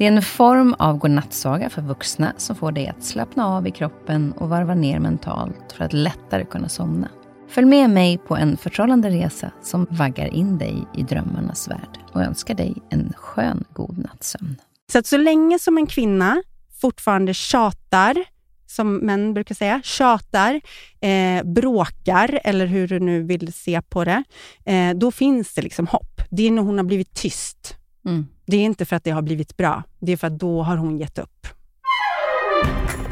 [0.00, 3.70] Det är en form av godnattsaga för vuxna som får dig att slappna av i
[3.70, 7.08] kroppen och varva ner mentalt för att lättare kunna somna.
[7.48, 12.22] Följ med mig på en förtrollande resa som vaggar in dig i drömmarnas värld och
[12.22, 14.56] önskar dig en skön god nattsömn.
[14.92, 16.42] Så att så länge som en kvinna
[16.80, 18.24] fortfarande tjatar,
[18.66, 20.60] som män brukar säga, tjatar,
[21.00, 24.22] eh, bråkar eller hur du nu vill se på det,
[24.64, 26.20] eh, då finns det liksom hopp.
[26.30, 27.76] Det är när hon har blivit tyst.
[28.04, 28.26] Mm.
[28.50, 30.76] Det är inte för att det har blivit bra, det är för att då har
[30.76, 31.46] hon gett upp.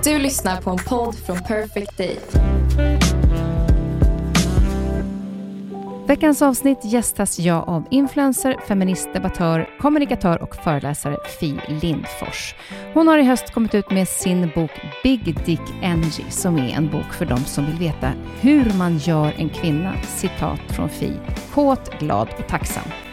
[0.04, 2.18] Du lyssnar på en podd från Perfect Day.
[6.06, 12.54] Veckans avsnitt gästas jag av influencer, feminist, debattör, kommunikatör och föreläsare Fi Lindfors.
[12.94, 14.70] Hon har i höst kommit ut med sin bok
[15.02, 19.34] Big Dick Energy som är en bok för de som vill veta hur man gör
[19.36, 21.12] en kvinna, citat från Fi,
[21.54, 23.07] kåt, glad och tacksam.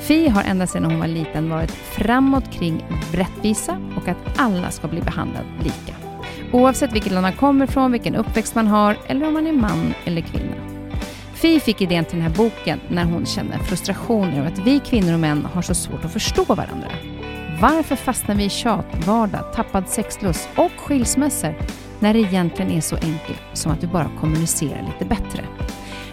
[0.00, 4.88] Fi har ända sedan hon var liten varit framåt kring rättvisa och att alla ska
[4.88, 5.94] bli behandlade lika.
[6.52, 9.94] Oavsett vilket land man kommer ifrån, vilken uppväxt man har eller om man är man
[10.04, 10.54] eller kvinna.
[11.34, 15.12] Fi fick idén till den här boken när hon kände frustration över att vi kvinnor
[15.12, 16.88] och män har så svårt att förstå varandra.
[17.60, 21.54] Varför fastnar vi i tjat, vardag, tappad sexlust och skilsmässor
[21.98, 25.44] när det egentligen är så enkelt som att vi bara kommunicerar lite bättre?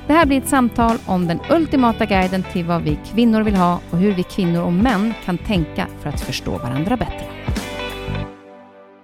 [0.08, 3.82] Det här blir ett samtal om den ultimata guiden till vad vi kvinnor vill ha
[3.92, 7.26] och hur vi kvinnor och män kan tänka för att förstå varandra bättre.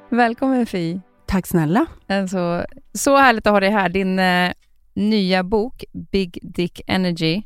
[0.10, 1.02] Välkommen Fi.
[1.26, 1.86] Tack snälla.
[2.08, 3.90] Alltså, så härligt att ha dig här.
[3.90, 4.52] Din eh,
[4.94, 7.42] nya bok Big Dick Energy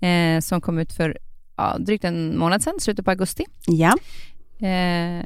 [0.00, 1.18] eh, som kom ut för
[1.56, 3.44] ja, drygt en månad sedan, slutet på augusti.
[3.66, 3.96] Ja.
[4.60, 5.24] Eh,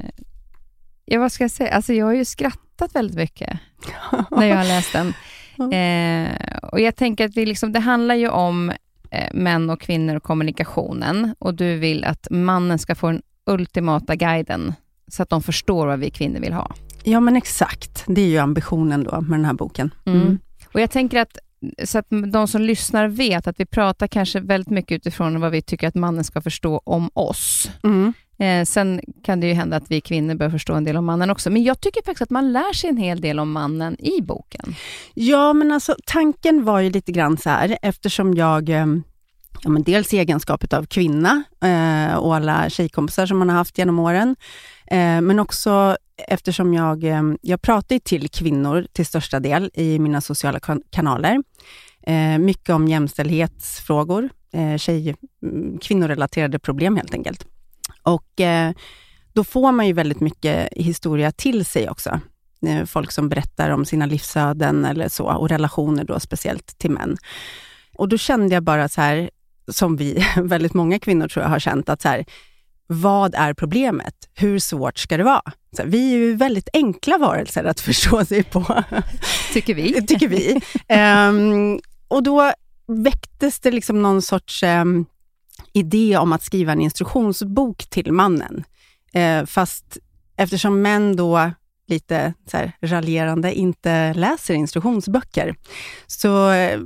[1.05, 1.75] ja, vad ska jag säga?
[1.75, 3.59] Alltså, jag har ju skrattat väldigt mycket
[4.31, 5.13] när jag har läst den.
[5.59, 8.71] Eh, och jag tänker att vi liksom, det handlar ju om
[9.11, 14.15] eh, män och kvinnor och kommunikationen och du vill att mannen ska få den ultimata
[14.15, 14.73] guiden
[15.07, 16.71] så att de förstår vad vi kvinnor vill ha.
[17.03, 19.93] Ja men exakt, det är ju ambitionen då med den här boken.
[20.05, 20.21] Mm.
[20.21, 20.39] Mm.
[20.73, 21.37] Och jag tänker att
[21.83, 25.61] så att de som lyssnar vet att vi pratar kanske väldigt mycket utifrån vad vi
[25.61, 27.71] tycker att mannen ska förstå om oss.
[27.83, 28.13] Mm.
[28.39, 31.29] Eh, sen kan det ju hända att vi kvinnor bör förstå en del om mannen
[31.29, 34.21] också, men jag tycker faktiskt att man lär sig en hel del om mannen i
[34.21, 34.75] boken.
[35.13, 38.85] Ja, men alltså tanken var ju lite grann så här, eftersom jag eh,
[39.63, 43.77] ja, men dels i egenskapet av kvinna eh, och alla tjejkompisar som man har haft
[43.77, 44.35] genom åren,
[44.91, 45.97] eh, men också
[46.27, 51.43] eftersom jag, eh, jag pratar till kvinnor till största del i mina sociala kan kanaler.
[52.03, 57.47] Eh, mycket om jämställdhetsfrågor, eh, tjej, mm, kvinnorelaterade problem helt enkelt.
[58.07, 58.71] Och eh,
[59.33, 62.19] då får man ju väldigt mycket historia till sig också.
[62.67, 67.17] Eh, folk som berättar om sina livsöden eller så, och relationer då speciellt till män.
[67.97, 69.29] Och då kände jag bara så här,
[69.71, 72.25] som vi, väldigt många kvinnor tror jag har känt, att så här,
[72.87, 74.15] vad är problemet?
[74.33, 75.51] Hur svårt ska det vara?
[75.77, 78.83] Så vi är ju väldigt enkla varelser att förstå sig på.
[79.53, 79.93] Tycker vi.
[80.07, 80.61] Tycker vi.
[81.29, 82.51] Um, och då
[82.87, 85.05] väcktes det liksom någon sorts um,
[85.77, 88.63] idé om att skriva en instruktionsbok till mannen.
[89.13, 89.97] Eh, fast
[90.37, 91.51] eftersom män då
[91.87, 95.55] lite så här, raljerande inte läser instruktionsböcker,
[96.07, 96.79] så eh,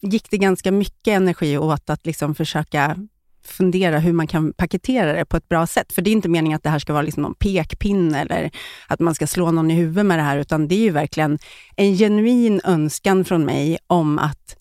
[0.00, 2.96] gick det ganska mycket energi åt att liksom försöka
[3.44, 5.92] fundera hur man kan paketera det på ett bra sätt.
[5.92, 8.50] För det är inte meningen att det här ska vara liksom någon pekpinne eller
[8.88, 11.38] att man ska slå någon i huvudet med det här, utan det är ju verkligen
[11.76, 14.56] en genuin önskan från mig om att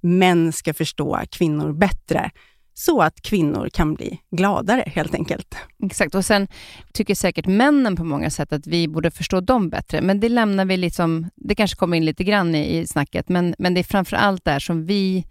[0.00, 2.30] män ska förstå kvinnor bättre
[2.74, 5.56] så att kvinnor kan bli gladare helt enkelt.
[5.84, 6.48] Exakt, och sen
[6.92, 10.64] tycker säkert männen på många sätt att vi borde förstå dem bättre, men det lämnar
[10.64, 13.84] vi liksom, det kanske kommer in lite grann i, i snacket, men, men det är
[13.84, 15.24] framför allt där som vi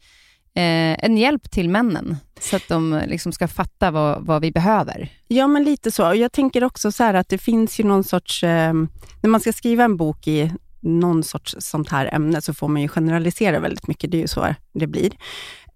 [0.56, 5.10] eh, en hjälp till männen, så att de liksom ska fatta vad, vad vi behöver.
[5.28, 6.02] Ja, men lite så.
[6.16, 8.44] Jag tänker också så att det finns ju någon sorts...
[8.44, 8.74] Eh,
[9.22, 10.52] när man ska skriva en bok i
[10.82, 14.12] någon sorts sånt här ämne, så får man ju generalisera väldigt mycket.
[14.12, 15.12] Det är ju så det blir.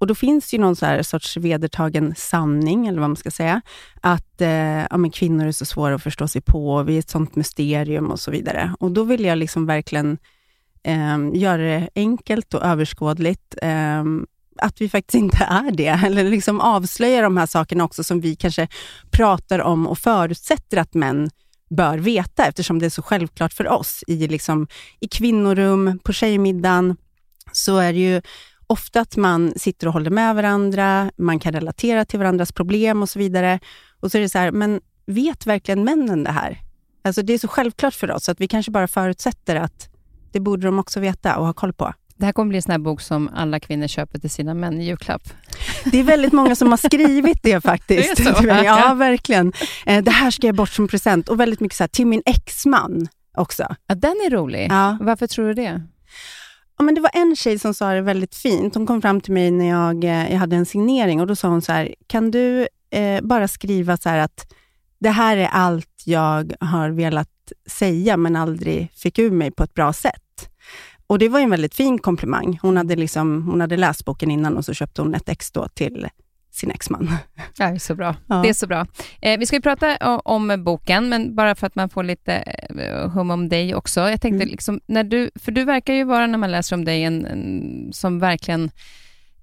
[0.06, 3.62] Och Då finns ju någon så här sorts vedertagen sanning, eller vad man ska säga,
[4.02, 7.00] att eh, ja, men kvinnor är så svåra att förstå sig på, och vi är
[7.00, 8.75] ett sånt mysterium och så vidare.
[8.80, 10.18] Och Då vill jag liksom verkligen
[10.84, 13.56] eh, göra det enkelt och överskådligt.
[13.62, 14.04] Eh,
[14.57, 18.36] att vi faktiskt inte är det, eller liksom avslöja de här sakerna också som vi
[18.36, 18.68] kanske
[19.12, 21.30] pratar om och förutsätter att män
[21.69, 24.04] bör veta, eftersom det är så självklart för oss.
[24.07, 24.68] I, liksom,
[25.00, 26.98] i kvinnorum, på tjejmiddagen,
[27.52, 28.22] så är det ju
[28.68, 33.10] ofta att man sitter och håller med varandra, man kan relatera till varandras problem och
[33.10, 33.60] så vidare.
[34.00, 36.62] Och så är det så här, men vet verkligen männen det här?
[37.04, 39.90] Alltså det är så självklart för oss att vi kanske bara förutsätter att
[40.32, 41.94] det borde de också veta och ha koll på.
[42.18, 44.82] Det här kommer bli en sån här bok som alla kvinnor köper till sina män
[44.82, 45.22] i julklapp.
[45.86, 48.18] Det är väldigt många som har skrivit det faktiskt.
[48.18, 48.48] Det är så?
[48.66, 49.54] Ja, verkligen.
[49.86, 52.22] Eh, det här ska jag bort som present och väldigt mycket så här, till min
[52.26, 53.08] exman
[53.38, 53.76] också.
[53.88, 54.68] Ja, den är rolig.
[54.70, 54.98] Ja.
[55.02, 55.82] Varför tror du det?
[56.77, 58.75] Ja, men det var en tjej som sa det väldigt fint.
[58.75, 61.48] Hon kom fram till mig när jag, eh, jag hade en signering och då sa
[61.48, 64.54] hon så här, kan du eh, bara skriva så här att
[65.00, 67.30] det här är allt jag har velat
[67.69, 70.22] säga men aldrig fick ur mig på ett bra sätt.
[71.07, 72.60] Och Det var en väldigt fin komplimang.
[72.62, 75.68] Hon hade, liksom, hon hade läst boken innan och så köpte hon ett ex då
[75.68, 76.07] till
[76.56, 77.12] sin exman.
[77.57, 78.16] Det är så bra.
[78.28, 78.36] Ja.
[78.36, 78.88] Det är så bra.
[79.22, 82.34] Eh, vi ska ju prata o- om boken, men bara för att man får lite
[82.80, 84.00] eh, hum om dig också.
[84.00, 84.48] Jag tänkte, Mm.
[84.48, 87.90] liksom, när du, för du verkar ju vara, när man läser om dig, en, en
[87.94, 88.72] som verkligen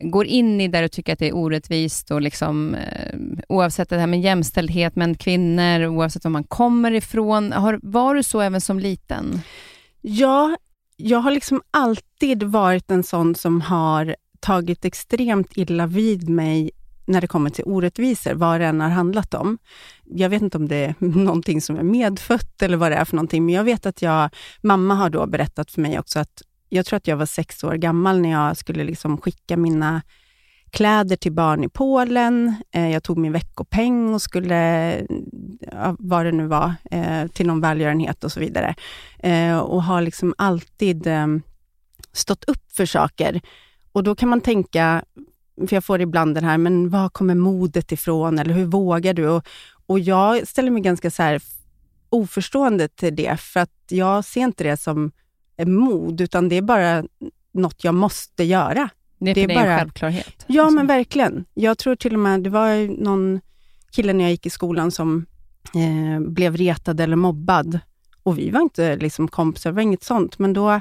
[0.05, 3.19] går in i där du tycker att det är orättvist och liksom, eh,
[3.49, 7.53] oavsett det här med jämställdhet med kvinnor, oavsett var man kommer ifrån.
[7.53, 9.41] Har, var du så även som liten?
[10.01, 10.57] Ja,
[10.97, 16.71] jag har liksom alltid varit en sån som har tagit extremt illa vid mig
[17.05, 19.59] när det kommer till orättvisor, vad det än har handlat om.
[20.05, 23.17] Jag vet inte om det är någonting som är medfött eller vad det är för
[23.17, 24.31] någonting, men jag vet att jag,
[24.63, 27.75] mamma har då berättat för mig också att jag tror att jag var sex år
[27.75, 30.03] gammal när jag skulle liksom skicka mina
[30.71, 32.55] kläder till barn i Polen.
[32.75, 35.01] Eh, jag tog min veckopeng och skulle,
[35.99, 38.75] vad det nu var, eh, till någon välgörenhet och så vidare.
[39.19, 41.09] Eh, och har liksom alltid
[42.13, 43.41] stått upp för saker.
[43.93, 45.05] Och då kan man tänka,
[45.69, 48.39] för jag får ibland den här, men var kommer modet ifrån?
[48.39, 49.29] Eller hur vågar du?
[49.29, 49.47] Och,
[49.87, 51.43] och jag ställer mig ganska så här
[52.09, 55.11] oförstående till det, för att jag ser inte det som
[55.67, 57.05] mod, utan det är bara
[57.55, 58.89] något jag måste göra.
[59.19, 60.45] Det är, Det är dig en bara- självklarhet.
[60.47, 60.75] Ja, Liksom.
[60.75, 61.45] men verkligen.
[61.55, 63.41] Jag tror till och med, det var någon
[63.91, 65.27] kille när jag gick i skolan som
[65.75, 67.79] eh, blev retad eller mobbad.
[68.23, 70.39] Och vi var inte liksom kompisar, det var inget sånt.
[70.39, 70.81] Men då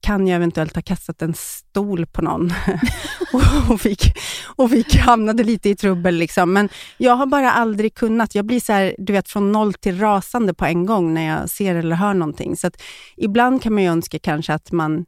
[0.00, 2.52] kan jag eventuellt ha kastat en stol på någon
[3.32, 4.18] och, och, fick,
[4.56, 6.14] och fick hamnade lite i trubbel.
[6.14, 6.52] Liksom.
[6.52, 8.34] Men jag har bara aldrig kunnat.
[8.34, 11.50] Jag blir så här, du vet, från noll till rasande på en gång när jag
[11.50, 12.56] ser eller hör någonting.
[12.56, 12.82] Så att
[13.16, 15.06] ibland kan man ju önska kanske att man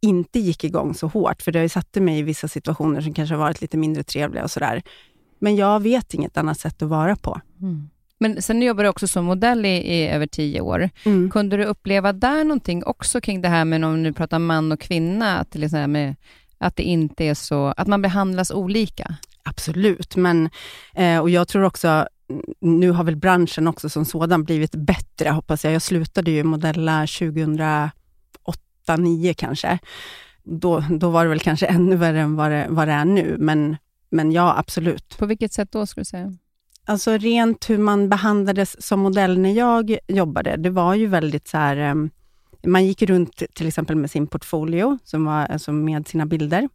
[0.00, 3.14] inte gick igång så hårt, för det har ju satt mig i vissa situationer som
[3.14, 4.82] kanske har varit lite mindre trevliga och sådär.
[5.38, 7.40] Men jag vet inget annat sätt att vara på.
[7.60, 7.88] Mm.
[8.20, 10.90] Men sen jobbar du också som modell i, i över tio år.
[11.04, 11.30] Mm.
[11.30, 14.80] Kunde du uppleva där någonting också kring det här med, om nu pratar man och
[14.80, 16.16] kvinna, att liksom med,
[16.58, 19.16] att det inte är så, att man behandlas olika?
[19.42, 20.50] Absolut, men
[20.94, 22.08] eh, och jag tror också,
[22.60, 25.74] nu har väl branschen också som sådan blivit bättre, hoppas jag.
[25.74, 27.92] Jag slutade ju modella 2008,
[28.86, 29.78] 2009 kanske.
[30.42, 33.36] Då, då var det väl kanske ännu värre än vad det, vad det är nu,
[33.38, 33.76] men,
[34.10, 35.18] men ja, absolut.
[35.18, 36.32] På vilket sätt då, skulle du säga?
[36.88, 41.56] Alltså rent hur man behandlades som modell när jag jobbade, det var ju väldigt så
[41.56, 42.10] här, ehm,
[42.66, 46.68] man gick runt till exempel med sin portfolio, som var alltså med sina bilder,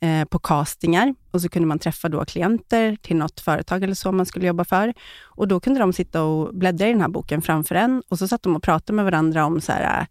[0.00, 4.12] eh, på castingar och så kunde man träffa då klienter till något företag eller så
[4.12, 4.94] man skulle jobba för.
[5.22, 8.28] Och då kunde de sitta och bläddra i den här boken framför en och så
[8.28, 10.06] satt de och pratade med varandra om så här, eh,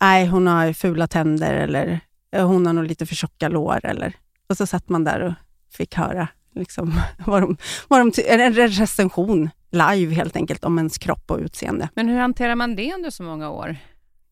[0.00, 2.00] nej hon har fula tänder eller
[2.32, 4.16] eh, hon har nog lite för tjocka lår eller,
[4.48, 5.32] och så satt man där och
[5.76, 7.56] fick höra liksom, vad de,
[7.88, 11.88] vad de, en recension live helt enkelt om ens kropp och utseende.
[11.94, 13.76] Men hur hanterar man det under så många år?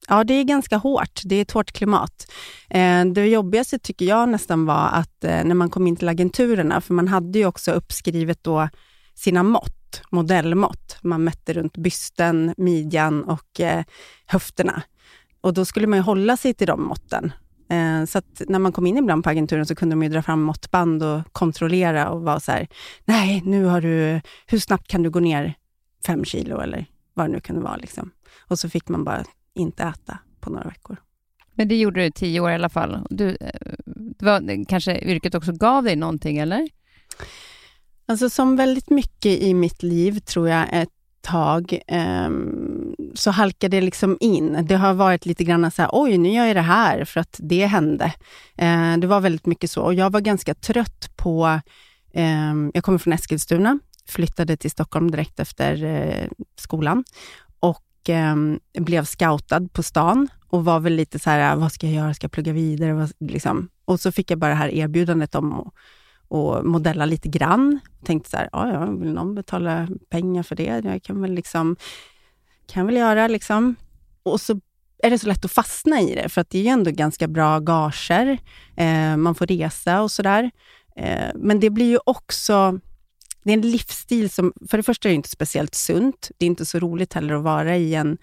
[0.08, 1.20] Ja, det är ganska hårt.
[1.24, 2.32] Det är ett hårt klimat.
[2.70, 6.80] Eh, det jobbigaste tycker jag nästan var att eh, när man kom in till agenturerna,
[6.80, 8.68] för man hade ju också uppskrivet då
[9.14, 10.98] sina mått, modellmått.
[11.02, 13.84] Man mätte runt bysten, midjan och eh,
[14.26, 14.82] höfterna.
[15.40, 17.32] Och då skulle man ju hålla sig till de måtten.
[17.68, 20.42] Eh, så att när man kom in ibland på agenturen så kunde de dra fram
[20.42, 22.68] måttband och kontrollera och vara så här,
[23.04, 25.54] nej, nu har du, hur snabbt kan du gå ner
[26.06, 27.76] fem kilo eller vad det nu kunde vara.
[27.76, 28.10] Liksom.
[28.48, 30.96] Och så fick man bara inte äta på några veckor.
[31.54, 33.06] Men det gjorde du i tio år i alla fall.
[33.10, 36.68] Du, eh, det var, kanske yrket också gav dig någonting, eller?
[38.06, 40.88] Alltså som väldigt mycket i mitt liv, tror jag, ett
[41.24, 44.66] tag, ehm, så halkade det liksom in.
[44.68, 47.36] Det har varit lite grann så här, oj, nu gör jag det här för att
[47.38, 48.12] det hände.
[48.56, 49.82] Eh, det var väldigt mycket så.
[49.82, 51.60] Och jag var ganska trött på,
[52.14, 53.78] ehm, jag kommer från Eskilstuna,
[54.08, 57.04] flyttade till Stockholm direkt efter eh, skolan
[57.60, 61.94] och ehm, blev scoutad på stan och var väl lite så här, vad ska jag
[61.94, 62.92] göra, ska jag plugga vidare?
[62.92, 63.68] Vad, liksom.
[63.84, 65.74] Och så fick jag bara det här erbjudandet om att
[66.34, 67.80] och modella lite grann.
[68.04, 70.82] Tänkte så här, ja, ja, vill någon betala pengar för det?
[70.84, 71.76] Jag kan väl liksom...
[72.66, 73.28] kan väl göra.
[73.28, 73.76] Liksom.
[74.22, 74.60] Och så
[75.02, 77.28] är det så lätt att fastna i det, för att det är ju ändå ganska
[77.28, 78.38] bra gager.
[78.76, 80.50] Eh, man får resa och sådär.
[80.96, 82.80] Eh, men det blir ju också...
[83.44, 86.30] Det är en livsstil som, för det första är det inte speciellt sunt.
[86.38, 88.18] Det är inte så roligt heller att vara i en,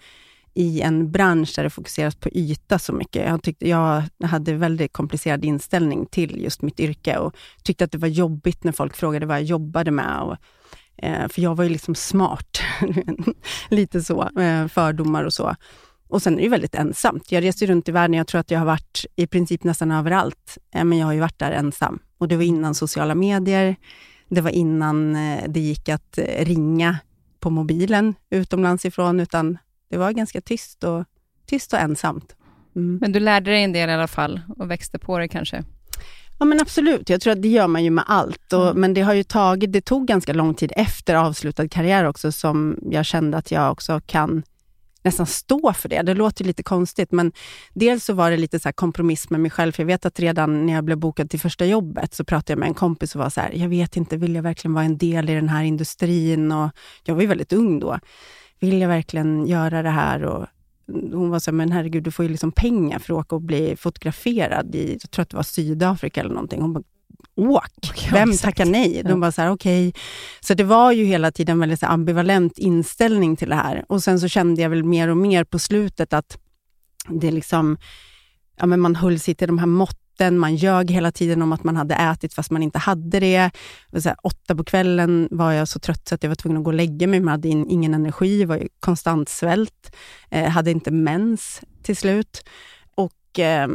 [0.54, 3.28] i en bransch där det fokuseras på yta så mycket.
[3.28, 7.98] Jag, tyckte, jag hade väldigt komplicerad inställning till just mitt yrke och tyckte att det
[7.98, 10.20] var jobbigt när folk frågade vad jag jobbade med.
[10.20, 10.36] Och,
[10.96, 12.60] eh, för jag var ju liksom smart.
[13.68, 15.56] Lite så, eh, fördomar och så.
[16.08, 17.32] Och sen är det ju väldigt ensamt.
[17.32, 20.58] Jag reser runt i världen, jag tror att jag har varit i princip nästan överallt,
[20.74, 21.98] eh, men jag har ju varit där ensam.
[22.18, 23.76] Och det var innan sociala medier,
[24.28, 26.98] det var innan eh, det gick att eh, ringa
[27.40, 29.58] på mobilen utomlands ifrån, utan
[29.92, 31.04] det var ganska tyst och,
[31.46, 32.36] tyst och ensamt.
[32.76, 32.98] Mm.
[33.00, 35.64] Men du lärde dig en del i alla fall och växte på det kanske?
[36.38, 38.52] Ja men absolut, jag tror att det gör man ju med allt.
[38.52, 38.80] Och, mm.
[38.80, 42.78] Men det har ju tagit, det tog ganska lång tid efter avslutad karriär också, som
[42.82, 44.42] jag kände att jag också kan
[45.04, 46.02] nästan stå för det.
[46.02, 47.32] Det låter lite konstigt, men
[47.74, 49.72] dels så var det lite så kompromiss med mig själv.
[49.72, 52.58] För jag vet att redan när jag blev bokad till första jobbet så pratade jag
[52.58, 54.98] med en kompis och var så här, jag vet inte, vill jag verkligen vara en
[54.98, 56.52] del i den här industrin?
[56.52, 56.70] Och
[57.04, 57.98] jag var ju väldigt ung då.
[58.62, 60.22] Vill jag verkligen göra det här?
[60.22, 60.46] Och
[60.92, 63.42] hon var så här, men herregud, du får ju liksom pengar för att åka och
[63.42, 66.60] bli fotograferad i, jag tror att det var Sydafrika eller någonting.
[66.60, 66.84] Hon bara,
[67.36, 68.10] åk.
[68.12, 69.02] Vem tackar nej?
[69.04, 69.88] De bara så här, okej.
[69.88, 70.00] Okay.
[70.40, 73.84] Så det var ju hela tiden en väldigt ambivalent inställning till det här.
[73.88, 76.38] Och sen så kände jag väl mer och mer på slutet att
[77.08, 77.76] det liksom,
[78.56, 79.66] ja men man höll sig till de här
[80.12, 83.50] måtten, man ljög hela tiden om att man hade ätit fast man inte hade det.
[83.96, 86.64] Så här, åtta på kvällen var jag så trött så att jag var tvungen att
[86.64, 89.96] gå och lägga mig, man hade in, ingen energi, var konstant svält,
[90.30, 92.42] eh, hade inte mens till slut.
[92.96, 93.68] Och eh,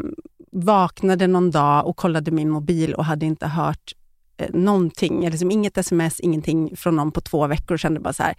[0.52, 3.94] vaknade någon dag och kollade min mobil och hade inte hört
[4.38, 8.24] eh, någonting, liksom inget sms, ingenting från någon på två veckor och kände bara så
[8.24, 8.36] här,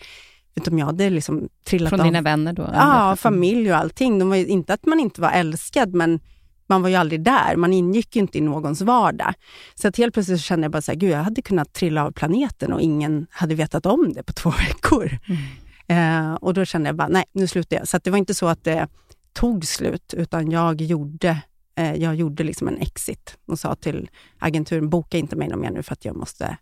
[0.70, 2.06] om jag hade liksom trillat Från av.
[2.06, 2.70] dina vänner då?
[2.72, 4.18] Ja, familj och allting.
[4.18, 6.20] De var inte att man inte var älskad, men
[6.68, 7.56] man var ju aldrig där.
[7.56, 9.34] Man ingick inte i någons vardag.
[9.74, 12.12] Så att helt plötsligt kände jag bara så här, gud, jag hade kunnat trilla av
[12.12, 15.18] planeten och ingen hade vetat om det på två veckor.
[15.28, 16.30] Mm.
[16.30, 17.88] Eh, och då kände jag bara, nej, nu slutar jag.
[17.88, 18.88] Så det var inte så att det
[19.32, 21.42] tog slut, utan jag gjorde
[21.78, 25.82] Eh, jag gjorde liksom en exit och sa till agenturen, boka inte mig mer nu
[25.82, 26.58] för att jag måste,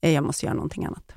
[0.00, 1.12] eh, jag måste göra någonting annat.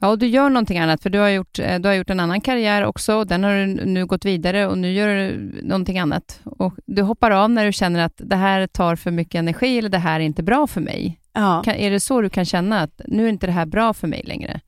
[0.00, 2.20] Ja, och du gör någonting annat, för du har, gjort, eh, du har gjort en
[2.20, 3.24] annan karriär också.
[3.24, 6.40] Den har du nu gått vidare och nu gör du någonting annat.
[6.44, 9.88] Och du hoppar av när du känner att det här tar för mycket energi eller
[9.88, 11.20] det här är inte bra för mig.
[11.32, 11.62] Ja.
[11.64, 14.08] Kan, är det så du kan känna att nu är inte det här bra för
[14.08, 14.60] mig längre?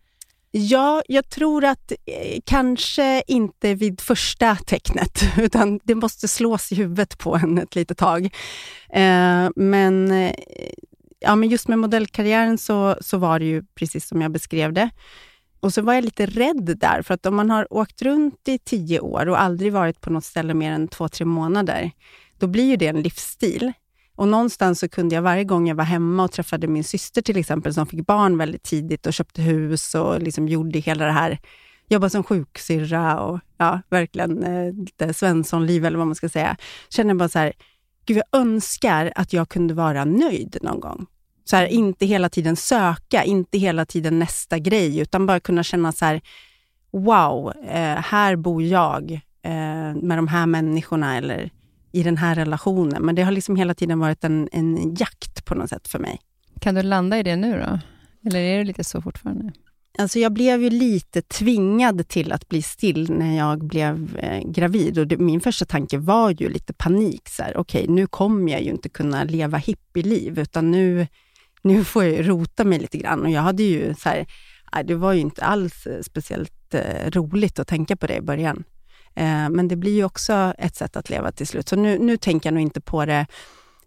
[0.50, 6.74] Ja, jag tror att eh, kanske inte vid första tecknet, utan det måste slås i
[6.74, 8.24] huvudet på en ett litet tag.
[8.92, 10.32] Eh, men, eh,
[11.20, 14.90] ja, men just med modellkarriären så, så var det ju precis som jag beskrev det.
[15.60, 18.58] Och så var jag lite rädd där, för att om man har åkt runt i
[18.58, 21.90] tio år och aldrig varit på något ställe mer än två, tre månader,
[22.38, 23.72] då blir ju det en livsstil.
[24.16, 27.36] Och någonstans så kunde jag varje gång jag var hemma och träffade min syster till
[27.36, 31.38] exempel, som fick barn väldigt tidigt och köpte hus och liksom gjorde hela det här,
[31.88, 36.56] jobbade som sjuksyrra och ja, verkligen eh, lite Svenssonliv eller vad man ska säga.
[36.88, 37.52] Kände bara så här,
[38.08, 41.06] gud jag önskar att jag kunde vara nöjd någon gång.
[41.44, 45.92] Så här, inte hela tiden söka, inte hela tiden nästa grej, utan bara kunna känna
[45.92, 46.20] så här,
[46.90, 49.12] wow, eh, här bor jag
[49.42, 51.50] eh, med de här människorna eller
[51.92, 53.02] i den här relationen.
[53.02, 56.20] Men det har liksom hela tiden varit en, en jakt på något sätt för mig.
[56.60, 57.78] Kan du landa i det nu då?
[58.28, 59.52] Eller är det lite så fortfarande?
[59.98, 64.98] Alltså jag blev ju lite tvingad till att bli still när jag blev eh, gravid.
[64.98, 67.28] Och det, min första tanke var ju lite panik.
[67.38, 71.06] Okej, okay, nu kommer jag ju inte kunna leva hippieliv, utan nu,
[71.62, 73.22] nu får jag rota mig lite grann.
[73.22, 74.26] Och jag hade ju så här,
[74.84, 78.64] det var ju inte alls eh, speciellt eh, roligt att tänka på det i början.
[79.14, 81.68] Eh, men det blir ju också ett sätt att leva till slut.
[81.68, 83.26] Så nu, nu tänker jag nog inte på det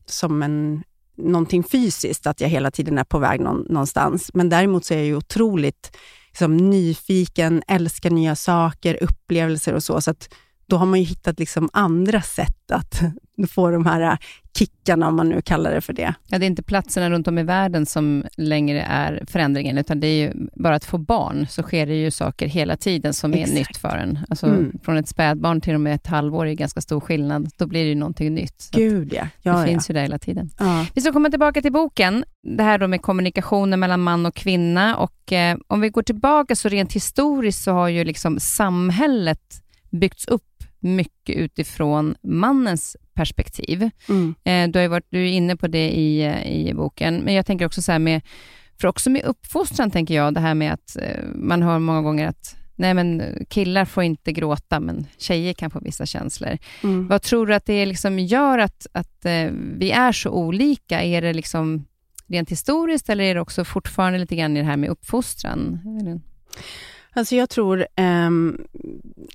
[0.06, 0.84] som en,
[1.24, 4.32] någonting fysiskt, att jag hela tiden är på väg någon, någonstans.
[4.34, 5.98] Men däremot så är jag ju otroligt
[6.28, 10.02] liksom, nyfiken, älskar nya saker, upplevelser och så.
[10.02, 10.30] Så att
[10.72, 13.02] då har man ju hittat liksom andra sätt att
[13.50, 14.18] få de här
[14.58, 16.14] kickarna, om man nu kallar det för det.
[16.28, 20.08] Ja, det är inte platserna runt om i världen som längre är förändringen, utan det
[20.08, 23.52] är ju bara att få barn, så sker det ju saker hela tiden som Exakt.
[23.52, 24.20] är nytt för en.
[24.30, 24.80] Alltså, mm.
[24.84, 27.50] Från ett spädbarn till och med ett halvår är ganska stor skillnad.
[27.58, 28.70] Då blir det ju någonting nytt.
[28.72, 29.28] Gud ja.
[29.42, 29.66] ja det ja.
[29.66, 30.50] finns ju där hela tiden.
[30.60, 30.86] Ja.
[30.96, 34.96] Vi ska komma tillbaka till boken, det här då med kommunikationen mellan man och kvinna.
[34.98, 40.26] Och eh, Om vi går tillbaka, så rent historiskt så har ju liksom samhället byggts
[40.26, 40.44] upp
[40.82, 43.90] mycket utifrån mannens perspektiv.
[44.10, 44.36] Mm.
[44.44, 47.66] Eh, du, har varit, du är inne på det i, i boken, men jag tänker
[47.66, 48.22] också så här med,
[48.82, 52.28] för också med uppfostran tänker jag, det här med att eh, man hör många gånger
[52.28, 56.58] att nej men killar får inte gråta, men tjejer kan få vissa känslor.
[56.84, 57.08] Mm.
[57.08, 61.02] Vad tror du att det liksom gör att, att eh, vi är så olika?
[61.02, 61.86] Är det liksom
[62.28, 65.80] rent historiskt eller är det också fortfarande lite grann i det här med uppfostran?
[67.14, 68.58] Alltså jag tror um,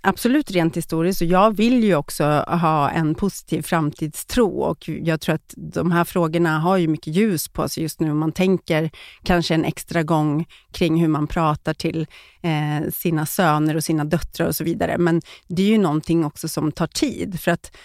[0.01, 5.35] absolut rent historiskt, och jag vill ju också ha en positiv framtidstro och jag tror
[5.35, 8.15] att de här frågorna har ju mycket ljus på sig just nu.
[8.15, 8.91] Man tänker
[9.23, 12.07] kanske en extra gång kring hur man pratar till
[12.43, 14.99] eh, sina söner och sina döttrar och så vidare.
[14.99, 17.77] Men det är ju någonting också som tar tid för att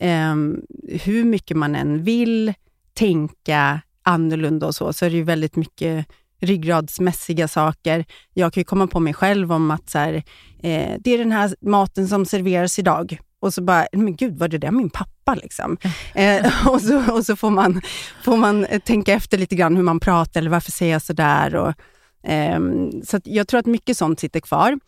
[0.00, 2.54] um, hur mycket man än vill
[2.94, 6.06] tänka annorlunda och så, så är det ju väldigt mycket
[6.40, 8.04] ryggradsmässiga saker.
[8.34, 10.14] Jag kan ju komma på mig själv om att så här,
[10.62, 13.18] eh, det är den här maten som serveras idag.
[13.40, 15.34] Och så bara, men gud, var det där min pappa?
[15.34, 15.76] Liksom.
[16.14, 17.80] Eh, och så, och så får, man,
[18.24, 21.54] får man tänka efter lite grann hur man pratar, eller varför säger jag sådär?
[21.54, 21.74] Och,
[22.30, 22.60] eh,
[23.04, 24.78] så jag tror att mycket sånt sitter kvar.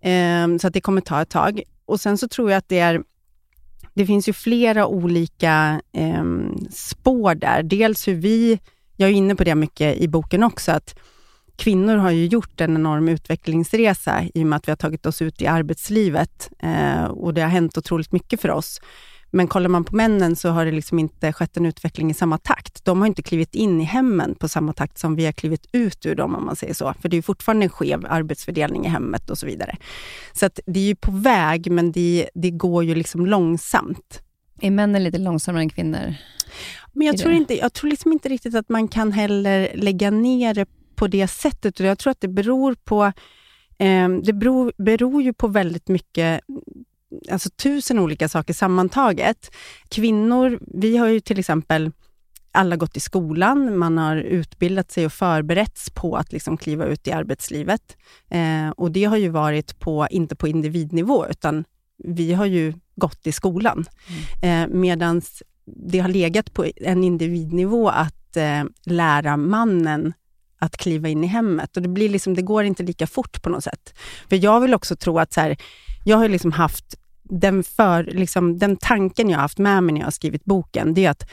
[0.00, 1.62] Eh, så att det kommer ta ett tag.
[1.84, 3.02] Och sen så tror jag att det är
[3.94, 6.24] det finns ju flera olika eh,
[6.70, 7.62] spår där.
[7.62, 8.58] Dels hur vi
[9.02, 10.98] jag är inne på det mycket i boken också, att
[11.56, 15.22] kvinnor har ju gjort en enorm utvecklingsresa i och med att vi har tagit oss
[15.22, 18.80] ut i arbetslivet eh, och det har hänt otroligt mycket för oss.
[19.34, 22.38] Men kollar man på männen så har det liksom inte skett en utveckling i samma
[22.38, 22.84] takt.
[22.84, 26.06] De har inte klivit in i hemmen på samma takt som vi har klivit ut
[26.06, 26.94] ur dem, om man säger så.
[27.02, 29.76] För det är fortfarande en skev arbetsfördelning i hemmet och så vidare.
[30.32, 34.22] Så att det är ju på väg, men det, det går ju liksom långsamt.
[34.60, 36.14] Är männen lite långsammare än kvinnor?
[36.92, 40.54] Men jag tror, inte, jag tror liksom inte riktigt att man kan heller lägga ner
[40.54, 41.80] det på det sättet.
[41.80, 43.04] Jag tror att det beror på
[43.78, 46.40] eh, det beror, beror ju på väldigt mycket
[47.30, 49.50] alltså tusen olika saker sammantaget.
[49.88, 51.90] Kvinnor, vi har ju till exempel
[52.52, 57.06] alla gått i skolan, man har utbildat sig och förberetts på att liksom kliva ut
[57.06, 57.96] i arbetslivet.
[58.30, 61.64] Eh, och det har ju varit på, inte på individnivå, utan
[62.04, 63.84] vi har ju gått i skolan.
[64.42, 64.72] Mm.
[64.72, 65.22] Eh, Medan
[65.64, 70.12] det har legat på en individnivå att eh, lära mannen
[70.58, 71.76] att kliva in i hemmet.
[71.76, 73.94] Och det, blir liksom, det går inte lika fort på något sätt.
[74.28, 75.56] För jag vill också tro att så här,
[76.04, 80.00] jag har liksom haft den, för, liksom, den tanken jag har haft med mig när
[80.00, 81.30] jag har skrivit boken, det är att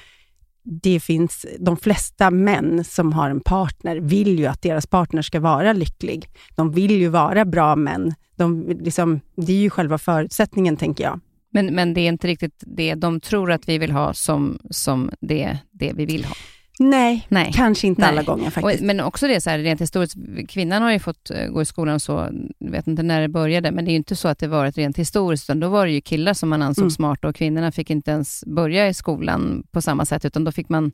[0.63, 5.39] det finns, de flesta män som har en partner vill ju att deras partner ska
[5.39, 6.29] vara lycklig.
[6.55, 8.13] De vill ju vara bra män.
[8.35, 11.19] De, liksom, det är ju själva förutsättningen, tänker jag.
[11.51, 15.11] Men, men det är inte riktigt det de tror att vi vill ha som, som
[15.19, 16.35] det, det vi vill ha?
[16.81, 17.51] Nej, Nej.
[17.55, 18.09] kanske inte Nej.
[18.09, 18.81] alla gånger faktiskt.
[18.81, 20.15] Och, men också det så här, rent historiskt,
[20.47, 23.71] kvinnan har ju fått uh, gå i skolan så, jag vet inte när det började,
[23.71, 25.91] men det är ju inte så att det varit rent historiskt, utan då var det
[25.91, 26.91] ju killar som man ansåg mm.
[26.91, 30.69] smarta och kvinnorna fick inte ens börja i skolan på samma sätt, utan då fick
[30.69, 30.91] man,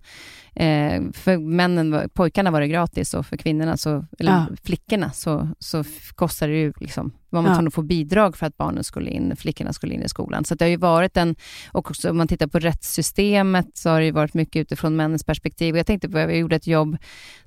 [0.55, 4.45] eh, för männen, pojkarna var det gratis och för kvinnorna, så, eller ja.
[4.63, 5.83] flickorna, så, så
[6.15, 7.55] kostade det ju liksom var man ja.
[7.55, 10.45] tvungen att få bidrag för att barnen skulle in, flickorna skulle in i skolan.
[10.45, 11.35] Så det har ju varit en,
[11.71, 15.23] och också om man tittar på rättssystemet, så har det ju varit mycket utifrån männens
[15.23, 15.73] perspektiv.
[15.73, 16.97] Och jag tänkte på, jag gjorde ett jobb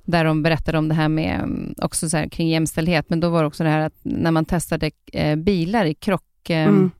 [0.05, 3.29] där de berättade om det här med, mm, också så här, kring jämställdhet, men då
[3.29, 6.91] var det också det här att när man testade eh, bilar i krock, eh, mm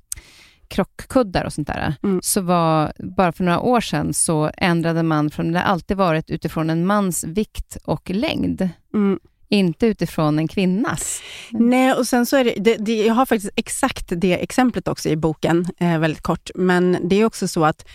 [0.69, 2.19] krockkuddar och sånt där, mm.
[2.23, 6.30] så var, bara för några år sedan så ändrade man från, det har alltid varit
[6.30, 8.69] utifrån en mans vikt och längd.
[8.93, 11.21] Mm inte utifrån en kvinnas.
[11.51, 15.09] Nej, och sen så är det, det, det, jag har faktiskt exakt det exemplet också
[15.09, 17.88] i boken, eh, väldigt kort, men det är också så att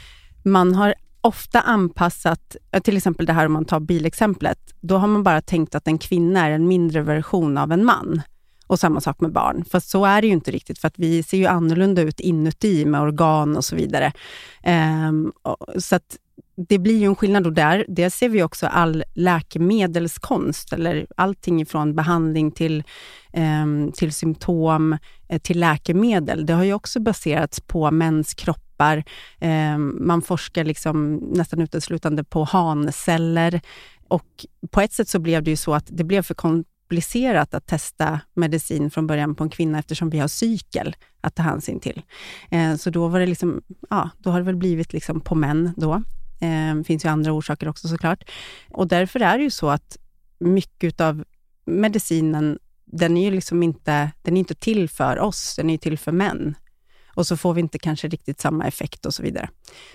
[0.44, 5.08] man har ofta anpassat, eh, till exempel det här om man tar bilexemplet, då har
[5.08, 8.22] man bara tänkt att en kvinna är en mindre version av en man.
[8.66, 9.64] Och samma sak med barn.
[9.70, 12.84] Fast så är det ju inte riktigt, för att vi ser ju annorlunda ut inuti
[12.84, 14.12] med organ och så vidare.
[15.08, 15.32] Um,
[15.78, 16.16] så att
[16.56, 17.84] det blir ju en skillnad och där.
[17.88, 22.82] Det ser vi också all läkemedelskonst, eller allting ifrån behandling till,
[23.32, 26.46] eh, till symptom, eh, till läkemedel.
[26.46, 29.04] Det har ju också baserats på mäns kroppar.
[29.38, 33.60] Eh, man forskar liksom nästan uteslutande på hanceller.
[34.08, 37.66] Och på ett sätt så blev det ju så att det blev för komplicerat att
[37.66, 42.02] testa medicin från början på en kvinna eftersom vi har cykel att ta hänsyn till.
[42.50, 45.72] Eh, så då var det liksom, ja, då har det väl blivit liksom på män
[45.76, 46.02] då.
[46.44, 48.30] Det eh, finns ju andra orsaker också såklart.
[48.70, 49.98] Och därför är det ju så att
[50.38, 51.24] mycket av
[51.66, 55.98] medicinen, den är ju liksom inte, den är inte till för oss, den är till
[55.98, 56.54] för män.
[57.14, 59.48] Och så får vi inte kanske riktigt samma effekt och så vidare.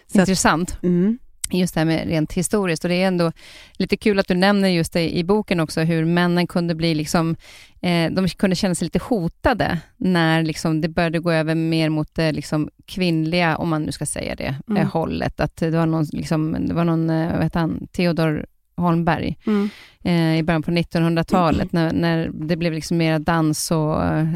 [0.07, 0.71] Så Intressant.
[0.71, 1.19] Att, mm
[1.57, 2.83] just det här med rent historiskt.
[2.83, 3.31] Och det är ändå
[3.73, 7.35] lite kul att du nämner just det i boken också, hur männen kunde bli liksom,
[7.81, 12.15] eh, de kunde känna sig lite hotade när liksom det började gå över mer mot
[12.15, 14.81] det liksom kvinnliga, om man nu ska säga det, mm.
[14.81, 15.39] eh, hållet.
[15.39, 18.45] Att det var någon, liksom, det var någon eh, vad heter han, Theodor
[18.79, 19.69] Holmberg Mm.
[20.03, 24.27] eh, i början på 1900-talet, när, när det blev liksom mer dans och eh,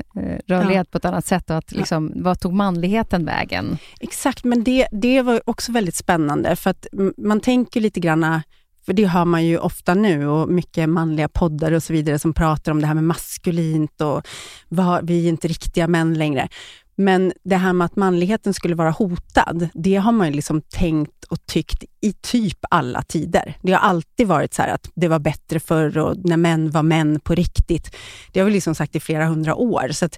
[0.47, 1.49] rörlighet på ett annat sätt.
[1.49, 3.77] Och att liksom, Vad tog manligheten vägen?
[3.99, 8.41] Exakt, men det, det var också väldigt spännande för att man tänker lite grann,
[8.85, 12.33] för det hör man ju ofta nu och mycket manliga poddar och så vidare som
[12.33, 14.27] pratar om det här med maskulint och
[14.69, 16.47] vad, vi är inte riktiga män längre.
[16.95, 21.23] Men det här med att manligheten skulle vara hotad, det har man ju liksom tänkt
[21.29, 23.57] och tyckt i typ alla tider.
[23.61, 26.83] Det har alltid varit så här att det var bättre förr och när män var
[26.83, 27.95] män på riktigt.
[28.31, 29.89] Det har vi liksom sagt i flera hundra år.
[29.91, 30.09] Så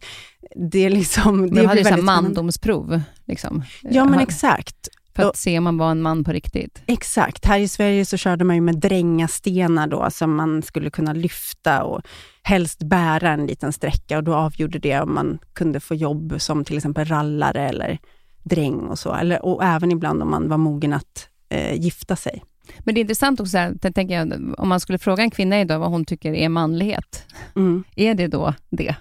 [0.55, 1.41] det är liksom...
[1.41, 3.01] Det Det de hade ju väldigt mandomsprov.
[3.25, 3.63] Liksom.
[3.81, 4.89] Ja, men exakt.
[5.15, 6.81] För att se om man var en man på riktigt.
[6.85, 7.45] Exakt.
[7.45, 11.83] Här i Sverige så körde man ju med drängastenar då, som man skulle kunna lyfta
[11.83, 12.01] och
[12.43, 16.65] helst bära en liten sträcka och då avgjorde det om man kunde få jobb som
[16.65, 17.97] till exempel rallare eller
[18.43, 19.13] dräng och så.
[19.13, 22.43] Eller, och även ibland om man var mogen att eh, gifta sig.
[22.79, 25.61] Men det är intressant också, så här, tänker jag, om man skulle fråga en kvinna
[25.61, 27.25] idag vad hon tycker är manlighet,
[27.55, 27.83] Mm.
[27.95, 28.95] är det då det?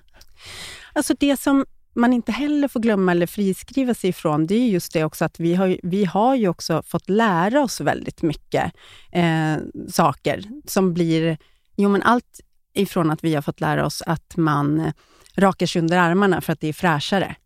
[0.92, 4.92] Alltså det som man inte heller får glömma eller friskriva sig ifrån, det är just
[4.92, 8.72] det också att vi har, ju- vi har ju också fått lära oss väldigt mycket
[9.12, 9.56] eh,
[9.88, 11.38] saker som blir,
[11.76, 12.40] jo men allt
[12.74, 14.92] ifrån att vi har fått lära oss att man eh,
[15.36, 17.36] rakar sig under armarna för att det är fräschare.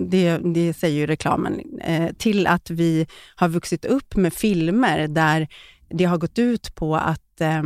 [0.00, 1.78] Det, det säger ju reklamen.
[1.80, 5.48] Eh, till att vi har vuxit upp med filmer där
[5.90, 7.62] det har gått ut på att eh,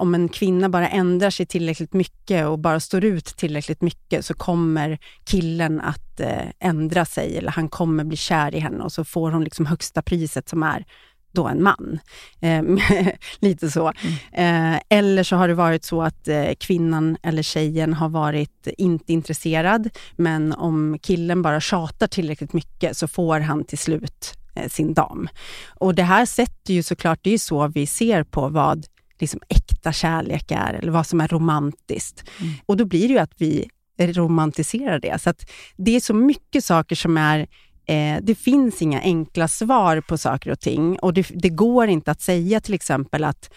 [0.00, 4.34] om en kvinna bara ändrar sig tillräckligt mycket och bara står ut tillräckligt mycket så
[4.34, 9.04] kommer killen att eh, ändra sig eller han kommer bli kär i henne och så
[9.04, 10.84] får hon liksom högsta priset som är
[11.32, 11.98] då en man.
[12.40, 12.62] Eh,
[13.40, 13.88] lite så.
[14.32, 19.12] Eh, eller så har det varit så att eh, kvinnan eller tjejen har varit inte
[19.12, 24.34] intresserad, men om killen bara tjatar tillräckligt mycket så får han till slut
[24.68, 25.28] sin dam.
[25.68, 28.86] Och det här sätter ju såklart, det är ju så vi ser på vad
[29.20, 32.24] liksom äkta kärlek är, eller vad som är romantiskt.
[32.40, 32.52] Mm.
[32.66, 35.22] Och då blir det ju att vi romantiserar det.
[35.22, 35.34] Så
[35.76, 37.46] det är så mycket saker som är
[37.90, 42.10] Eh, det finns inga enkla svar på saker och ting och det, det går inte
[42.10, 43.50] att säga till exempel att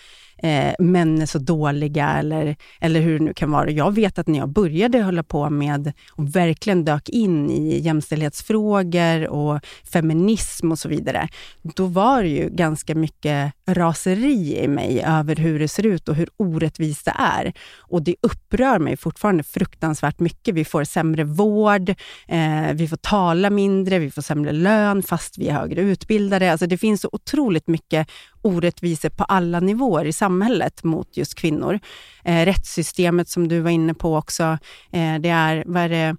[0.43, 3.69] eh, män är så dåliga eller, eller hur det nu kan vara.
[3.69, 9.27] Jag vet att när jag började hålla på med och verkligen dök in i jämställdhetsfrågor
[9.27, 9.59] och
[9.93, 11.27] feminism och så vidare,
[11.61, 16.15] då var det ju ganska mycket raseri i mig över hur det ser ut och
[16.15, 17.53] hur orättvist det är.
[17.79, 20.55] Och det upprör mig fortfarande fruktansvärt mycket.
[20.55, 21.89] Vi får sämre vård,
[22.27, 26.51] eh, vi får tala mindre, vi får sämre lön fast vi är högre utbildade.
[26.51, 28.07] Alltså det finns så otroligt mycket
[28.43, 31.79] orättvisor på alla nivåer i samhället mot just kvinnor.
[32.23, 34.43] Eh, rättssystemet som du var inne på också,
[34.91, 36.15] eh, det är, vad är det,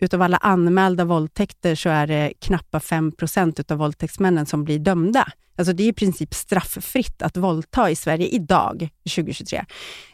[0.00, 3.12] utav alla anmälda våldtäkter så är det knappt 5
[3.58, 5.32] utav våldtäktsmännen som blir dömda.
[5.60, 9.64] Alltså det är i princip strafffritt att våldta i Sverige idag, 2023.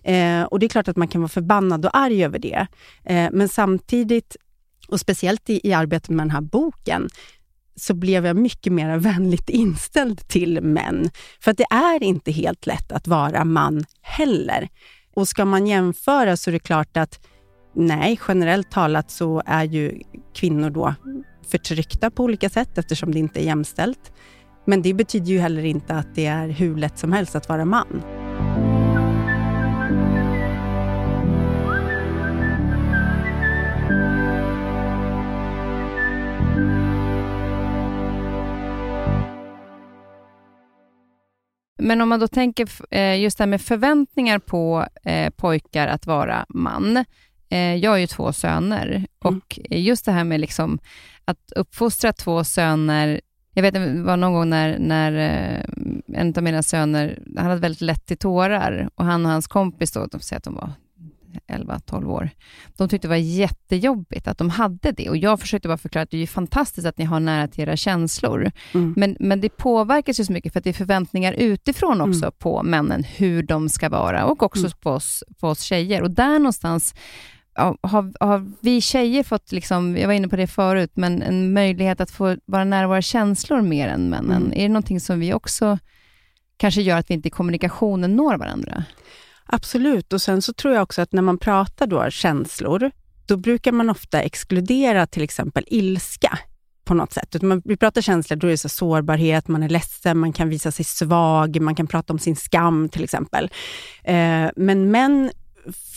[0.02, 2.66] Eh, och det är klart att man kan vara förbannad och arg över det.
[3.04, 4.36] Eh, men samtidigt,
[4.88, 7.08] och speciellt i, i arbetet med den här boken,
[7.76, 11.10] så blev jag mycket mer vänligt inställd till män.
[11.40, 14.68] För att det är inte helt lätt att vara man heller.
[15.14, 17.20] Och ska man jämföra så är det klart att
[17.74, 20.00] nej, generellt talat så är ju
[20.34, 20.94] kvinnor då
[21.48, 24.12] förtryckta på olika sätt eftersom det inte är jämställt.
[24.64, 27.64] Men det betyder ju heller inte att det är hur lätt som helst att vara
[27.64, 28.02] man.
[41.86, 46.06] Men om man då tänker eh, just det här med förväntningar på eh, pojkar att
[46.06, 47.04] vara man.
[47.48, 50.78] Eh, jag har ju två söner och just det här med liksom
[51.24, 53.20] att uppfostra två söner
[53.54, 55.12] jag vet det var någon gång när, när
[56.14, 59.92] en av mina söner, han hade väldigt lätt till tårar och han och hans kompis,
[59.92, 60.72] då, de säger att de var
[61.48, 62.30] 11-12 år,
[62.76, 66.10] de tyckte det var jättejobbigt att de hade det och jag försökte bara förklara att
[66.10, 68.50] det är fantastiskt att ni har nära till era känslor.
[68.74, 68.94] Mm.
[68.96, 72.32] Men, men det påverkas ju så mycket för att det är förväntningar utifrån också Mm.
[72.38, 74.72] på männen, hur de ska vara och också Mm.
[74.80, 76.02] på, oss, på oss tjejer.
[76.02, 76.94] Och där någonstans
[77.82, 82.00] har, har vi tjejer fått, liksom, jag var inne på det förut, men en möjlighet
[82.00, 84.42] att få vara nära våra känslor mer än männen.
[84.42, 84.52] Mm.
[84.52, 85.78] Är det någonting som vi också
[86.56, 88.84] kanske gör att vi inte i kommunikationen når varandra?
[89.46, 92.90] Absolut, och sen så tror jag också att när man pratar då känslor,
[93.26, 96.38] då brukar man ofta exkludera till exempel ilska
[96.84, 97.34] på något sätt.
[97.34, 100.48] Utan man, vi pratar känslor, då är det så sårbarhet, man är ledsen, man kan
[100.48, 103.50] visa sig svag, man kan prata om sin skam till exempel.
[104.04, 105.30] Eh, men män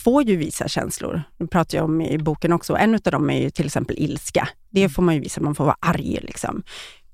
[0.04, 1.22] får ju visa känslor.
[1.38, 2.76] Det pratar jag om i boken också.
[2.76, 4.48] En av dem är ju till exempel ilska.
[4.70, 6.62] Det får man ju visa, man får vara arg liksom.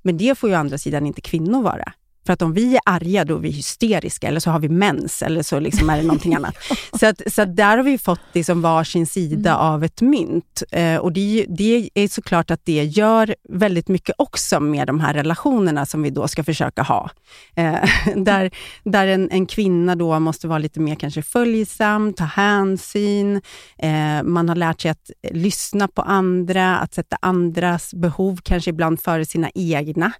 [0.02, 1.92] Men det får ju å andra sidan inte kvinnor vara.
[2.26, 5.22] För att om vi är arga, då är vi hysteriska, eller så har vi mens,
[5.22, 6.56] eller så liksom är det någonting annat.
[7.00, 9.62] Så, att, så att där har vi fått liksom varsin sida mm.
[9.62, 10.62] av ett mynt.
[10.70, 15.14] Eh, och det, det är såklart att det gör väldigt mycket också med de här
[15.14, 17.10] relationerna som vi då ska försöka ha.
[17.56, 17.74] Eh,
[18.16, 18.50] där
[18.84, 23.36] där en, en kvinna då måste vara lite mer kanske följsam, ta hänsyn,
[23.78, 29.00] eh, man har lärt sig att lyssna på andra, att sätta andras behov kanske ibland
[29.00, 30.12] före sina egna.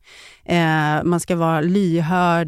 [0.44, 1.95] Eh, man ska vara lyhörd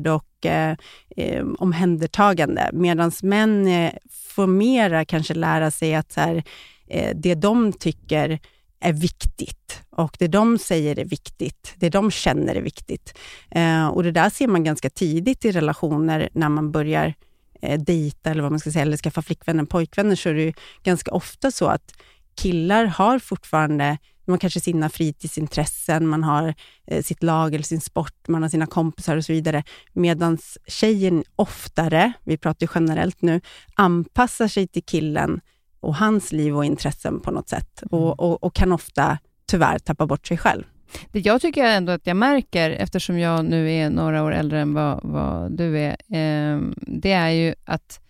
[0.08, 0.76] och eh,
[1.16, 6.42] eh, omhändertagande, medan män eh, får mera kanske lära sig att så här,
[6.88, 8.38] eh, det de tycker
[8.80, 13.18] är viktigt och det de säger är viktigt, det de känner är viktigt.
[13.50, 17.14] Eh, och Det där ser man ganska tidigt i relationer när man börjar
[17.62, 21.10] eh, dejta eller vad man ska säga, eller skaffa flickvänner, pojkvänner, så är det ganska
[21.10, 21.94] ofta så att
[22.34, 26.54] killar har fortfarande man kanske sina fritidsintressen, man har
[26.86, 29.62] eh, sitt lag eller sin sport, man har sina kompisar och så vidare.
[29.92, 33.40] Medan tjejen oftare, vi pratar ju generellt nu,
[33.74, 35.40] anpassar sig till killen
[35.80, 38.04] och hans liv och intressen på något sätt mm.
[38.04, 40.64] och, och, och, kan ofta tyvärr tappa bort sig själv.
[41.12, 44.74] Det jag tycker ändå att jag märker, eftersom jag nu är några år äldre än
[44.74, 48.00] vad, vad du är, eh, det är ju att,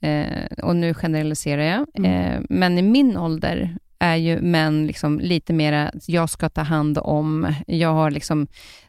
[0.00, 2.12] eh, och nu generaliserar jag, mm.
[2.12, 6.98] eh, men i min ålder är ju män liksom lite mera, jag ska ta hand
[6.98, 8.46] om, jag har liksom,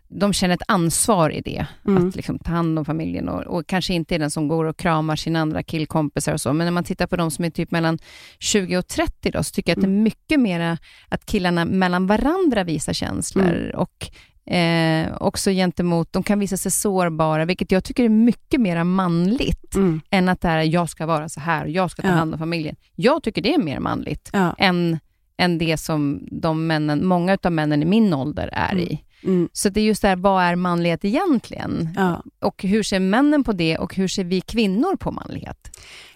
[0.08, 2.08] de känner ett ansvar i det, mm.
[2.08, 4.78] att liksom ta hand om familjen och, och, kanske inte är den som går och
[4.78, 7.71] kramar sina andra killkompisar och så, men när man tittar på de som är typ
[7.71, 8.00] mellan
[8.39, 10.04] 20 och 30 då, så tycker jag att det är mm.
[10.04, 13.80] mycket mera att killarna mellan varandra visar känslor mm.
[13.80, 14.12] och
[14.45, 19.75] Eh, också gentemot, de kan visa sig sårbara, vilket jag tycker är mycket mer manligt
[19.75, 20.01] mm.
[20.10, 22.13] än att det är jag ska vara så här, jag ska ta ja.
[22.13, 22.75] hand om familjen.
[22.95, 24.56] Jag tycker det är mer manligt ja.
[24.58, 24.99] än,
[25.38, 28.84] än det som de männen, många av männen i min ålder är mm.
[28.84, 29.04] i.
[29.23, 29.49] Mm.
[29.53, 31.89] Så det är just det här, vad är manlighet egentligen?
[31.95, 32.23] Ja.
[32.41, 35.57] Och hur ser männen på det och hur ser vi kvinnor på manlighet?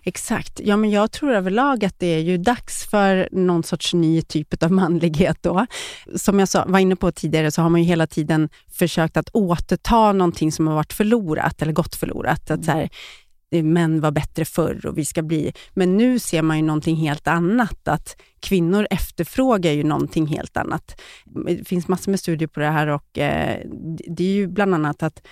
[0.03, 0.59] Exakt.
[0.63, 4.63] Ja, men jag tror överlag att det är ju dags för någon sorts ny typ
[4.63, 5.65] av manlighet då.
[6.15, 9.29] Som jag sa, var inne på tidigare så har man ju hela tiden försökt att
[9.33, 12.51] återta någonting som har varit förlorat eller gått förlorat.
[12.51, 12.89] Att så här,
[13.51, 15.53] Eh, män var bättre förr och vi ska bli...
[15.73, 21.01] Men nu ser man ju någonting helt annat, att kvinnor efterfrågar ju någonting helt annat.
[21.25, 23.59] Det finns massor med studier på det här och eh,
[24.07, 25.27] det är ju bland annat att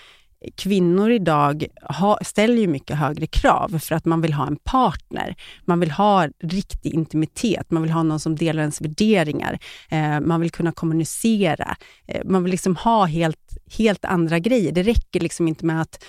[0.55, 5.35] kvinnor idag ha, ställer ju mycket högre krav för att man vill ha en partner.
[5.65, 9.59] Man vill ha riktig intimitet, man vill ha någon som delar ens värderingar.
[9.89, 11.75] Eh, man vill kunna kommunicera.
[12.07, 14.71] Eh, man vill liksom ha helt, helt andra grejer.
[14.71, 16.03] Det räcker liksom inte med att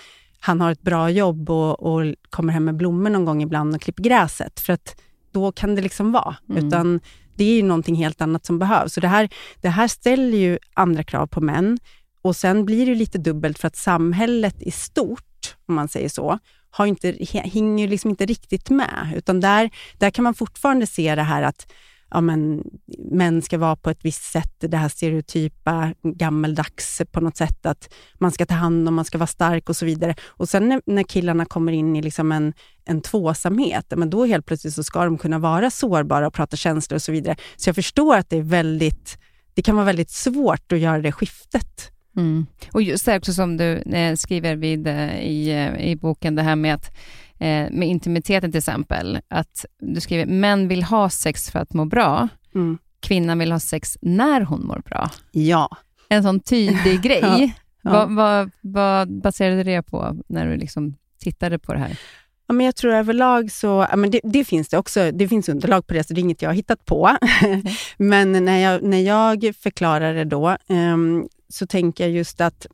[0.46, 3.80] han har ett bra jobb och, och kommer hem med blommor någon gång ibland och
[3.80, 5.00] klipper gräset, för att
[5.32, 6.36] då kan det liksom vara.
[6.48, 6.66] Mm.
[6.66, 7.00] Utan
[7.34, 8.92] det är ju någonting helt annat som behövs.
[8.92, 9.28] Så det här,
[9.60, 11.78] det här ställer ju andra krav på män.
[12.22, 16.38] Och sen blir det lite dubbelt för att samhället i stort, om man säger så,
[16.70, 19.12] har inte, hänger liksom inte riktigt med.
[19.16, 21.72] Utan där, där kan man fortfarande se det här att
[22.14, 22.62] ja, men,
[23.10, 27.94] män ska vara på ett visst sätt, det här stereotypa, gammeldags på något sätt, att
[28.18, 30.14] man ska ta hand om, man ska vara stark och så vidare.
[30.22, 32.52] Och sen när, när killarna kommer in i liksom en,
[32.84, 36.96] en tvåsamhet, men då helt plötsligt så ska de kunna vara sårbara och prata känslor
[36.96, 37.36] och så vidare.
[37.56, 39.18] Så jag förstår att det är väldigt,
[39.54, 41.90] det kan vara väldigt svårt att göra det skiftet.
[42.16, 42.46] Mm.
[42.72, 46.42] Och just det också som du eh, skriver vid, eh, i, eh, i boken, det
[46.42, 46.90] här med att
[47.38, 51.84] eh, med intimiteten till exempel, att du skriver män vill ha sex för att må
[51.84, 52.78] bra, mm.
[53.00, 55.10] kvinnan vill ha sex när hon mår bra.
[55.30, 55.76] Ja.
[56.08, 57.20] En sån tydlig grej.
[57.22, 57.50] ja.
[57.84, 57.90] Ja.
[57.92, 61.98] Vad, vad, vad baserade du det på när du liksom tittade på det här?
[62.46, 65.48] Ja, men jag tror överlag så, ja, men det, det, finns det också, det finns
[65.48, 67.16] underlag på det, så det är inget jag har hittat på.
[67.44, 67.62] Mm.
[67.96, 72.66] men när jag, när jag förklarar det då, um, så tänker jag just att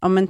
[0.00, 0.28] ja, men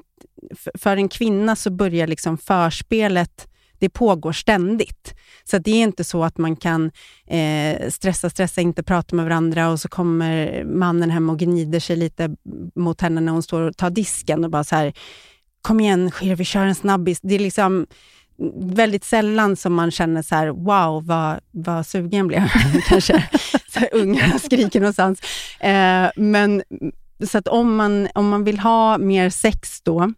[0.74, 3.48] för en kvinna så börjar liksom förspelet
[3.84, 5.14] det pågår ständigt.
[5.44, 6.90] Så det är inte så att man kan
[7.26, 11.96] eh, stressa, stressa, inte prata med varandra och så kommer mannen hem och gnider sig
[11.96, 12.36] lite
[12.74, 14.92] mot henne när hon står och tar disken och bara så här,
[15.62, 17.20] kom igen vi kör en snabbis.
[17.20, 17.86] Det är liksom
[18.60, 22.48] väldigt sällan som man känner så här, wow, vad, vad sugen blev.
[22.88, 23.28] Kanske
[23.68, 25.20] så här, ungarna skriker någonstans.
[25.60, 26.62] Eh, men
[27.26, 30.14] så att om man, om man vill ha mer sex då mm.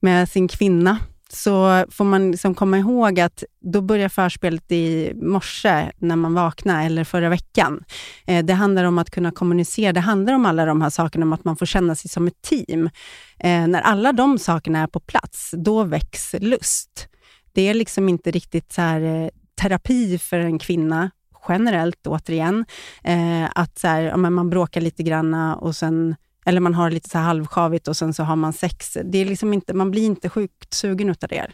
[0.00, 0.98] med sin kvinna,
[1.34, 6.86] så får man liksom komma ihåg att då börjar förspelet i morse när man vaknar,
[6.86, 7.84] eller förra veckan.
[8.26, 11.32] Eh, det handlar om att kunna kommunicera, det handlar om alla de här sakerna, om
[11.32, 12.90] att man får känna sig som ett team.
[13.38, 17.08] Eh, när alla de sakerna är på plats, då väcks lust.
[17.52, 19.28] Det är liksom inte riktigt så här, eh,
[19.60, 21.10] terapi för en kvinna,
[21.48, 22.64] generellt återigen,
[23.04, 27.08] eh, att så här, ja, man bråkar lite grann och sen eller man har lite
[27.08, 28.98] så här halvsjavigt och sen så har man sex.
[29.04, 31.46] Det är liksom inte, man blir inte sjukt sugen utav det.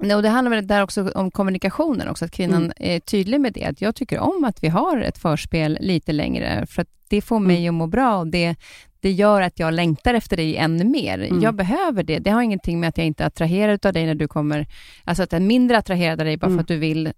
[0.00, 2.72] Nej, och det handlar väl där också om kommunikationen, också, att kvinnan mm.
[2.76, 3.64] är tydlig med det.
[3.64, 7.40] Att jag tycker om att vi har ett förspel lite längre, för att det får
[7.40, 7.74] mig mm.
[7.74, 8.56] att må bra och det,
[9.00, 11.18] det gör att jag längtar efter dig ännu mer.
[11.18, 11.42] Mm.
[11.42, 12.18] Jag behöver det.
[12.18, 14.66] Det har ingenting med att jag inte är attraherad av dig när du kommer,
[15.04, 16.60] alltså att jag är mindre attraherad av dig bara för mm.
[16.60, 17.12] att du vill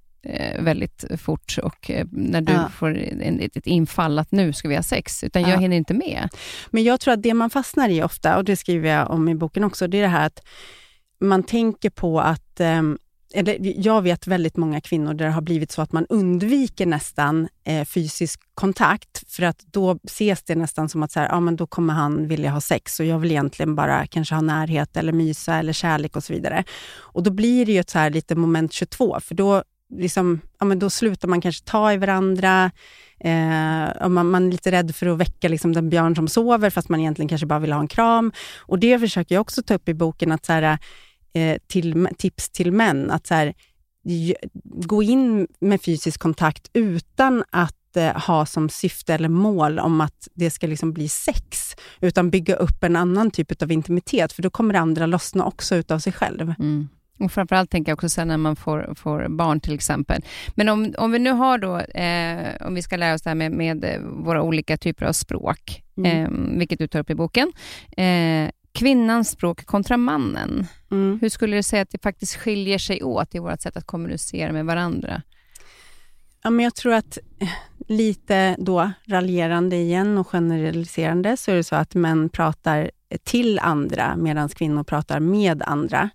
[0.58, 2.68] väldigt fort och eh, när du ja.
[2.68, 6.28] får en, ett infall att nu ska vi ha sex, utan jag hinner inte med.
[6.70, 9.34] Men jag tror att det man fastnar i ofta, och det skriver jag om i
[9.34, 10.42] boken också, det är det här att
[11.20, 12.82] man tänker på att eh,
[13.34, 17.48] eller jag vet väldigt många kvinnor där det har blivit så att man undviker nästan
[17.64, 21.56] eh, fysisk kontakt, för att då ses det nästan som att så här, ja, men
[21.56, 25.12] då kommer han vilja ha sex och jag vill egentligen bara kanske ha närhet eller
[25.12, 26.64] mysa eller kärlek och så vidare.
[26.98, 29.62] Och då blir det ju ett så här lite moment 22, för då,
[29.94, 32.70] liksom, ja, men då slutar man kanske ta i varandra,
[33.20, 36.88] Eh, man, man, är lite rädd för att väcka liksom den björn som sover, fast
[36.88, 38.32] man egentligen kanske bara vill ha en kram.
[38.58, 40.78] Och Det försöker jag också ta upp i boken, att så här,
[41.32, 43.54] eh, till, tips till män, att så här,
[44.64, 50.28] gå in med fysisk kontakt utan att eh, ha som syfte eller mål om att
[50.34, 54.50] det ska liksom bli sex, utan bygga upp en annan typ av intimitet, för då
[54.50, 56.54] kommer det andra lossna också utav sig själv.
[56.58, 56.88] Mm.
[57.18, 60.22] Och framförallt tänker jag också sen när man får, får barn till exempel.
[60.54, 63.34] Men om, om vi nu har då, eh, om vi ska lära oss det här
[63.34, 66.24] med, med våra olika typer av språk, mm.
[66.24, 67.52] eh, vilket du tar upp i boken.
[67.96, 70.66] Eh, kvinnans språk kontra mannen.
[70.90, 71.18] Mm.
[71.20, 74.52] Hur skulle du säga att det faktiskt skiljer sig åt i vårt sätt att kommunicera
[74.52, 75.22] med varandra?
[76.42, 77.48] Ja, men jag tror att eh,
[77.88, 82.90] lite då raljerande igen och generaliserande så är det så att män pratar
[83.24, 86.10] till andra medan kvinnor pratar med andra.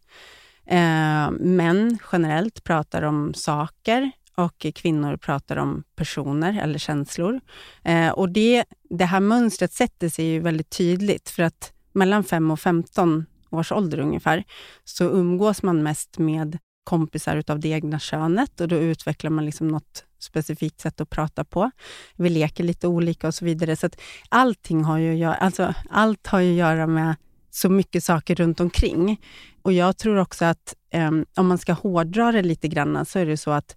[0.71, 7.41] Eh, män generellt pratar om saker och kvinnor pratar om personer eller känslor.
[7.84, 12.51] Eh, och det, det här mönstret sätter sig ju väldigt tydligt för att mellan 5
[12.51, 14.43] och 15 års ålder ungefär,
[14.84, 19.67] så umgås man mest med kompisar utav det egna könet och då utvecklar man liksom
[19.67, 21.71] något specifikt sätt att prata på.
[22.15, 23.75] Vi leker lite olika och så vidare.
[23.75, 27.15] Så att allting har ju, alltså, allt har ju att göra med
[27.49, 29.21] så mycket saker runt omkring.
[29.62, 33.26] Och jag tror också att um, om man ska hårdra det lite grann, så är
[33.26, 33.76] det så att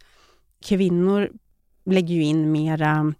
[0.65, 1.31] kvinnor
[1.85, 3.15] lägger ju in mera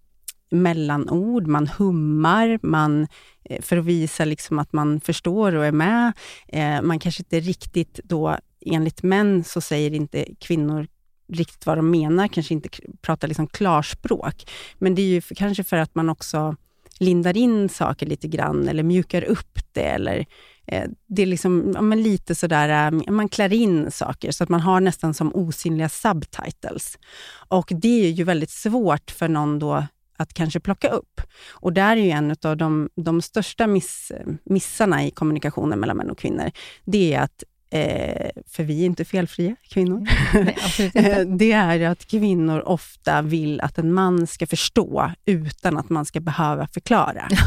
[0.51, 3.07] mellanord, man hummar, man,
[3.45, 6.13] eh, för att visa liksom att man förstår och är med.
[6.49, 10.87] Eh, man kanske inte riktigt då, enligt män, så säger inte kvinnor
[11.29, 12.69] riktigt vad de menar, kanske inte
[13.03, 14.51] pratar liksom klarspråk.
[14.79, 16.57] Men det är ju för, kanske för att man också
[16.99, 20.25] lindar in saker lite grann, eller mjukar upp det, eller eh,
[20.67, 24.51] Eh, det är liksom, ja, men lite sådär, eh, man klär in saker så att
[24.51, 26.99] man har nästan som osynliga subtitles.
[27.49, 31.21] Och det är ju väldigt svårt för någon då att kanske plocka upp.
[31.51, 34.13] Och där är ju en av de, de största miss,
[34.45, 36.51] missarna i kommunikationen mellan män och kvinnor,
[36.85, 40.09] det är att Eh, för vi är inte felfria kvinnor.
[40.35, 41.25] Nej, inte.
[41.39, 46.21] det är att kvinnor ofta vill att en man ska förstå utan att man ska
[46.21, 47.29] behöva förklara.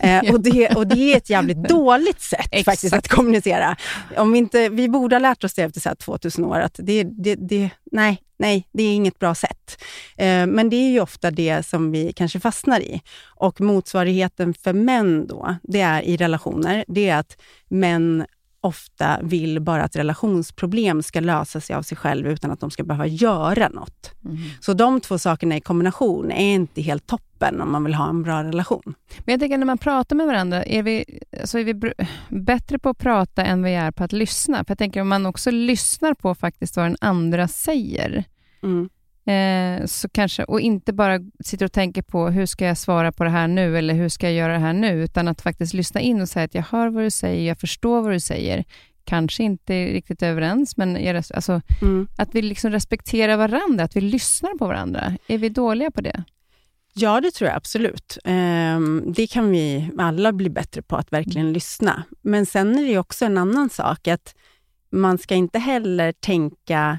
[0.00, 3.76] Eh, och, det, och det är ett jävligt dåligt sätt faktiskt att kommunicera.
[4.16, 6.80] Om vi, inte, vi borde ha lärt oss det efter så här 2000 år, att
[6.82, 9.82] det, det, det, nej, nej, det är inget bra sätt.
[10.16, 13.02] Eh, men det är ju ofta det som vi kanske fastnar i.
[13.24, 17.36] Och motsvarigheten för män då, det är i relationer, det är att
[17.68, 18.26] män
[18.62, 22.84] ofta vill bara att relationsproblem ska lösa sig av sig själv utan att de ska
[22.84, 24.10] behöva göra något.
[24.24, 24.38] Mm.
[24.60, 28.22] Så de två sakerna i kombination är inte helt toppen om man vill ha en
[28.22, 28.94] bra relation.
[29.18, 31.92] Men jag tänker när man pratar med varandra, är vi, alltså är vi
[32.28, 34.56] bättre på att prata än vi är på att lyssna?
[34.56, 38.24] För jag tänker om man också lyssnar på faktiskt vad den andra säger,
[38.62, 38.88] mm.
[39.24, 43.24] Eh, så kanske, och inte bara sitter och tänker på hur ska jag svara på
[43.24, 46.00] det här nu eller hur ska jag göra det här nu, utan att faktiskt lyssna
[46.00, 48.64] in och säga att jag hör vad du säger, jag förstår vad du säger.
[49.04, 52.08] Kanske inte riktigt överens, men jag, alltså, mm.
[52.18, 55.16] att vi liksom respekterar varandra, att vi lyssnar på varandra.
[55.28, 56.24] Är vi dåliga på det?
[56.94, 58.18] Ja, det tror jag absolut.
[58.24, 61.54] Um, det kan vi alla bli bättre på, att verkligen mm.
[61.54, 62.02] lyssna.
[62.22, 64.34] Men sen är det också en annan sak, att
[64.90, 66.98] man ska inte heller tänka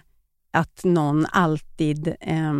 [0.53, 2.53] att någon alltid, eh,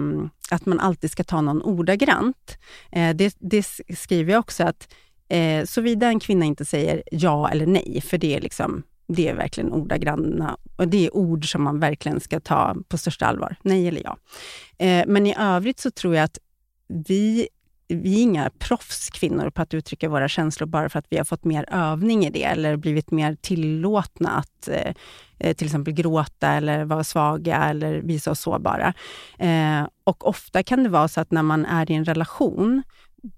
[0.52, 2.58] att man alltid ska ta någon ordagrant.
[2.92, 3.64] Eh, det, det
[3.98, 4.94] skriver jag också att
[5.28, 9.34] eh, såvida en kvinna inte säger ja eller nej, för det är liksom det är
[9.34, 13.56] verkligen ordagranna och det är ord som man verkligen ska ta på största allvar.
[13.62, 14.18] Nej eller ja.
[14.86, 16.38] Eh, men i övrigt så tror jag att
[16.88, 17.48] vi
[17.88, 21.44] vi är inga proffskvinnor på att uttrycka våra känslor bara för att vi har fått
[21.44, 24.94] mer övning i det eller blivit mer tillåtna att eh,
[25.44, 28.94] Eh, till exempel gråta eller vara svaga eller visa oss sårbara.
[29.40, 32.84] Eh, och ofta kan det vara så att när man är i en relation,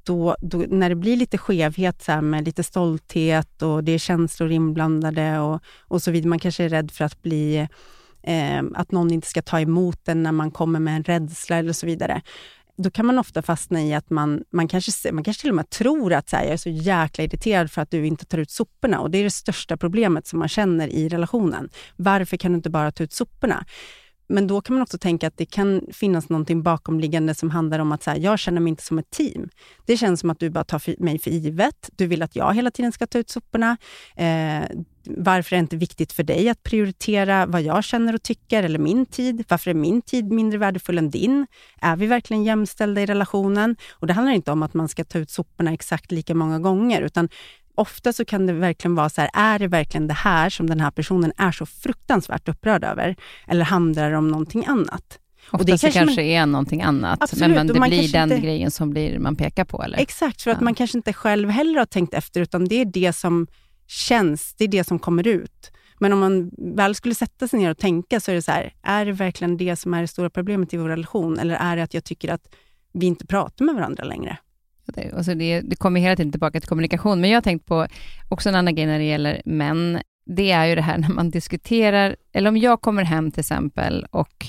[0.04, 4.52] då, då, när det blir lite skevhet så med lite stolthet och det är känslor
[4.52, 6.30] inblandade och, och så vidare.
[6.30, 7.68] Man kanske är rädd för att bli
[8.24, 11.74] eh, att någon inte ska ta emot en när man kommer med en rädsla eller
[11.74, 12.22] så vidare.
[12.78, 15.70] Då kan man ofta fastna i att man, man, kanske, man kanske till och med
[15.70, 18.52] tror att så här, jag är så jäkla irriterad för att du inte tar ut
[18.52, 21.70] soporna och det är det största problemet som man känner i relationen.
[21.96, 23.66] Varför kan du inte bara ta ut soporna?
[24.28, 27.92] Men då kan man också tänka att det kan finnas någonting bakomliggande som handlar om
[27.92, 29.50] att så här, jag känner mig inte som ett team.
[29.86, 31.90] Det känns som att du bara tar mig för givet.
[31.96, 33.78] Du vill att jag hela tiden ska ta ut soporna.
[34.16, 34.64] Eh,
[35.08, 38.80] varför är det inte viktigt för dig att prioritera vad jag känner och tycker, eller
[38.80, 39.44] min tid?
[39.48, 41.48] Varför är min tid mindre värdefull än din?
[41.82, 43.76] Är vi verkligen jämställda i relationen?
[43.92, 47.02] Och Det handlar inte om att man ska ta ut soporna exakt lika många gånger,
[47.02, 47.30] utan
[47.76, 50.80] ofta så kan det verkligen vara så här, är det verkligen det här som den
[50.80, 53.16] här personen är så fruktansvärt upprörd över?
[53.48, 55.20] Eller handlar det om någonting annat?
[55.46, 58.32] Ofta och det kanske, kanske man, är någonting annat, absolut, men, men det blir den
[58.32, 59.84] inte, grejen som blir, man pekar på?
[59.84, 59.98] Eller?
[59.98, 63.14] Exakt, för att man kanske inte själv heller har tänkt efter, utan det är det
[63.14, 63.48] som
[63.88, 65.72] känns, det är det som kommer ut.
[66.00, 68.74] Men om man väl skulle sätta sig ner och tänka, så är det så här,
[68.84, 71.40] är det verkligen det som är det stora problemet i vår relation?
[71.40, 72.56] Eller är det att jag tycker att
[72.94, 74.38] vi inte pratar med varandra längre?
[75.16, 77.88] Alltså det, det kommer hela tiden tillbaka till kommunikation, men jag har tänkt på
[78.30, 80.02] också en annan grej när det gäller män.
[80.26, 84.06] Det är ju det här när man diskuterar, eller om jag kommer hem till exempel
[84.12, 84.46] och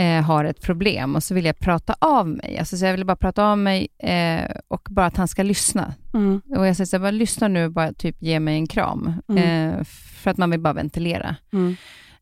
[0.00, 2.58] eh, har ett problem och så vill jag prata av mig.
[2.58, 5.94] Alltså, så jag vill bara prata av mig eh, och bara att han ska lyssna.
[6.14, 6.40] Mm.
[6.56, 9.12] Och jag säger så här, bara lyssna nu och bara typ ge mig en kram.
[9.28, 9.70] Mm.
[9.70, 9.84] Eh,
[10.22, 11.36] för att man vill bara ventilera.
[11.52, 11.76] Mm.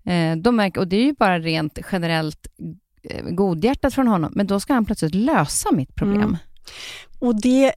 [0.05, 2.47] Eh, de märker, och det är ju bara rent generellt
[3.03, 6.23] eh, godhjärtat från honom, men då ska han plötsligt lösa mitt problem.
[6.23, 6.37] Mm.
[7.19, 7.73] Och det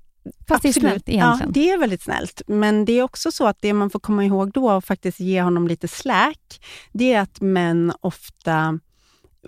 [0.47, 1.49] Fast absolut, det är snällt egentligen.
[1.49, 2.41] Ja, det är väldigt snällt.
[2.47, 5.41] Men det är också så att det man får komma ihåg då och faktiskt ge
[5.41, 8.80] honom lite slack, det är att män ofta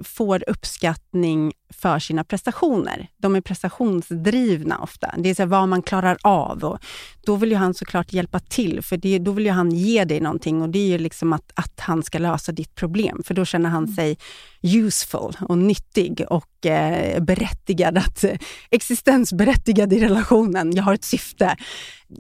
[0.04, 3.08] får uppskattning för sina prestationer.
[3.18, 5.14] De är prestationsdrivna ofta.
[5.18, 6.64] Det är så vad man klarar av.
[6.64, 6.80] Och
[7.26, 10.20] då vill ju han såklart hjälpa till, för det, då vill ju han ge dig
[10.20, 13.22] någonting och det är ju liksom att, att han ska lösa ditt problem.
[13.26, 13.96] För då känner han mm.
[13.96, 14.18] sig
[14.62, 18.38] useful och nyttig och eh, berättigad, att, eh,
[18.70, 20.76] existensberättigad i relationen.
[20.76, 21.56] Jag har ett syfte.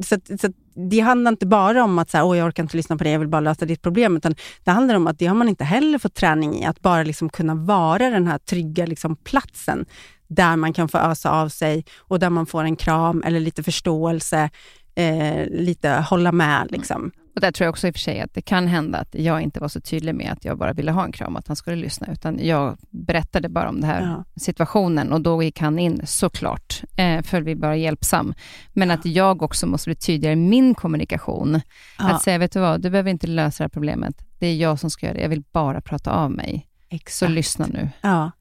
[0.03, 2.97] Så, så det handlar inte bara om att så här, Åh, jag orkar inte lyssna
[2.97, 5.35] på det, jag vill bara lösa ditt problem, utan det handlar om att det har
[5.35, 9.15] man inte heller fått träning i, att bara liksom kunna vara den här trygga liksom,
[9.15, 9.85] platsen
[10.27, 13.63] där man kan få ösa av sig och där man får en kram eller lite
[13.63, 14.49] förståelse,
[14.95, 16.67] eh, lite hålla med.
[16.71, 17.11] Liksom.
[17.35, 19.41] Och där tror jag också i och för sig att det kan hända att jag
[19.41, 21.75] inte var så tydlig med att jag bara ville ha en kram, att han skulle
[21.75, 24.23] lyssna, utan jag berättade bara om den här ja.
[24.41, 28.33] situationen och då gick han in såklart, eh, för vi bara hjälpsam.
[28.73, 28.95] Men ja.
[28.95, 31.61] att jag också måste bli tydligare i min kommunikation.
[31.99, 32.09] Ja.
[32.09, 34.25] Att säga, vet du vad, du behöver inte lösa det här problemet.
[34.39, 35.21] Det är jag som ska göra det.
[35.21, 36.67] Jag vill bara prata av mig.
[36.89, 37.13] Exakt.
[37.13, 37.89] Så lyssna nu.
[38.01, 38.31] Ja.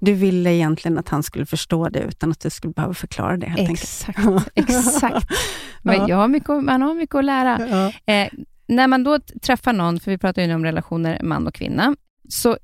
[0.00, 3.46] Du ville egentligen att han skulle förstå det utan att du skulle behöva förklara det
[3.46, 4.48] helt exakt, enkelt.
[4.54, 5.26] Exakt.
[5.82, 6.08] Men ja.
[6.08, 7.58] jag har mycket, man har mycket att lära.
[8.06, 8.14] Ja.
[8.14, 8.28] Eh,
[8.66, 11.96] när man då träffar någon, för vi pratar ju om relationer man och kvinna,
[12.28, 12.58] så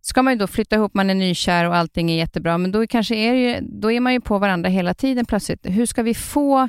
[0.00, 2.86] ska man ju då flytta ihop, man är nykär och allting är jättebra, men då,
[2.86, 5.60] kanske är, ju, då är man ju på varandra hela tiden plötsligt.
[5.62, 6.68] Hur ska vi få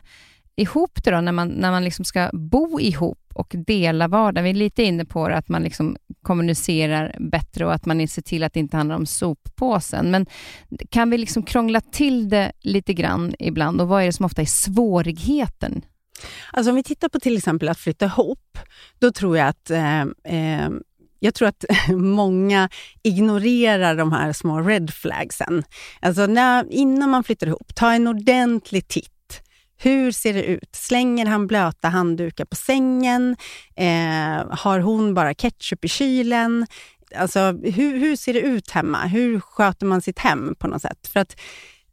[0.56, 4.44] ihop det då, när man, när man liksom ska bo ihop och dela vardagen?
[4.44, 8.22] Vi är lite inne på det, att man liksom kommunicerar bättre och att man ser
[8.22, 10.12] till att det inte handlar om soppåsen.
[10.12, 10.26] Men
[10.90, 14.42] kan vi liksom krångla till det lite grann ibland och vad är det som ofta
[14.42, 15.82] är svårigheten?
[16.52, 18.58] Alltså om vi tittar på till exempel att flytta ihop,
[19.00, 20.70] då tror jag att eh, eh,
[21.20, 22.70] jag tror att många
[23.04, 25.64] ignorerar de här små red flagsen.
[26.00, 29.13] Alltså när, innan man flyttar ihop, ta en ordentlig titt
[29.86, 30.76] hur ser det ut?
[30.76, 33.36] Slänger han blöta handdukar på sängen?
[33.76, 36.68] Eh, har hon bara ketchup i kylen?
[37.16, 39.06] Alltså, hur, hur ser det ut hemma?
[39.06, 41.08] Hur sköter man sitt hem på något sätt?
[41.08, 41.36] För att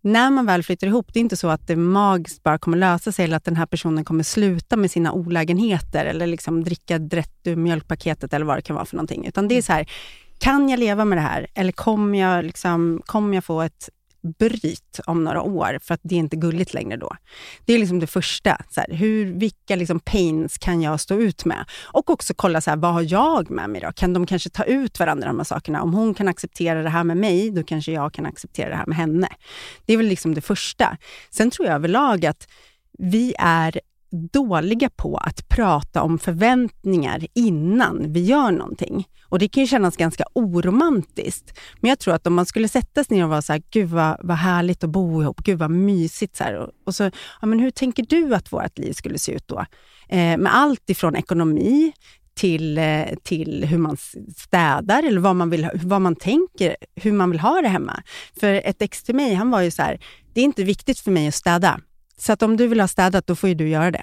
[0.03, 3.13] när man väl flyttar ihop, det är inte så att det magiskt bara kommer lösa
[3.13, 7.41] sig eller att den här personen kommer sluta med sina olägenheter eller liksom dricka rätt
[7.45, 9.27] ur mjölkpaketet eller vad det kan vara för någonting.
[9.27, 9.91] Utan det är så här,
[10.39, 11.47] kan jag leva med det här?
[11.55, 13.89] Eller kommer jag, liksom, kommer jag få ett
[14.23, 17.17] bryt om några år, för att det är inte gulligt längre då.
[17.65, 18.59] Det är liksom det första.
[18.71, 21.65] Så här, hur, vilka liksom pains kan jag stå ut med?
[21.85, 23.93] Och också kolla, så här, vad har jag med mig då?
[23.93, 25.83] Kan de kanske ta ut varandra, de här sakerna?
[25.83, 28.87] Om hon kan acceptera det här med mig, då kanske jag kan acceptera det här
[28.87, 29.29] med henne.
[29.87, 30.97] Det är väl liksom det första.
[31.31, 32.49] Sen tror jag överlag att
[32.99, 39.09] vi är dåliga på att prata om förväntningar innan vi gör någonting.
[39.31, 41.59] Och Det kan ju kännas ganska oromantiskt.
[41.81, 43.89] Men jag tror att om man skulle sätta sig ner och vara så här, gud
[43.89, 46.37] vad, vad härligt att bo ihop, gud vad mysigt.
[46.37, 49.33] Så här, och, och, så, ja, men hur tänker du att vårt liv skulle se
[49.33, 49.59] ut då?
[50.09, 51.93] Eh, med allt ifrån ekonomi
[52.35, 53.97] till, eh, till hur man
[54.37, 58.03] städar eller vad man, vill, vad man tänker, hur man vill ha det hemma.
[58.41, 60.01] För ett ex till mig, han var ju så här,
[60.35, 61.81] det är inte viktigt för mig att städa
[62.21, 64.03] så att om du vill ha städat, då får ju du göra det.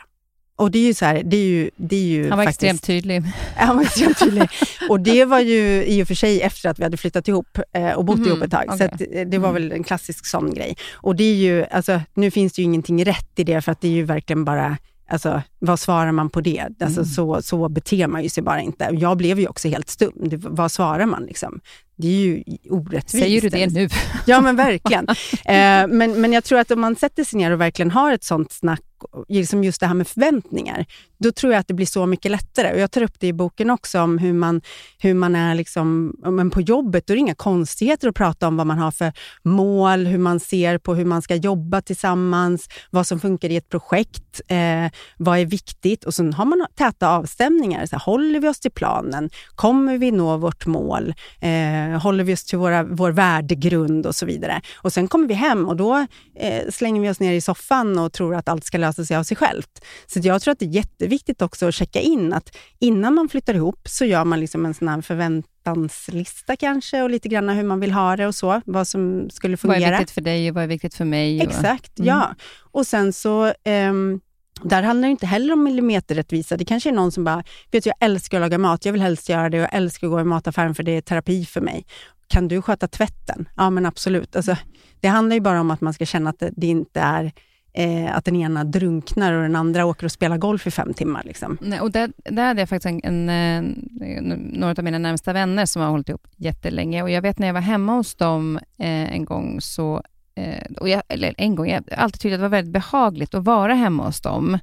[0.56, 2.64] Och det är ju så här, det är ju, det är ju Han var faktiskt,
[2.64, 3.24] extremt tydlig.
[3.56, 4.50] Han var extremt tydlig.
[4.90, 7.92] och det var ju i och för sig efter att vi hade flyttat ihop eh,
[7.92, 8.66] och bott Mhm, ihop ett tag.
[8.68, 8.90] Så okej.
[8.94, 10.76] att, eh, det var väl en klassisk sån grej.
[10.94, 13.82] Och det är ju, alltså, nu finns det ju ingenting rätt i det, för att
[13.82, 14.78] det är ju verkligen bara
[15.10, 16.60] Alltså, vad svarar man på det?
[16.82, 17.06] Alltså, Mm.
[17.06, 18.90] så, så beter man ju sig bara inte.
[18.94, 20.12] Jag blev ju också helt stum.
[20.16, 21.24] Det, vad svarar man?
[21.26, 21.60] Liksom?
[21.98, 23.24] Det är ju orättvist.
[23.24, 23.90] Säger du det nu?
[24.26, 25.08] Ja, men verkligen.
[25.46, 28.24] eh, men, men jag tror att om man sätter sig ner och verkligen har ett
[28.24, 28.82] sånt snack,
[29.28, 30.86] liksom just det här med förväntningar,
[31.20, 32.74] då tror jag att det blir så mycket lättare.
[32.74, 34.62] Och Jag tar upp det i boken också, om hur man,
[35.00, 37.08] hur man är liksom, men på jobbet.
[37.08, 39.14] Då är det inga konstigheter att prata om vad man har för
[39.44, 43.70] mål, hur man ser på hur man ska jobba tillsammans, vad som funkar i ett
[43.70, 46.04] projekt, eh, vad är viktigt.
[46.04, 47.86] Och sen har man täta avstämningar.
[47.86, 49.30] Så här, håller vi oss till planen?
[49.56, 51.14] Kommer vi nå vårt mål?
[51.42, 54.62] Eh, håller vi oss till våra, vår värdegrund och så vidare?
[54.76, 58.14] Och sen kommer vi hem och då eh, slänger vi oss ner i soffan och
[58.14, 59.86] tror att allt ska lösa sig av sig självt.
[60.08, 60.70] Så jag tror att det är
[61.08, 64.74] jätteviktigt också att checka in att innan man flyttar ihop så gör man liksom en
[64.74, 68.88] sån här förväntanslista kanske och lite grann hur man vill ha det och så, vad
[68.88, 69.98] som skulle Vad är fungera.
[69.98, 71.38] viktigt för dig och vad är viktigt för mig?
[71.38, 72.08] Och, Exakt, Mm.
[72.08, 72.36] ja.
[72.72, 74.20] Och sen så, ehm,
[74.64, 76.58] där handlar det inte heller om millimeterrättvisa.
[76.58, 79.02] Det kanske är någon som bara, vet du, jag älskar att laga mat, jag vill
[79.02, 81.62] helst göra det och jag älskar att gå i mataffären för det är terapi för
[81.62, 81.86] mig.
[82.28, 83.50] Kan du sköta tvätten?
[83.58, 84.36] Ja, men absolut.
[84.36, 84.56] Alltså,
[85.02, 87.32] det handlar ju bara om att man ska känna att det, det inte är
[87.78, 91.22] eh, att den ena drunknar och den andra åker och spelar golf i fem timmar.
[91.26, 91.58] Liksom.
[91.62, 94.22] Nej, och där, där hade jag faktiskt en, en, eh,
[94.60, 97.04] några av mina närmsta vänner som har hållit ihop jättelänge.
[97.04, 100.04] Och jag vet när jag var hemma hos dem eh, en gång, så,
[100.36, 103.34] eh, och jag, eller en gång, jag har alltid tyckt att det var väldigt behagligt
[103.34, 104.60] att vara hemma hos dem,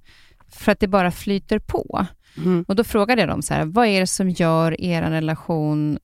[0.49, 2.07] för att det bara flyter på.
[2.37, 2.65] Mm.
[2.69, 5.99] Och då frågade jag dem så här, vad är det som gör er relation,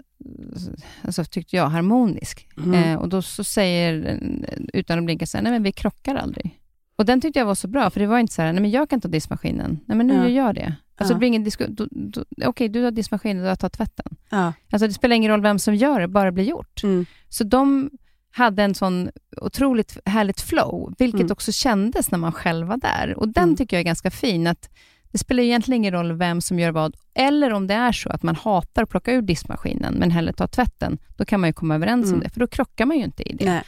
[1.03, 2.49] alltså tyckte jag, harmonisk?
[2.57, 2.75] Mm.
[2.75, 4.21] Eh, och då så säger,
[4.73, 6.60] utan att blinka, så här, nej men vi krockar aldrig.
[7.01, 8.71] Och den tyckte jag var så bra, för det var inte så här, nej men
[8.71, 10.29] jag kan ta diskmaskinen, nej men nu Ja.
[10.29, 10.75] gör jag det.
[10.97, 11.15] Alltså Ja.
[11.15, 14.07] det blir ingen disku- då- då- Okej, du har diskmaskinen, jag tar tvätten.
[14.31, 14.53] Ja.
[14.73, 16.83] Alltså det spelar ingen roll vem som gör det, bara det blir gjort.
[16.85, 17.07] Mm.
[17.29, 17.91] Så de
[18.33, 21.33] hade en sån otroligt härligt flow, vilket Mm.
[21.33, 23.15] också kändes när man själv var där.
[23.19, 23.57] Och den Mm.
[23.57, 24.69] tycker jag är ganska fin, att
[25.13, 28.23] det spelar egentligen ingen roll vem som gör vad, eller om det är så att
[28.23, 31.75] man hatar att plocka ur diskmaskinen, men hellre ta tvätten, då kan man ju komma
[31.75, 32.21] överens om Mm.
[32.21, 33.45] det, för då krockar man ju inte i det.
[33.45, 33.63] Nej.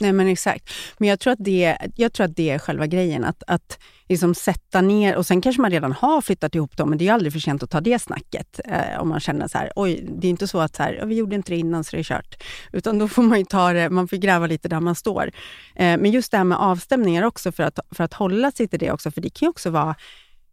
[0.00, 0.70] Nej, men exakt.
[0.98, 3.78] Men jag tror att det, jag tror att det är själva grejen, att, att
[4.08, 7.06] liksom sätta ner, och sen kanske man redan har flyttat ihop dem, men det är
[7.06, 8.60] ju aldrig för sent att ta det snacket.
[8.64, 11.14] Eh, om man känner så här, oj, det är inte så att så här, vi
[11.14, 12.42] gjorde inte det innan så det är kört.
[12.72, 15.30] Utan då får man ju ta det, man får gräva lite där man står.
[15.74, 18.78] Eh, men just det här med avstämningar också, för att, för att hålla sig till
[18.78, 19.94] det också, för det kan ju också vara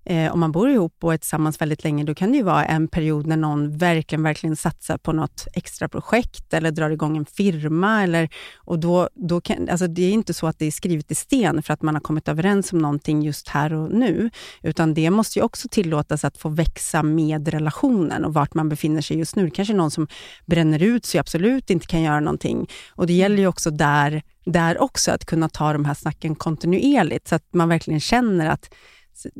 [0.05, 2.65] Eh, om man bor ihop och är tillsammans väldigt länge, då kan det ju vara
[2.65, 7.25] en period när någon verkligen, verkligen satsar på något extra projekt eller drar igång en
[7.25, 8.03] firma.
[8.03, 11.15] Eller, och då, då kan, alltså det är inte så att det är skrivet i
[11.15, 14.29] sten för att man har kommit överens om någonting just här och nu,
[14.61, 19.01] utan det måste ju också tillåtas att få växa med relationen och vart man befinner
[19.01, 19.45] sig just nu.
[19.45, 20.07] Det kanske är någon som
[20.45, 22.69] bränner ut sig absolut inte kan göra någonting.
[22.89, 27.27] Och det gäller ju också där, där också, att kunna ta de här snacken kontinuerligt,
[27.27, 28.69] så att man verkligen känner att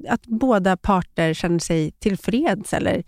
[0.10, 3.04] att båda parter känner sig tillfreds eller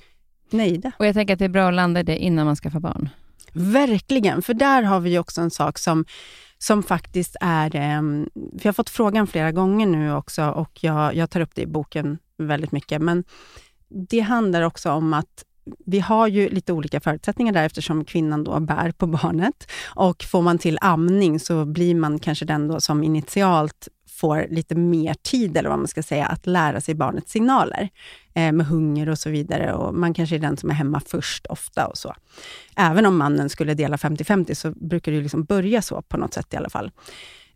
[0.50, 0.92] nöjda.
[1.00, 3.10] Och jag tänker att det är bra att landa i det innan man skaffar barn.
[3.54, 6.06] Verkligen, för där har vi också en sak som,
[6.58, 7.76] som faktiskt är...
[7.76, 8.02] Eh,
[8.34, 11.62] för jag har fått frågan flera gånger nu också och jag, jag tar upp det
[11.62, 13.24] i boken väldigt mycket, men
[14.10, 15.44] det handlar också om att
[15.86, 19.72] vi har ju lite olika förutsättningar där eftersom kvinnan då bär på barnet.
[19.96, 24.76] Och får man till amning så blir man kanske den då som initialt får lite
[24.76, 27.90] mer tid, eller vad man ska säga, att lära sig barnets signaler
[28.34, 29.74] eh, med hunger och så vidare.
[29.74, 32.16] Och man kanske är den som är hemma först ofta och så.
[32.76, 36.34] Även om mannen skulle dela 50-50 så brukar det ju liksom börja så på något
[36.34, 36.92] sätt i alla fall.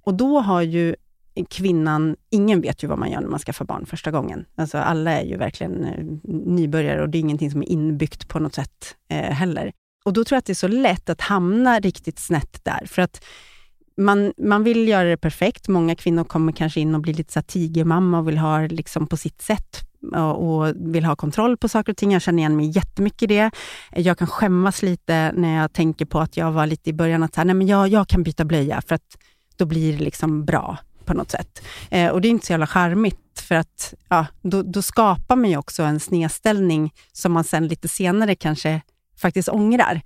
[0.03, 0.95] Och då har ju
[1.49, 4.45] kvinnan, ingen vet ju vad man gör när man skaffar barn första gången.
[4.55, 8.39] Alltså alla är ju verkligen eh, nybörjare och det är ingenting som är inbyggt på
[8.39, 9.71] något sätt eh, heller.
[10.05, 13.01] Och då tror jag att det är så lätt att hamna riktigt snett där, för
[13.01, 13.23] att
[13.97, 15.67] man, man vill göra det perfekt.
[15.67, 19.07] Många kvinnor kommer kanske in och blir lite så tigermamma och vill ha det liksom
[19.07, 22.11] på sitt sätt och, och vill ha kontroll på saker och ting.
[22.11, 23.51] Jag känner igen mig jättemycket i det.
[23.91, 27.35] Jag kan skämmas lite när jag tänker på att jag var lite i början att
[27.35, 29.17] så här, nej men jag, jag kan byta blöja för att
[29.55, 31.61] då blir det liksom bra på något sätt.
[31.89, 35.49] Eh, och det är inte så jävla charmigt för att ja, då, då skapar man
[35.49, 38.81] ju också en snedställning som man sen lite senare kanske
[39.17, 40.01] faktiskt ångrar.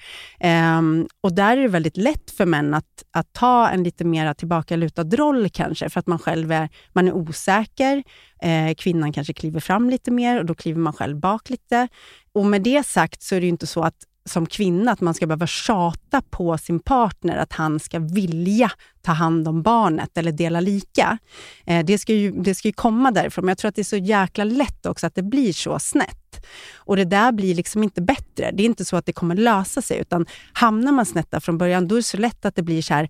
[0.77, 4.33] Um, och där är det väldigt lätt för män att, att ta en lite mer
[4.33, 8.03] tillbakalutad roll kanske, för att man själv är, man är osäker.
[8.41, 11.87] Eh, kvinnan kanske kliver fram lite mer och då kliver man själv bak lite.
[12.33, 15.13] Och med det sagt så är det ju inte så att som kvinna, att man
[15.13, 20.31] ska behöva tjata på sin partner att han ska vilja ta hand om barnet eller
[20.31, 21.17] dela lika.
[21.65, 23.83] Eh, det, ska ju, det ska ju komma därifrån, men jag tror att det är
[23.83, 26.45] så jäkla lätt också att det blir så snett.
[26.75, 28.51] Och det där blir liksom inte bättre.
[28.53, 31.57] Det är inte så att det kommer lösa sig, utan hamnar man snett där från
[31.57, 33.09] början, då är det så lätt att det blir så här,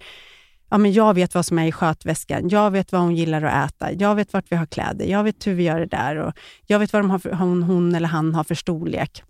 [0.70, 3.72] ja, men jag vet vad som är i skötväskan, jag vet vad hon gillar att
[3.72, 6.34] äta, jag vet vart vi har kläder, jag vet hur vi gör det där och
[6.66, 9.24] jag vet vad de har för, hon, hon eller han har för storlek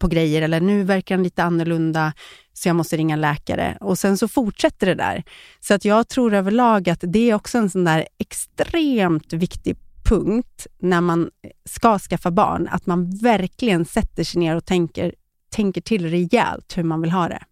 [0.00, 2.12] på grejer, eller nu verkar han lite annorlunda,
[2.52, 3.78] så jag måste ringa läkare.
[3.80, 5.24] Och sen så fortsätter det där.
[5.60, 10.66] Så att jag tror överlag att det är också en sån där extremt viktig punkt
[10.78, 11.30] när man
[11.64, 15.14] ska skaffa barn, att man verkligen sätter sig ner och tänker,
[15.50, 17.42] tänker till rejält hur man vill ha det.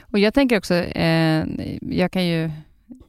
[0.00, 1.46] Och Jag tänker också, eh,
[1.80, 2.50] jag kan ju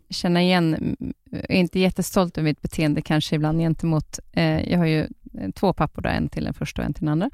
[0.10, 0.96] känna igen,
[1.32, 5.08] är inte jättestolt över mitt beteende kanske ibland gentemot, eh, jag har ju
[5.56, 7.30] två pappor, då, en till den första och en till den andra.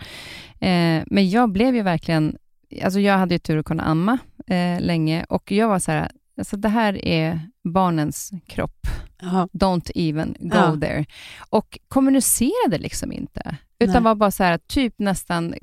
[0.60, 2.38] Eh, men jag blev ju verkligen,
[2.84, 6.12] alltså jag hade ju tur att kunna amma eh, länge och jag var så här,
[6.38, 8.88] alltså det här är barnens kropp.
[9.24, 9.48] Aha.
[9.52, 10.78] Don't even go ja.
[10.82, 11.06] there.
[11.50, 13.58] Och kommunicerade liksom inte.
[13.80, 14.04] Utan Nej.
[14.04, 15.54] var bara så här, typ nästan,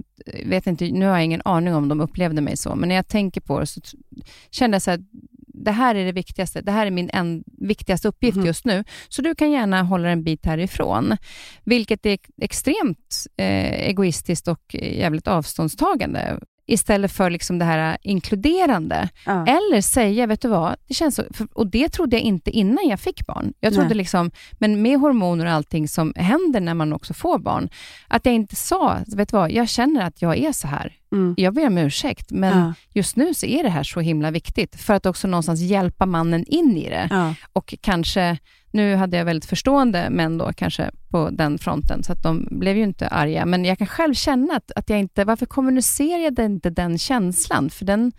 [0.45, 3.09] vet inte, nu har jag ingen aning om de upplevde mig så, men när jag
[3.09, 3.81] tänker på det så
[4.51, 5.05] kände jag så här,
[5.57, 8.47] det här är det viktigaste, det här är min en, viktigaste uppgift mm.
[8.47, 11.17] just nu, så du kan gärna hålla en bit härifrån.
[11.65, 19.09] Vilket är extremt eh, egoistiskt och jävligt avståndstagande istället för liksom det här inkluderande.
[19.27, 19.47] Ja.
[19.47, 23.01] Eller säga, vet du vad, det känns så, och det trodde jag inte innan jag
[23.01, 23.53] fick barn.
[23.61, 23.97] Jag trodde Nej.
[23.97, 27.69] liksom, men med hormoner och allting som händer när man också får barn,
[28.09, 30.93] att jag inte sa, vet du vad, jag känner att jag är så här.
[31.13, 31.35] Mm.
[31.37, 32.75] Jag ber om ursäkt, men ja.
[32.93, 36.45] just nu så är det här så himla viktigt, för att också någonstans hjälpa mannen
[36.47, 37.09] in i det.
[37.11, 37.35] Ja.
[37.53, 38.39] Och kanske
[38.71, 42.77] nu hade jag väldigt förstående män då kanske på den fronten, så att de blev
[42.77, 43.47] ju inte arga.
[43.47, 47.71] Men jag kan själv känna att, att jag inte, varför kommunicerade jag inte den känslan?
[47.71, 48.13] För den,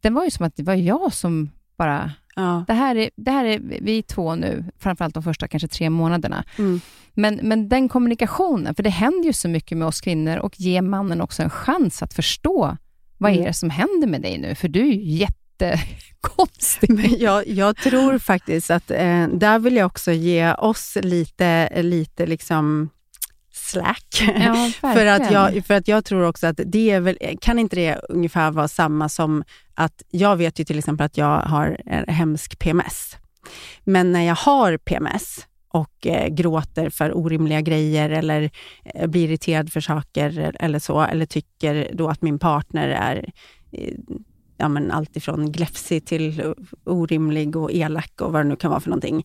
[0.00, 2.64] den var ju som att det var jag som bara, ja.
[2.66, 6.44] det, här är, det här är vi två nu, framförallt de första kanske tre månaderna.
[6.58, 6.80] Mm.
[7.14, 10.82] Men, men den kommunikationen, för det händer ju så mycket med oss kvinnor och ge
[10.82, 12.76] mannen också en chans att förstå
[13.18, 13.42] vad mm.
[13.42, 14.54] är det som händer med dig nu?
[14.54, 15.80] För du är ju jätte
[16.22, 16.90] jättekonstig.
[16.90, 22.26] Men jag, jag tror faktiskt att eh, där vill jag också ge oss lite, lite
[22.26, 22.90] liksom
[23.52, 24.22] slack.
[24.36, 27.76] Ja, för, att jag, för att jag tror också att det är väl, kan inte
[27.76, 29.44] det ungefär vara samma som
[29.74, 33.16] att jag vet ju till exempel att jag har en hemsk PMS.
[33.84, 38.50] Men när jag har PMS och eh, gråter för orimliga grejer eller
[38.84, 43.32] eh, blir irriterad för saker eller så, eller tycker då att min partner är
[43.72, 43.94] eh,
[44.62, 46.54] ja, men allt ifrån gläfsig till
[46.84, 49.24] orimlig och elak och vad det nu kan vara för någonting.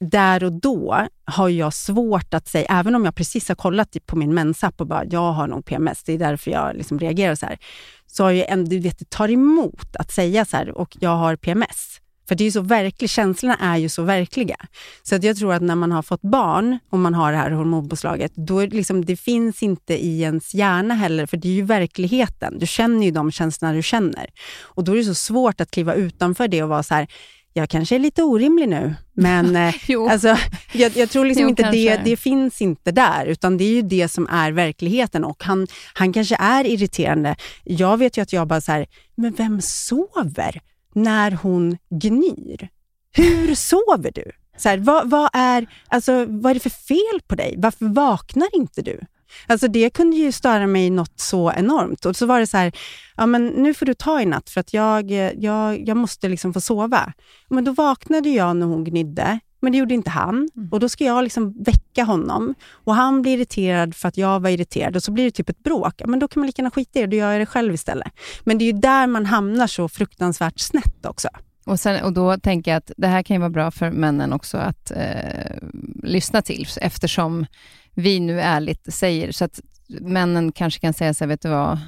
[0.00, 4.16] Där och då har jag svårt att säga, även om jag precis har kollat på
[4.16, 7.46] min mensapp och bara, jag har nog PMS, det är därför jag liksom reagerar så
[7.46, 7.58] här.
[8.06, 11.36] Så har jag du vet, det tar emot att säga så här, och jag har
[11.36, 12.00] PMS.
[12.28, 14.56] För det är så verkligt, känslorna är ju så verkliga.
[15.02, 17.50] Så att jag tror att när man har fått barn och man har det här
[17.50, 21.52] hormonpåslaget, då är det, liksom, det finns inte i ens hjärna heller, för det är
[21.52, 22.58] ju verkligheten.
[22.58, 24.26] Du känner ju de känslorna du känner.
[24.60, 27.08] Och då är det så svårt att kliva utanför det och vara så här,
[27.56, 29.74] jag kanske är lite orimlig nu, men eh,
[30.10, 30.36] alltså,
[30.72, 33.82] jag, jag, tror liksom jo, inte det, det finns inte där, utan det är ju
[33.82, 35.24] det som är verkligheten.
[35.24, 37.36] Och han, han kanske är irriterande.
[37.64, 40.60] Jag vet ju att jag bara så här, men vem sover?
[40.94, 42.68] När hon gnyr.
[43.12, 44.32] Hur sover du?
[44.56, 47.54] Så här, vad, vad, är, alltså, vad är det för fel på dig?
[47.58, 49.00] Varför vaknar inte du?
[49.46, 52.04] Alltså det kunde ju störa mig något så enormt.
[52.04, 52.72] Och så var det så här,
[53.16, 56.28] ja men nu får du ta i natt för att jag, eh, jag, jag måste
[56.28, 57.12] liksom få sova.
[57.48, 60.48] Men då vaknade jag när hon gnydde men det gjorde inte han.
[60.56, 60.68] Mm.
[60.72, 64.50] Och Då ska jag liksom väcka honom och han blir irriterad för att jag var
[64.50, 66.02] irriterad och så blir det typ ett bråk.
[66.06, 68.12] Men då kan man lika gärna skita i det, då gör jag det själv istället.
[68.44, 71.28] Men det är ju där man hamnar så fruktansvärt snett också.
[71.64, 74.32] Och, sen, och Då tänker jag att det här kan ju vara bra för männen
[74.32, 75.56] också att eh,
[76.02, 77.46] lyssna till, eftersom
[77.94, 79.60] vi nu ärligt säger, så att
[80.00, 81.78] männen kanske kan säga så här, vet du vad,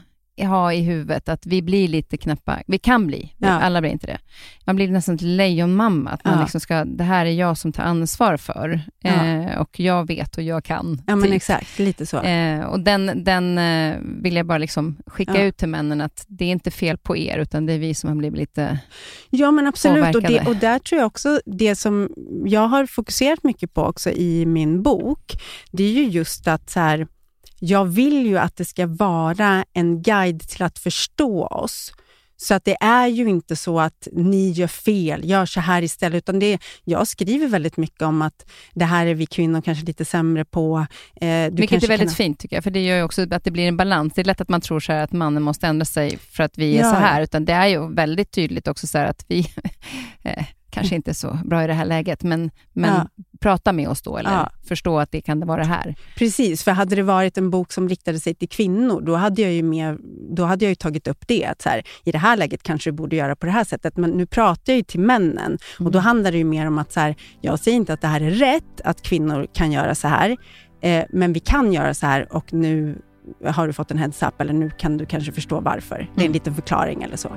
[0.45, 2.59] ha i huvudet att vi blir lite knappa.
[2.67, 3.49] Vi kan bli, ja.
[3.49, 4.19] alla blir inte det.
[4.65, 6.41] Man blir nästan till lejonmamma, att man ja.
[6.41, 9.27] liksom ska, det här är jag som tar ansvar för ja.
[9.27, 11.03] eh, och jag vet och jag kan.
[11.07, 11.37] Ja, men typ.
[11.37, 12.23] exakt, lite så.
[12.23, 16.45] Eh, och den, den eh, vill jag bara liksom skicka ut till männen, att det
[16.45, 18.79] är inte fel på er, utan det är vi som har blivit lite
[19.31, 20.15] Ja, men absolut.
[20.15, 22.11] Och, det, och där tror jag också, det som
[22.45, 25.33] jag har fokuserat mycket på också i min bok,
[25.71, 27.07] det är ju just att så här,
[27.59, 31.93] jag vill ju att det ska vara en guide till att förstå oss
[32.39, 36.19] Så att det är ju inte så att ni gör fel, gör så här istället.
[36.19, 40.05] Utan det, jag skriver väldigt mycket om att det här är vi kvinnor kanske lite
[40.05, 40.87] sämre på.
[41.21, 42.15] Eh, Vilket är väldigt kan...
[42.15, 44.13] fint tycker jag, för det gör ju också att det blir en balans.
[44.15, 46.79] Det är lätt att man tror så att mannen måste ändra sig för att vi
[46.79, 46.91] är ja.
[46.91, 49.51] så här, utan det är ju väldigt tydligt också så att vi
[50.23, 50.45] eh,
[50.77, 53.25] kanske inte så bra i det här läget, men, men ja.
[53.41, 54.51] prata med oss då, eller ja.
[54.69, 55.95] förstå att det kan vara det här.
[56.19, 59.53] Precis, för hade det varit en bok som riktade sig till kvinnor, då hade jag
[59.53, 59.99] ju, med,
[60.31, 61.45] då hade jag ju tagit upp det.
[61.45, 63.97] Att så här, I det här läget kanske du borde göra på det här sättet,
[63.97, 65.59] men nu pratar jag ju till männen.
[65.79, 65.87] Mm.
[65.87, 68.09] Och Då handlar det ju mer om att så här, jag säger inte att det
[68.09, 70.37] här är rätt, att kvinnor kan göra så här,
[70.81, 72.99] eh, men vi kan göra så här och nu
[73.45, 75.97] har du fått en heads-up eller nu kan du kanske förstå varför.
[75.97, 76.33] Det är en mm.
[76.33, 77.37] liten förklaring eller så.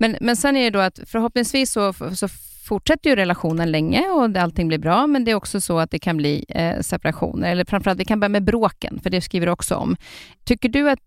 [0.00, 2.28] Men, men sen är det då att förhoppningsvis så, så
[2.64, 5.98] fortsätter ju relationen länge och allting blir bra, men det är också så att det
[5.98, 9.52] kan bli eh, separationer, eller framförallt det kan börja med bråken, för det skriver du
[9.52, 9.96] också om.
[10.44, 10.98] Tycker du att,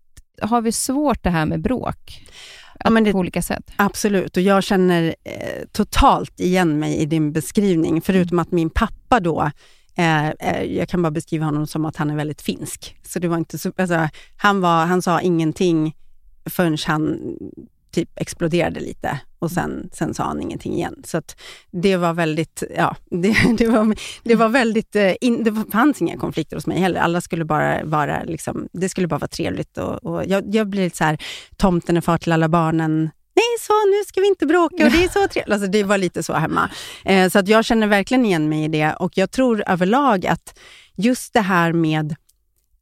[0.42, 2.22] har vi svårt det här med bråk?
[2.84, 3.70] Ja, men det, på olika sätt?
[3.76, 9.20] Absolut, och jag känner eh, totalt igen mig i din beskrivning, förutom att min pappa
[9.20, 9.50] då
[9.96, 12.96] Eh, eh, jag kan bara beskriva honom som att han är väldigt finsk.
[13.02, 15.94] Så det var inte så, alltså, han, var, han sa ingenting
[16.50, 17.18] förrän han
[17.94, 21.02] typ exploderade lite och sen, sen sa han ingenting igen.
[21.04, 21.22] Så
[21.70, 26.16] det var väldigt, ja, det, det, var, det var väldigt, eh, in, det fanns inga
[26.16, 27.00] konflikter hos mig heller.
[27.00, 30.84] Alla skulle bara vara, liksom, det skulle bara vara trevligt och, och jag, jag blir
[30.84, 31.18] lite så här,
[31.56, 35.04] tomten är far till alla barnen, nej så nu ska vi inte bråka och det
[35.04, 35.52] är så trevligt.
[35.52, 36.70] Alltså, det var lite så hemma.
[37.04, 40.58] Eh, så att jag känner verkligen igen mig i det och jag tror överlag att
[40.96, 42.14] just det här med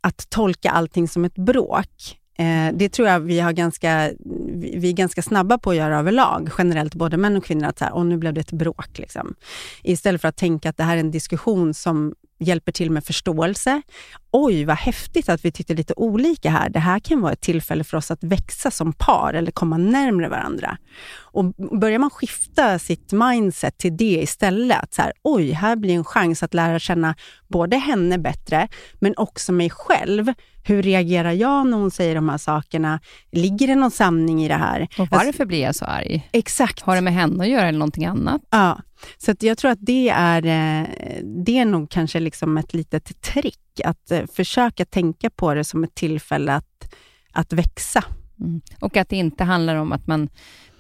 [0.01, 4.11] att tolka allting som ett bråk, Eh, det tror jag vi, har ganska,
[4.55, 7.85] vi är ganska snabba på att göra överlag, generellt, både män och kvinnor, att så
[7.85, 8.99] här, och nu blev det ett bråk.
[8.99, 9.35] Liksom.
[9.83, 13.83] Istället för att tänka att det här är en diskussion som hjälper till med förståelse.
[14.31, 16.69] Oj, vad häftigt att vi tyckte lite olika här.
[16.71, 20.29] Det här kan vara ett tillfälle för oss att växa som par eller komma närmre
[20.29, 20.79] varandra.
[21.21, 21.45] Och
[21.81, 26.05] börjar man skifta sitt mindset till det istället, att så här, oj, här blir en
[26.05, 27.15] chans att lära känna
[27.49, 28.69] både henne bättre,
[29.01, 30.33] men också mig själv.
[30.65, 33.01] Hur reagerar jag när hon säger de här sakerna?
[33.33, 34.89] Ligger det någon sanning i det här?
[34.99, 36.29] Och varför alltså, blir jag så arg?
[36.33, 36.81] Exakt.
[36.81, 38.43] Har det med henne att göra eller någonting annat?
[38.51, 38.81] Ja,
[39.19, 40.87] så jag tror att det är, eh,
[41.25, 45.85] det är nog kanske liksom ett litet trick, att eh, försöka tänka på det som
[45.85, 46.95] ett tillfälle att,
[47.33, 48.05] att växa.
[48.41, 48.61] Mm.
[48.81, 50.29] Och att det inte handlar om att man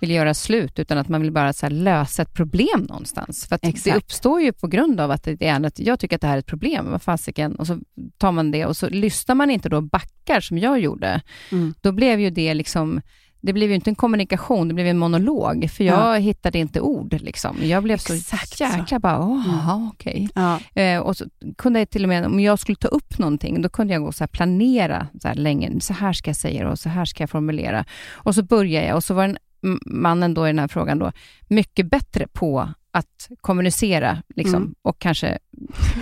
[0.00, 3.46] vill göra slut, utan att man vill bara så lösa ett problem någonstans.
[3.46, 6.26] För det uppstår ju på grund av att det är att jag tycker att det
[6.26, 7.78] här är ett problem, vad fasiken, och så
[8.18, 11.20] tar man det och så lyssnar man inte då backar som jag gjorde.
[11.52, 11.74] Mm.
[11.80, 13.00] Då blev ju det liksom
[13.42, 16.18] det blev ju inte en kommunikation, det blev en monolog, för jag ja.
[16.18, 17.12] hittade inte ord.
[17.20, 17.56] Liksom.
[17.62, 19.88] Jag blev Exakt så jäkla bara, åh, mm.
[19.88, 20.28] okej.
[20.30, 20.60] Okay.
[20.74, 20.82] Ja.
[20.82, 21.24] Eh, och så
[21.58, 24.12] kunde jag till och med, om jag skulle ta upp någonting, då kunde jag gå
[24.12, 27.30] så planera så här länge, så här ska jag säga och så här ska jag
[27.30, 27.84] formulera.
[28.12, 29.38] Och så började jag och så var den
[29.86, 31.12] mannen då i den här frågan då
[31.48, 34.74] mycket bättre på att kommunicera liksom, mm.
[34.82, 35.38] och kanske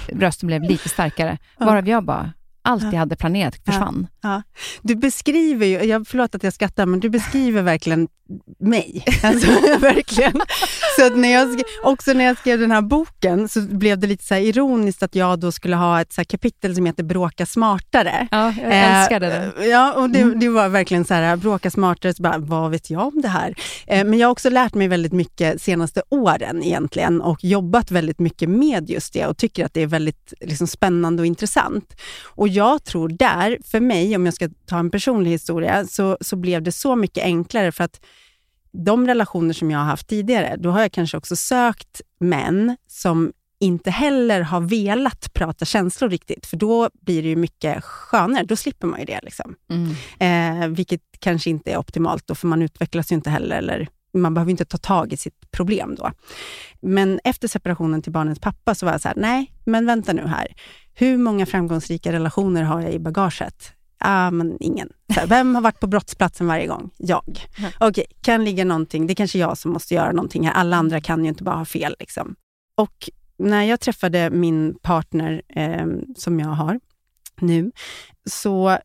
[0.08, 2.32] rösten blev lite starkare, varav jag bara,
[2.62, 4.06] allt jag hade planerat försvann.
[4.20, 4.42] Ja, ja.
[4.82, 8.08] Du beskriver ju, jag, förlåt att jag skrattar, men du beskriver verkligen
[8.58, 9.04] mig.
[9.22, 10.40] Alltså, verkligen.
[10.98, 14.24] Så att när jag, också när jag skrev den här boken så blev det lite
[14.24, 18.28] så ironiskt att jag då skulle ha ett så kapitel som heter Bråka smartare.
[18.30, 19.64] Ja, jag älskade det.
[19.64, 20.40] Eh, ja, och det, mm.
[20.40, 23.54] det, var verkligen så här, bråka smartare, så bara, vad vet jag om det här?
[23.86, 28.18] Eh, men jag har också lärt mig väldigt mycket senaste åren egentligen och jobbat väldigt
[28.18, 32.00] mycket med just det och tycker att det är väldigt liksom, spännande och intressant.
[32.24, 36.36] Och jag tror där, för mig, om jag ska ta en personlig historia, så, så
[36.36, 38.00] blev det så mycket enklare för att
[38.72, 43.32] de relationer som jag har haft tidigare, då har jag kanske också sökt män som
[43.60, 48.44] inte heller har velat prata känslor riktigt, för då blir det ju mycket skönare.
[48.44, 49.20] Då slipper man ju det.
[49.22, 49.54] Liksom.
[49.70, 50.62] Mm.
[50.62, 54.34] Eh, vilket kanske inte är optimalt, då, för man utvecklas ju inte heller, eller man
[54.34, 56.10] behöver inte ta tag i sitt problem då.
[56.80, 60.26] Men efter separationen till barnens pappa så var jag så här, nej, men vänta nu
[60.26, 60.48] här.
[61.00, 63.72] Hur många framgångsrika relationer har jag i bagaget?
[63.98, 64.88] Ah, men ingen.
[65.08, 66.90] Här, vem har varit på brottsplatsen varje gång?
[66.96, 67.46] Jag.
[67.58, 67.70] Mm.
[67.80, 69.06] Okej, okay, kan ligga någonting.
[69.06, 70.52] Det är kanske jag som måste göra någonting här.
[70.52, 71.96] Alla andra kan ju inte bara ha fel.
[71.98, 72.34] Liksom.
[72.74, 75.86] Och när jag träffade min partner, eh,
[76.16, 76.80] som jag har
[77.40, 77.72] nu,
[78.24, 78.78] så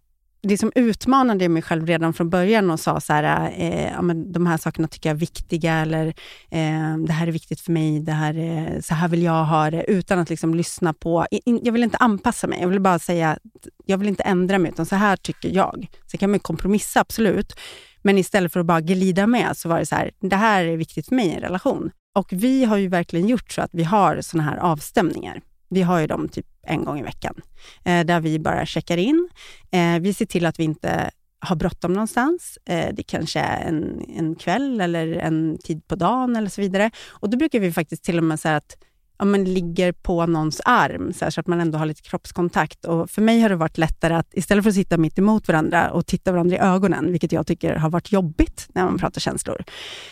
[0.47, 4.31] det som utmanade mig själv redan från början och sa så här, eh, ja, men
[4.31, 6.07] de här sakerna tycker jag är viktiga, eller
[6.51, 9.71] eh, det här är viktigt för mig, det här är, så här vill jag ha
[9.71, 11.25] det, utan att liksom lyssna på...
[11.31, 13.37] In, jag vill inte anpassa mig, jag vill bara säga
[13.85, 15.87] jag vill inte ändra mig, utan så här tycker jag.
[16.11, 17.53] Sen kan man kompromissa, absolut.
[18.01, 20.77] Men istället för att bara glida med så var det så här, det här är
[20.77, 21.91] viktigt för mig i en relation.
[22.15, 25.41] Och vi har ju verkligen gjort så att vi har såna här avstämningar.
[25.69, 27.41] Vi har ju dem typ en gång i veckan,
[27.83, 29.29] eh, där vi bara checkar in.
[29.71, 32.57] Eh, vi ser till att vi inte har bråttom någonstans.
[32.65, 36.91] Eh, det kanske är en, en kväll eller en tid på dagen eller så vidare.
[37.09, 38.77] Och då brukar vi faktiskt till och med säga att
[39.17, 42.85] ja, men ligger på någons arm, så, här, så, att man ändå har lite kroppskontakt.
[42.85, 45.91] Och för mig har det varit lättare att istället för att sitta mitt emot varandra
[45.91, 49.63] och titta varandra i ögonen, vilket jag tycker har varit jobbigt när man pratar känslor,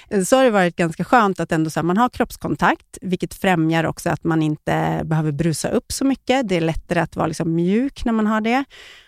[0.10, 3.34] eh, så har det varit ganska skönt att ändå så här, man har kroppskontakt, vilket
[3.34, 6.50] främjar också att man inte behöver brusa upp så mycket.
[6.50, 8.64] Det är lättare att vara liksom mjuk när man har det.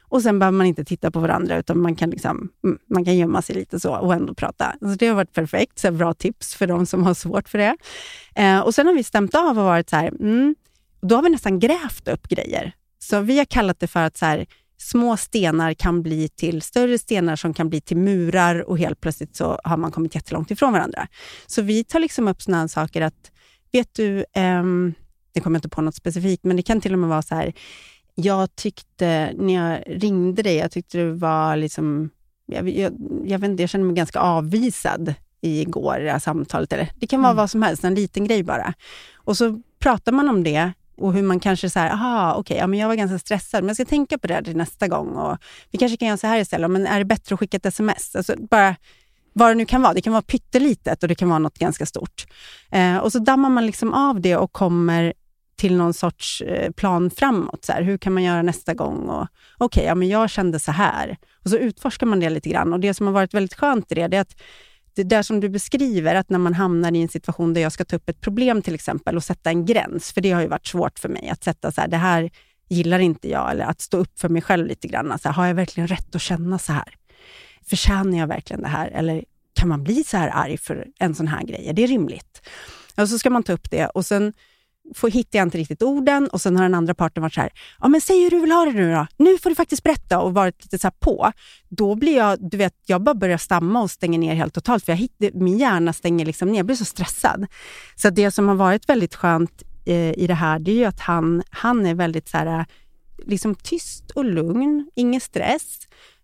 [0.10, 3.18] Och sen behöver man inte titta på varandra, utan man kan, liksom, mm, man kan
[3.18, 4.76] gömma sig lite så och ändå prata.
[4.80, 5.80] Så det har varit perfekt.
[5.80, 7.78] Så bra tips för de som har svårt för det.
[8.36, 10.56] Eh, och Sen har vi stämt av och varit så här, mm,
[11.02, 12.72] då har vi nästan grävt upp grejer.
[13.00, 14.46] Så vi har kallat det för att så här,
[14.78, 19.36] små stenar kan bli till större stenar som kan bli till murar och helt plötsligt
[19.36, 21.08] så har man kommit jättelångt ifrån varandra.
[21.48, 23.32] Så vi tar liksom upp sådana saker att,
[23.72, 24.94] vet du, ehm,
[25.34, 27.36] det kommer jag inte på något specifikt, men det kan till och med vara så
[27.36, 27.54] här,
[28.16, 32.10] jag tyckte, när jag ringde dig, jag tyckte du var liksom...
[32.46, 32.94] Jag, jag,
[33.26, 36.74] jag, vet inte, jag kände mig ganska avvisad igår, det här samtalet.
[36.74, 37.38] Eller, det kan vara mm.
[37.38, 38.74] vad som helst, en liten grej bara.
[39.16, 42.68] Och så pratar man om det och hur man kanske säger, aha, okej, okay, ja,
[42.68, 45.08] men jag var ganska stressad, men jag ska tänka på det till nästa gång.
[45.08, 45.38] Och
[45.72, 48.16] vi kanske kan göra så här istället, men är det bättre att skicka ett sms?
[48.16, 48.76] Alltså, bara
[49.34, 49.94] vad det nu kan vara.
[49.94, 52.26] Det kan vara pyttelitet och det kan vara något ganska stort.
[52.72, 55.14] Eh, och så dammar man liksom av det och kommer
[55.56, 57.66] till någon sorts eh, plan framåt.
[57.66, 59.10] Så här, hur kan man göra nästa gång?
[59.10, 59.28] Okej,
[59.60, 61.18] okay, ja, men jag kände så här.
[61.44, 62.74] Och så utforskar man det lite grann.
[62.74, 64.36] Och Det som har varit väldigt skönt i det, det är att
[64.96, 67.86] det där som du beskriver, att när man hamnar i en situation där jag ska
[67.86, 70.68] ta upp ett problem till exempel och sätta en gräns, för det har ju varit
[70.68, 72.30] svårt för mig att sätta så här, det här
[72.70, 75.12] gillar inte jag, eller att stå upp för mig själv lite grann.
[75.12, 76.96] Alltså, har jag verkligen rätt att känna så här?
[77.70, 78.88] Förtjänar jag verkligen det här?
[78.88, 81.68] Eller kan man bli så här arg för en sån här grej?
[81.68, 82.50] Är det rimligt?
[82.98, 84.34] Och så ska man ta upp det och sen
[84.94, 87.50] får, hittar jag inte riktigt orden och sen har den andra parten varit så här,
[87.80, 89.08] ja men säg hur du vill ha det nu då.
[89.18, 91.32] Nu får du faktiskt berätta och varit lite så på.
[91.70, 94.92] Då blir jag, du vet, jag bara börjar stamma och stänger ner helt totalt för
[94.92, 96.58] jag hittar, min hjärna stänger liksom ner.
[96.58, 97.48] Jag blir så stressad.
[97.96, 101.00] Så det som har varit väldigt skönt eh, i det här, det är ju att
[101.00, 102.66] han, han är väldigt så här,
[103.26, 105.80] liksom tyst och lugn, ingen stress.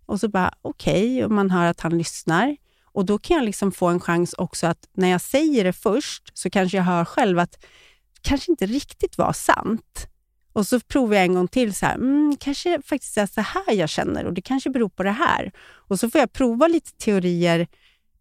[0.06, 2.58] Och så bara okej, okay, och man hör att han lyssnar.
[2.94, 6.38] Och då kan jag liksom få en chans också att när jag säger det först
[6.38, 7.66] så kanske jag hör själv att
[8.22, 10.08] kanske inte riktigt var sant.
[10.54, 13.74] Och så provar jag en gång till, så här, mm, kanske faktiskt är så här
[13.74, 15.52] jag känner och det kanske beror på det här.
[15.88, 17.68] Och så får jag prova lite teorier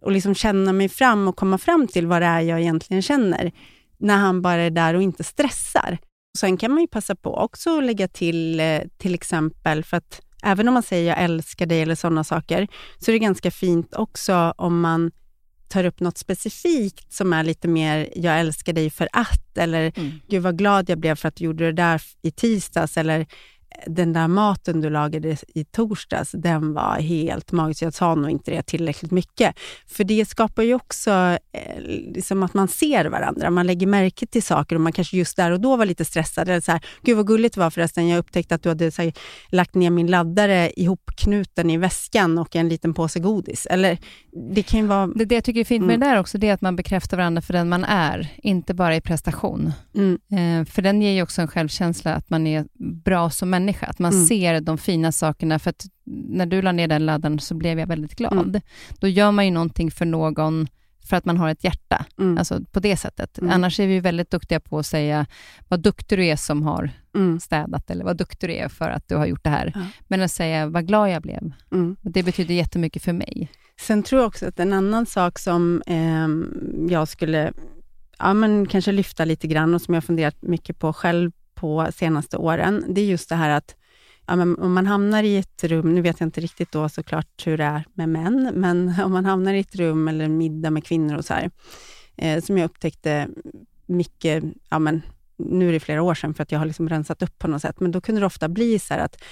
[0.02, 3.52] och liksom känna mig fram och komma fram till vad det är jag egentligen känner,
[3.98, 5.98] när han bara är där och inte stressar.
[6.38, 10.20] Sen kan man ju passa på också att lägga till, eh, till exempel, för att
[10.42, 13.94] även om man säger jag älskar dig eller sådana saker, så är det ganska fint
[13.94, 15.10] också om man
[15.70, 20.20] tar upp något specifikt som är lite mer, jag älskar dig för att, eller mm.
[20.28, 23.26] gud vad glad jag blev för att du gjorde det där i tisdags, eller
[23.86, 27.82] den där maten du lagade i torsdags, den var helt magisk.
[27.82, 29.58] Jag sa nog inte det tillräckligt mycket.
[29.86, 31.10] För det skapar ju också
[31.52, 31.80] eh,
[32.14, 33.50] liksom att man ser varandra.
[33.50, 36.48] Man lägger märke till saker och man kanske just där och då var lite stressad.
[36.48, 38.08] Eller så här, Gud vad gulligt det var förresten.
[38.08, 39.12] Jag upptäckte att du hade här,
[39.48, 43.66] lagt ner min laddare ihopknuten i väskan och en liten påse godis.
[43.66, 43.98] Eller,
[44.52, 45.06] det, kan vara...
[45.06, 46.00] det, det jag tycker är fint med mm.
[46.00, 48.96] det där också, det är att man bekräftar varandra för den man är, inte bara
[48.96, 49.72] i prestation.
[49.94, 50.18] Mm.
[50.32, 52.64] Eh, för den ger ju också en självkänsla att man är
[53.04, 54.26] bra som människa människa, att man mm.
[54.26, 55.58] ser de fina sakerna.
[55.58, 58.32] För att när du la ner den laddaren så blev jag väldigt glad.
[58.32, 58.60] Mm.
[59.00, 60.68] Då gör man ju någonting för någon
[61.08, 62.38] för att man har ett hjärta, mm.
[62.38, 63.38] alltså på det sättet.
[63.38, 63.50] Mm.
[63.52, 65.26] Annars är vi väldigt duktiga på att säga
[65.68, 67.40] vad duktig du är som har mm.
[67.40, 69.72] städat, eller vad duktig du är för att du har gjort det här.
[69.74, 69.86] Ja.
[70.08, 71.96] Men att säga vad glad jag blev, mm.
[72.02, 73.48] det betyder jättemycket för mig.
[73.80, 76.28] Sen tror jag också att en annan sak som eh,
[76.92, 77.52] jag skulle
[78.18, 82.36] ja, men kanske lyfta lite grann och som jag funderat mycket på själv på senaste
[82.36, 83.76] åren, det är just det här att
[84.26, 87.46] ja, men om man hamnar i ett rum, nu vet jag inte riktigt då såklart
[87.46, 90.70] hur det är med män, men om man hamnar i ett rum eller en middag
[90.70, 91.50] med kvinnor och så här,
[92.16, 93.28] eh, som jag upptäckte
[93.86, 95.02] mycket, ja men
[95.36, 97.62] nu är det flera år sedan för att jag har liksom rensat upp på något
[97.62, 99.22] sätt, men då kunde det ofta bli så här att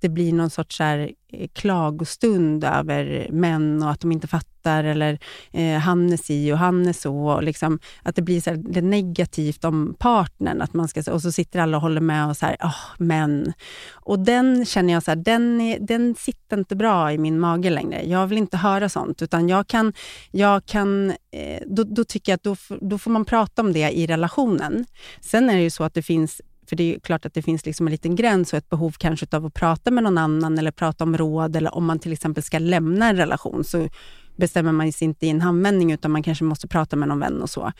[0.00, 5.18] det blir någon sorts här eh, klagostund över män och att de inte fattar eller
[5.52, 7.16] eh, han är si och han är så.
[7.16, 10.62] Och liksom, att det blir så här, det negativt om partnern.
[10.62, 13.52] Att man ska, och så sitter alla och håller med och så här, oh, män.
[13.92, 17.70] Och den känner jag, så här, den, är, den sitter inte bra i min mage
[17.70, 18.02] längre.
[18.06, 19.92] Jag vill inte höra sånt, utan jag kan,
[20.30, 23.90] jag kan eh, då, då, tycker jag att då, då får man prata om det
[23.90, 24.86] i relationen.
[25.20, 27.66] Sen är det ju så att det finns för det är klart att det finns
[27.66, 30.70] liksom en liten gräns och ett behov kanske av att prata med någon annan eller
[30.70, 33.88] prata om råd eller om man till exempel ska lämna en relation så
[34.36, 37.42] bestämmer man sig inte i en handvändning utan man kanske måste prata med någon vän
[37.42, 37.72] och så.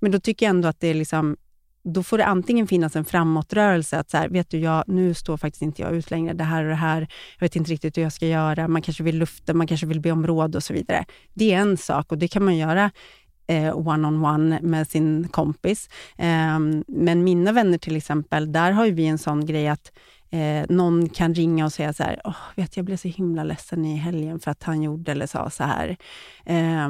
[0.00, 1.36] Men då tycker jag ändå att det är liksom
[1.94, 5.36] då får det antingen finnas en framåtrörelse, att så här, vet du, jag, nu står
[5.36, 7.00] faktiskt inte jag ut längre, det här och det här,
[7.38, 10.00] jag vet inte riktigt hur jag ska göra, man kanske vill lufta, man kanske vill
[10.00, 11.04] be om råd och så vidare.
[11.34, 12.90] Det är en sak och det kan man göra
[13.46, 15.88] eh, one-on-one med sin kompis.
[16.18, 19.92] Eh, men mina vänner till exempel, där har vi en sån grej att
[20.30, 23.84] eh, någon kan ringa och säga så här, oh, vet jag blev så himla ledsen
[23.84, 25.96] i helgen för att han gjorde eller sa så här.
[26.44, 26.88] Eh,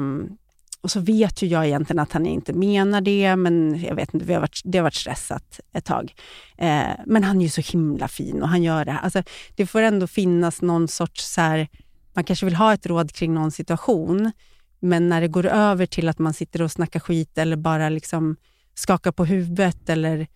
[0.81, 4.25] och så vet ju jag egentligen att han inte menar det, men jag vet inte,
[4.25, 6.13] vi har varit, det har varit stressat ett tag.
[6.57, 8.99] Eh, men han är ju så himla fin och han gör det här.
[8.99, 9.23] Alltså,
[9.55, 11.67] det får ändå finnas någon sorts, så här,
[12.13, 14.31] man kanske vill ha ett råd kring någon situation,
[14.79, 18.35] men när det går över till att man sitter och snackar skit eller bara liksom
[18.75, 20.27] skakar på huvudet eller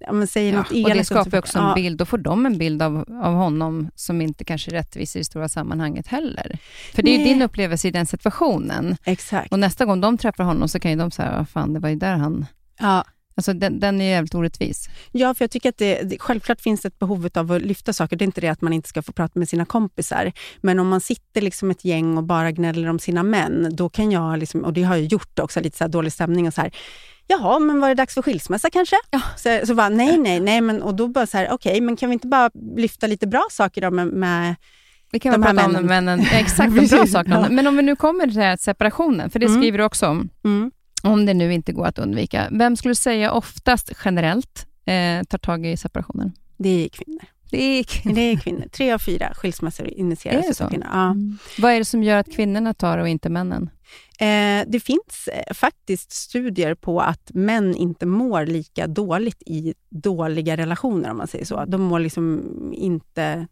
[0.00, 0.90] ja, säger ja, något elakt.
[0.90, 4.20] Och det skapar också en bild, då får de en bild av, av honom som
[4.20, 6.58] inte kanske är rättvis i det stora sammanhanget heller.
[6.94, 8.96] För det är ju din upplevelse i den situationen.
[9.04, 9.52] Exakt.
[9.52, 11.96] Och nästa gång de träffar honom så kan ju de säga, fan det var ju
[11.96, 12.46] där han...
[12.78, 13.04] Ja.
[13.36, 14.88] Alltså den, den är jävligt orättvis.
[15.12, 18.16] Ja, för jag tycker att det, det, självklart finns ett behov av att lyfta saker.
[18.16, 20.32] Det är inte det att man inte ska få prata med sina kompisar.
[20.60, 24.10] Men om man sitter liksom ett gäng och bara gnäller om sina män, då kan
[24.10, 26.72] jag, liksom, och det har jag gjort också, lite så dålig stämning och så här
[27.26, 28.96] jaha, men var det dags för skilsmässa kanske?
[29.10, 29.20] Ja.
[29.36, 31.96] Så, så bara, nej, nej, nej, men, och då bara så här, okej, okay, men
[31.96, 34.54] kan vi inte bara lyfta lite bra saker då med, med
[35.14, 36.20] vi kan de prata om männen.
[36.20, 37.48] exakt, de bra sakerna.
[37.50, 39.60] Men om vi nu kommer till separationen, för det mm.
[39.60, 40.70] skriver du också om, mm.
[41.04, 42.48] Om det nu inte går att undvika.
[42.50, 46.32] Vem skulle du säga oftast generellt eh, tar tag i separationen?
[46.56, 47.24] Det är kvinnor.
[47.50, 48.14] Det är kvinnor.
[48.14, 48.68] Det är kvinnor.
[48.72, 50.88] Tre av fyra skilsmässor initieras av kvinnor.
[50.92, 51.10] Ja.
[51.10, 51.38] Mm.
[51.58, 53.70] Vad är det som gör att kvinnorna tar och inte männen?
[54.18, 60.56] Eh, det finns eh, faktiskt studier på att män inte mår lika dåligt i dåliga
[60.56, 61.64] relationer, om man säger så.
[61.64, 62.42] De mår liksom
[62.74, 63.46] inte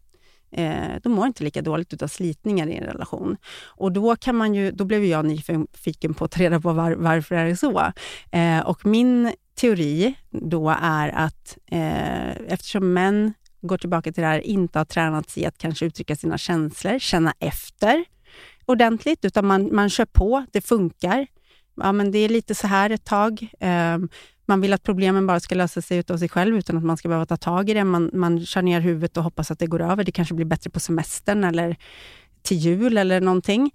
[0.53, 3.37] eh, de mår inte lika dåligt av slitningar i en relation.
[3.65, 6.91] Och då, kan man ju, då blev jag nyfiken på att ta reda på var,
[6.91, 7.91] varför är det så.
[8.31, 14.39] Eh, och min teori då är att eh, eftersom män går tillbaka till det här,
[14.39, 18.05] inte har tränats i att kanske uttrycka sina känslor, känna efter
[18.65, 21.27] ordentligt, utan man, man kör på, det funkar.
[21.75, 23.47] Ja, men det är lite så här ett tag.
[23.59, 23.97] Eh,
[24.45, 27.07] man vill att problemen bara ska lösa sig av sig själv utan att man ska
[27.07, 27.83] behöva ta tag i det.
[27.83, 30.03] Man, man kör ner huvudet och hoppas att det går över.
[30.03, 31.77] Det kanske blir bättre på semestern eller
[32.43, 33.71] till jul eller någonting.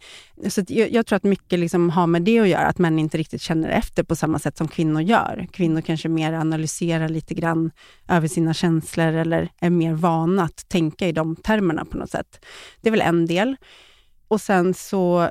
[0.49, 3.19] Så jag, jag, tror att mycket liksom har med det att göra, att män inte
[3.19, 5.47] riktigt känner efter på samma sätt som kvinnor gör.
[5.53, 7.71] Kvinnor kanske mer analyserar lite grann
[8.09, 12.45] över sina känslor eller är mer vana att tänka i de termerna på något sätt.
[12.81, 13.57] Det är väl en del.
[14.29, 15.29] Och sen så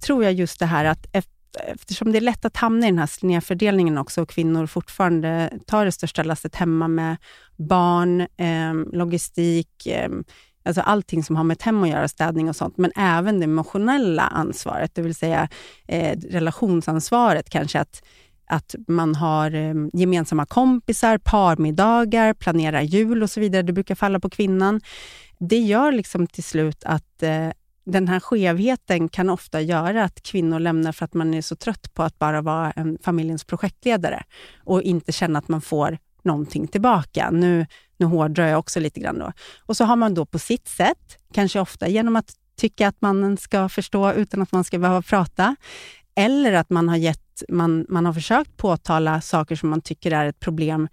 [0.00, 1.06] tror jag just det här att
[1.56, 5.84] eftersom det är lätt att hamna i den här snedfördelningen också och kvinnor fortfarande tar
[5.84, 7.16] det största lastet hemma med
[7.56, 10.10] barn, eh, logistik, eh,
[10.64, 13.44] alltså allting som har med ett hem att göra, städning och sånt, men även det
[13.44, 15.48] emotionella ansvaret, det vill säga
[15.88, 18.02] eh, relationsansvaret kanske, att,
[18.46, 23.62] att man har eh, gemensamma kompisar, parmiddagar, planerar jul och så vidare.
[23.62, 24.80] Det brukar falla på kvinnan.
[25.38, 27.48] Det gör liksom till slut att eh,
[27.84, 31.94] den här skevheten kan ofta göra att kvinnor lämnar för att man är så trött
[31.94, 34.22] på att bara vara en familjens projektledare
[34.64, 37.30] och inte känna att man får någonting tillbaka.
[37.30, 37.66] Nu,
[37.96, 39.18] nu hårdrar jag också lite grann.
[39.18, 39.32] Då.
[39.66, 43.36] Och så har man då på sitt sätt, kanske ofta genom att tycka att mannen
[43.36, 45.56] ska förstå utan att man ska behöva prata,
[46.14, 50.26] eller att man har, gett, man, man har försökt påtala saker som man tycker är
[50.26, 50.88] ett problem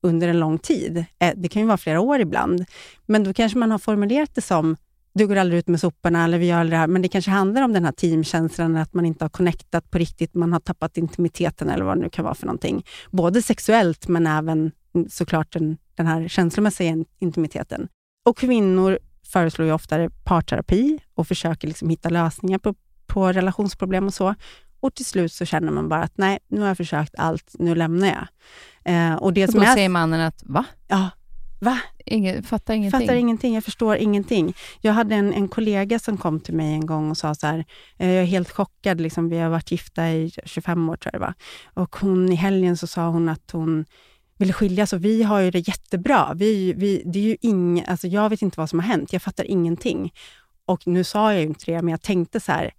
[0.00, 1.04] under en lång tid.
[1.18, 2.64] Eh, det kan ju vara flera år ibland.
[3.06, 4.76] Men då kanske man har formulerat det som
[5.14, 7.62] du går aldrig ut med soporna eller vi gör det här, men det kanske handlar
[7.62, 11.70] om den här teamkänslan, att man inte har connectat på riktigt, man har tappat intimiteten
[11.70, 12.84] eller vad det nu kan vara för någonting.
[13.10, 14.72] Både sexuellt, men även
[15.08, 17.88] såklart den, den här känslomässiga intimiteten.
[18.24, 22.74] Och kvinnor föreslår ju oftare parterapi och försöker liksom hitta lösningar på,
[23.06, 24.34] på relationsproblem och så.
[24.80, 27.74] Och till slut så känner man bara att nej, nu har jag försökt allt, nu
[27.74, 28.26] lämnar jag.
[28.84, 30.64] Eh, och det och som då är, säger mannen att, va?
[30.88, 31.10] Ja,
[31.64, 31.78] Va?
[32.06, 33.00] Ingen, fattar ingenting.
[33.00, 34.54] Fattar ingenting, jag förstår ingenting.
[34.80, 37.64] Jag hade en, en kollega som kom till mig en gång och sa så här,
[37.98, 41.20] eh, jag är helt chockad, liksom, vi har varit gifta i 25 år tror jag
[41.20, 41.34] det var.
[41.84, 43.84] Och hon, i helgen så sa hon att hon
[44.38, 46.32] ville skiljas och vi har ju det jättebra.
[46.34, 49.22] Vi, vi, det är ju ing, alltså jag vet inte vad som har hänt, jag
[49.22, 50.12] fattar ingenting.
[50.66, 52.70] Och nu sa jag ju inte det, men jag tänkte så här,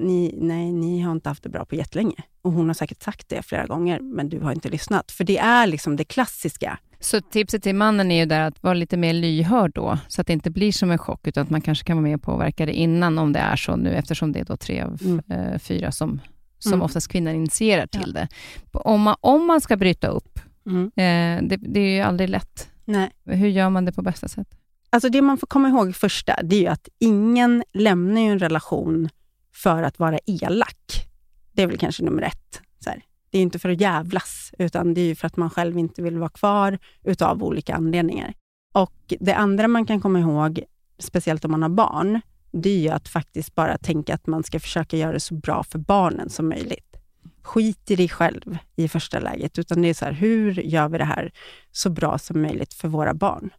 [0.00, 2.14] ni, nej, ni har inte haft det bra på jättelänge.
[2.42, 5.10] Och hon har säkert sagt det flera gånger, men du har inte lyssnat.
[5.10, 6.78] För det är liksom det klassiska.
[7.00, 10.26] Så tipset till mannen är ju där att vara lite mer lyhörd då, så att
[10.26, 12.66] det inte blir som en chock, utan att man kanske kan vara med och påverka
[12.66, 15.20] det innan, om det är så nu, eftersom det är då tre av mm.
[15.28, 16.20] eh, fyra som,
[16.58, 16.84] som mm.
[16.84, 18.20] oftast kvinnan initierar till ja.
[18.20, 18.28] det.
[18.72, 20.84] Om man, om man ska bryta upp Mm.
[20.86, 22.70] Eh, det, det är ju aldrig lätt.
[22.84, 23.10] Nej.
[23.24, 24.48] Hur gör man det på bästa sätt?
[24.90, 28.38] Alltså det man får komma ihåg första, det är ju att ingen lämnar ju en
[28.38, 29.08] relation
[29.52, 31.06] för att vara elak.
[31.52, 32.60] Det är väl kanske nummer ett.
[32.84, 33.04] Så här.
[33.30, 36.02] Det är inte för att jävlas, utan det är ju för att man själv inte
[36.02, 38.34] vill vara kvar utav olika anledningar.
[38.72, 40.62] Och Det andra man kan komma ihåg,
[40.98, 42.20] speciellt om man har barn,
[42.52, 45.62] det är ju att faktiskt bara tänka att man ska försöka göra det så bra
[45.62, 46.96] för barnen som möjligt.
[47.42, 50.98] Skit i dig själv i första läget, utan det är så här, hur gör vi
[50.98, 51.32] det här
[51.70, 53.50] så bra som möjligt för våra barn?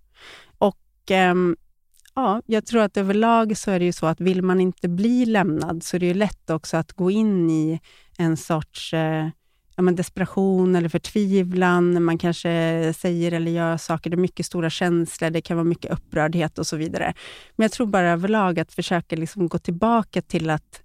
[0.57, 1.35] Och eh,
[2.15, 5.25] ja, jag tror att överlag så är det ju så att vill man inte bli
[5.25, 7.79] lämnad, så är det ju lätt också att gå in i
[8.17, 9.29] en sorts eh,
[9.75, 12.03] ja, men desperation eller förtvivlan.
[12.03, 15.91] Man kanske säger eller gör saker, det är mycket stora känslor, det kan vara mycket
[15.91, 17.13] upprördhet och så vidare.
[17.55, 20.81] Men jag tror bara överlag att försöka liksom gå tillbaka till att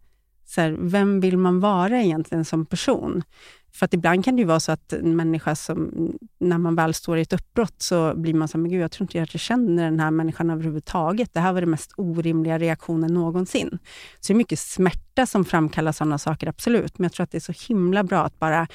[0.46, 3.22] så här, vem vill man vara egentligen som person?
[3.76, 6.94] För att ibland kan det ju vara så att en människa som, när man väl
[6.94, 9.28] står i ett uppbrott, så blir man så här, men gud, jag tror inte jag
[9.28, 11.34] känner den här människan överhuvudtaget.
[11.34, 13.78] Det här var den mest orimliga reaktionen någonsin.
[14.20, 16.98] Så det är mycket smärta som framkallar sådana saker, absolut.
[16.98, 18.66] Men jag tror att det är så himla bra att bara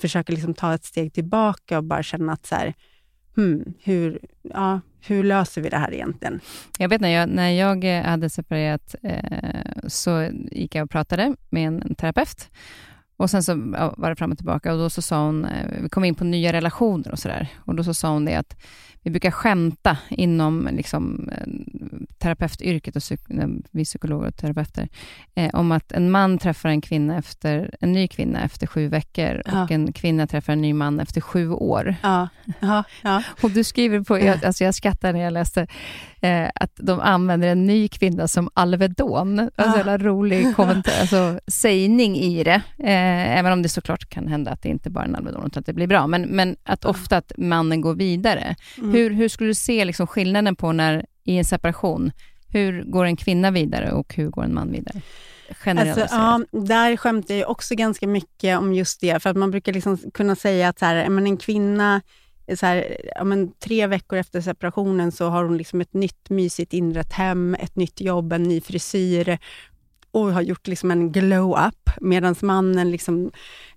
[0.00, 2.74] försöka liksom ta ett steg tillbaka och bara känna att så här,
[3.36, 6.40] hmm, hur, ja, hur löser vi det här egentligen?
[6.78, 11.36] Jag vet när jag, när jag eh, hade separerat eh, så gick jag och pratade
[11.50, 12.48] med en terapeut
[13.22, 13.54] och sen så
[13.96, 16.24] var det fram och tillbaka och då så sa hon, eh, vi kom in på
[16.24, 17.48] nya relationer och sådär.
[17.56, 18.56] Och då så sa hon det att
[19.02, 21.46] vi brukar skämta inom liksom, eh,
[22.18, 23.20] terapeutyrket, och psyk
[23.70, 24.88] vi psykologer och terapeuter,
[25.34, 29.42] eh, om att en man träffar en kvinna efter, en ny kvinna efter sju veckor
[29.46, 29.64] ja.
[29.64, 31.94] och en kvinna träffar en ny man efter sju år.
[32.02, 32.28] Ja.
[32.60, 32.84] Ja.
[33.02, 33.22] ja.
[33.42, 35.66] och du skriver på, jag, alltså jag skrattar när jag läste,
[36.22, 39.50] eh, att de använder en ny kvinna som Alvedon.
[39.56, 42.62] Alltså en rolig kommentar, alltså, sägning i det.
[42.78, 45.60] Eh, även om det såklart kan hända att det inte bara är en Alvedon, utan
[45.60, 46.06] att det blir bra.
[46.06, 48.56] Men, men att ofta att mannen går vidare.
[48.78, 48.92] Mm.
[48.92, 52.12] Hur, hur skulle du se liksom skillnaden på när i en separation,
[52.48, 55.00] hur går en kvinna vidare och hur går en man vidare?
[55.64, 59.72] Alltså, ja, där skämtar jag också ganska mycket om just det, för att man brukar
[59.72, 62.00] liksom kunna säga att så här, men en kvinna
[62.56, 66.72] så här, ja, men tre veckor efter separationen så har hon liksom ett nytt mysigt
[66.72, 69.38] inrett hem, ett nytt jobb, en ny frisyr
[70.12, 73.30] och har gjort liksom en glow-up, medan mannen liksom,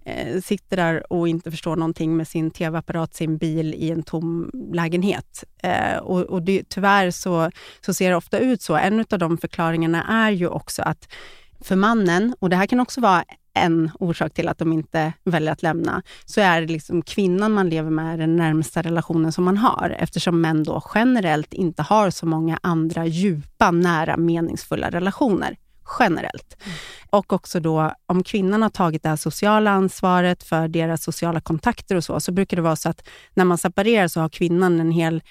[0.05, 4.51] eh, sitter där och inte förstår någonting med sin tv-apparat, sin bil i en tom
[4.74, 5.43] lägenhet.
[5.63, 7.51] Eh, och, och det, tyvärr så,
[7.82, 8.76] så ser det ofta ut så.
[8.76, 11.07] En av de förklaringarna är ju också att
[11.66, 15.51] för mannen, och det här kan också vara en orsak till att de inte väljer
[15.51, 19.57] att lämna, så är det liksom kvinnan man lever med den närmsta relationen som man
[19.57, 25.57] har, eftersom män då generellt inte har så många andra djupa, nära, meningsfulla relationer
[25.99, 26.57] generellt.
[26.66, 26.78] Mm.
[27.09, 31.95] Och också då, om kvinnan har tagit det här sociala ansvaret för deras sociala kontakter
[31.95, 34.91] och så, så brukar det vara så att när man separerar så har kvinnan en
[34.91, 35.24] hel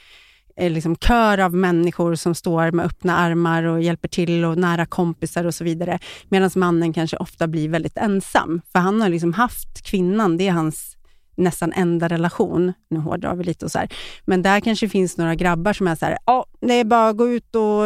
[0.56, 4.86] Eh, liksom kör av människor som står med öppna armar och hjälper till och nära
[4.86, 5.98] kompisar och så vidare.
[6.28, 8.60] Medan mannen kanske ofta blir väldigt ensam.
[8.72, 10.96] För han har liksom haft kvinnan, det är hans
[11.36, 12.72] nästan enda relation.
[12.90, 13.88] Nu hårdrar vi lite och så här.
[14.24, 17.16] Men där kanske finns några grabbar som är så här, ja, det är bara att
[17.16, 17.82] gå ut och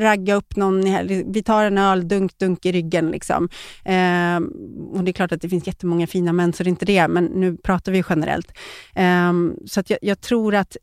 [0.00, 0.84] ragga upp någon,
[1.32, 3.10] vi tar en öl, dunk, dunk i ryggen.
[3.10, 3.48] Liksom.
[3.84, 4.36] Eh,
[4.92, 7.08] och Det är klart att det finns jättemånga fina män, så det är inte det,
[7.08, 8.52] men nu pratar vi generellt.
[8.94, 9.32] Eh,
[9.66, 10.76] så att jag, jag, tror att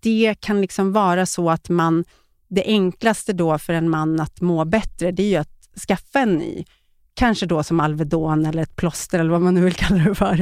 [0.00, 2.04] det kan liksom vara så att man,
[2.48, 6.34] det enklaste då för en man att må bättre, det är ju att skaffa en
[6.34, 6.64] ny
[7.16, 10.40] kanske då som Alvedon eller ett plåster eller vad man nu vill kalla det för.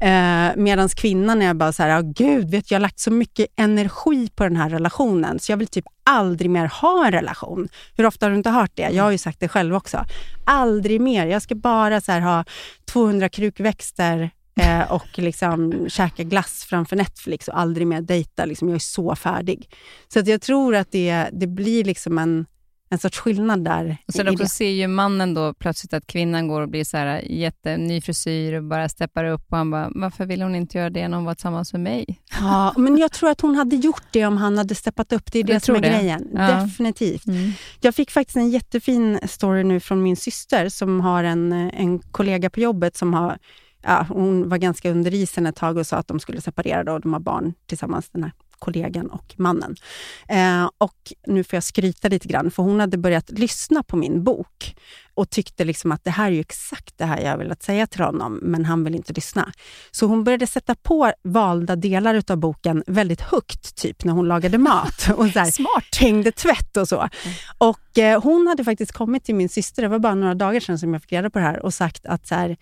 [0.00, 3.46] Eh, Medan kvinnan är bara så här, oh, gud, vet, jag har lagt så mycket
[3.56, 7.68] energi på den här relationen, så jag vill typ aldrig mer ha en relation.
[7.96, 8.90] Hur ofta har du inte hört det?
[8.90, 10.04] Jag har ju sagt det själv också.
[10.46, 11.26] Aldrig mer.
[11.26, 12.44] Jag ska bara så här, ha
[12.84, 14.30] 200 krukväxter
[14.60, 18.44] eh, och liksom käka glass framför Netflix och aldrig mer dejta.
[18.44, 19.70] Liksom, jag är så färdig.
[20.08, 22.46] Så att jag tror att det, det blir liksom en
[22.88, 23.96] en sorts skillnad där.
[24.06, 27.20] Och sen också ser ju mannen då plötsligt att kvinnan går och blir så här
[27.20, 31.08] jätteny frisyr och bara steppar upp och han bara, varför vill hon inte göra det
[31.08, 32.20] när hon var tillsammans med mig?
[32.40, 35.32] Ja, men jag tror att hon hade gjort det om han hade steppat upp.
[35.32, 35.88] Det är det jag som är det.
[35.88, 36.28] grejen.
[36.34, 36.50] Ja.
[36.50, 37.26] Definitivt.
[37.26, 37.52] Mm.
[37.80, 42.50] Jag fick faktiskt en jättefin story nu från min syster som har en, en kollega
[42.50, 43.38] på jobbet som har
[43.86, 46.92] Ja, hon var ganska under isen ett tag och sa att de skulle separera då,
[46.92, 49.76] och de har barn tillsammans, den här kollegan och mannen.
[50.28, 54.24] Eh, och nu får jag skryta lite grann, för hon hade börjat lyssna på min
[54.24, 54.76] bok
[55.14, 58.00] och tyckte liksom att det här är ju exakt det här jag velat säga till
[58.00, 59.52] honom, men han vill inte lyssna.
[59.90, 64.58] Så hon började sätta på valda delar av boken väldigt högt, typ när hon lagade
[64.58, 65.96] mat och så här, Smart.
[66.00, 66.96] hängde tvätt och så.
[66.98, 67.10] Mm.
[67.58, 70.78] Och eh, Hon hade faktiskt kommit till min syster, det var bara några dagar sedan
[70.78, 72.56] som jag fick reda på det här, och sagt att så här,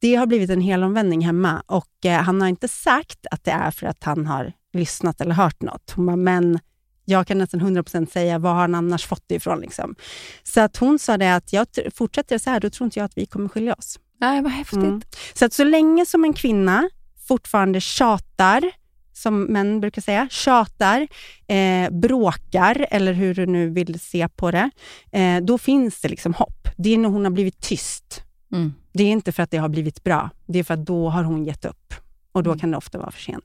[0.00, 3.70] det har blivit en helomvändning hemma och eh, han har inte sagt att det är
[3.70, 5.90] för att han har lyssnat eller hört något.
[5.96, 6.58] Hon bara, men
[7.04, 9.60] jag kan nästan 100% säga, var har han annars fått det ifrån?
[9.60, 9.94] Liksom.
[10.42, 13.18] Så att hon sa det att jag fortsätter så här, då tror inte jag att
[13.18, 13.98] vi kommer skilja oss.
[14.20, 14.78] Nej, vad häftigt.
[14.78, 15.00] Mm.
[15.34, 16.90] Så att så länge som en kvinna
[17.28, 18.70] fortfarande tjatar,
[19.12, 21.08] som män brukar säga, tjatar,
[21.46, 24.70] eh, bråkar eller hur du nu vill se på det,
[25.12, 26.68] eh, då finns det liksom hopp.
[26.76, 28.22] Det är när hon har blivit tyst.
[28.52, 28.74] Mm.
[28.98, 31.24] Det är inte för att det har blivit bra, det är för att då har
[31.24, 31.94] hon gett upp
[32.32, 32.58] och då mm.
[32.58, 33.44] kan det ofta vara för sent.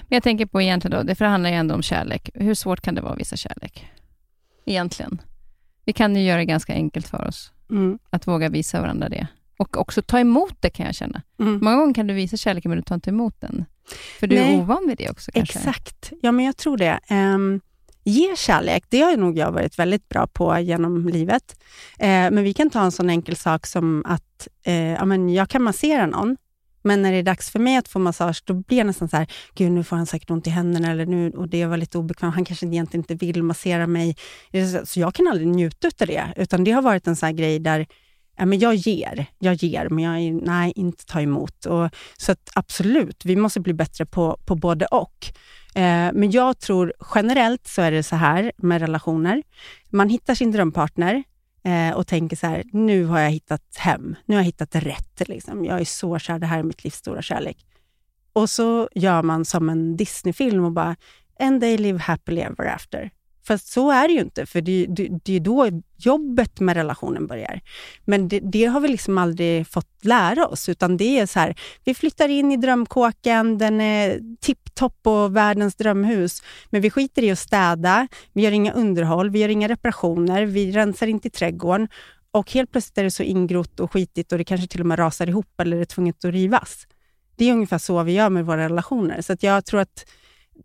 [0.00, 2.30] Men jag tänker på egentligen då, det förhandlar ju ändå om kärlek.
[2.34, 3.86] Hur svårt kan det vara att visa kärlek?
[4.66, 5.20] Egentligen.
[5.84, 7.98] Vi kan ju göra det ganska enkelt för oss, mm.
[8.10, 9.26] att våga visa varandra det.
[9.56, 11.22] Och också ta emot det kan jag känna.
[11.40, 11.58] Mm.
[11.62, 13.64] Många gånger kan du visa kärleken, men du tar inte emot den.
[14.20, 14.54] För du Nej.
[14.54, 15.58] är ovan vid det också kanske?
[15.58, 16.12] Exakt.
[16.22, 17.00] Ja, men jag tror det.
[17.10, 17.60] Um,
[18.04, 21.56] ge kärlek, det har nog jag varit väldigt bra på genom livet.
[22.02, 25.48] Uh, men vi kan ta en sån enkel sak som att eh, ja, men jag
[25.48, 26.36] kan massera någon
[26.84, 29.16] men när det är dags för mig att få massage, då blir jag nästan så
[29.16, 31.98] här, gud nu får han säkert ont i händerna eller nu, och det var lite
[31.98, 34.16] obekvämt, han kanske egentligen inte vill massera mig.
[34.84, 37.86] Så jag kan aldrig njuta av det, utan det har varit en sån grej där
[38.36, 41.66] ja, men jag ger, jag ger, men jag nej, inte ta emot.
[41.66, 41.88] Och,
[42.18, 45.26] så att absolut, vi måste bli bättre på, på både och.
[45.74, 49.42] Eh, men jag tror generellt så är det så här med relationer.
[49.90, 51.24] Man hittar sin drömpartner,
[51.64, 54.16] eh, och tänker så här, nu har jag hittat hem.
[54.26, 55.28] Nu har jag hittat rätt.
[55.28, 55.64] Liksom.
[55.64, 57.66] Jag är så kär, det här är mitt livs stora kärlek.
[58.32, 60.96] Och så gör man som en Disneyfilm och bara,
[61.40, 63.10] and they live happily ever after.
[63.46, 67.26] Fast så är det ju inte, för det, det, det är då jobbet med relationen
[67.26, 67.60] börjar.
[68.04, 71.54] Men det, det, har vi liksom aldrig fått lära oss, utan det är så här,
[71.84, 77.30] vi flyttar in i drömkåken, den är tipptopp och världens drömhus, men vi skiter i
[77.30, 81.88] att städa, vi gör inga underhåll, vi gör inga reparationer, vi rensar inte i trädgården
[82.30, 84.98] och helt plötsligt är det så ingrott och skitigt och det kanske till och med
[84.98, 86.86] rasar ihop eller är tvunget att rivas.
[87.36, 90.06] Det är ungefär så vi gör med våra relationer, så att jag tror att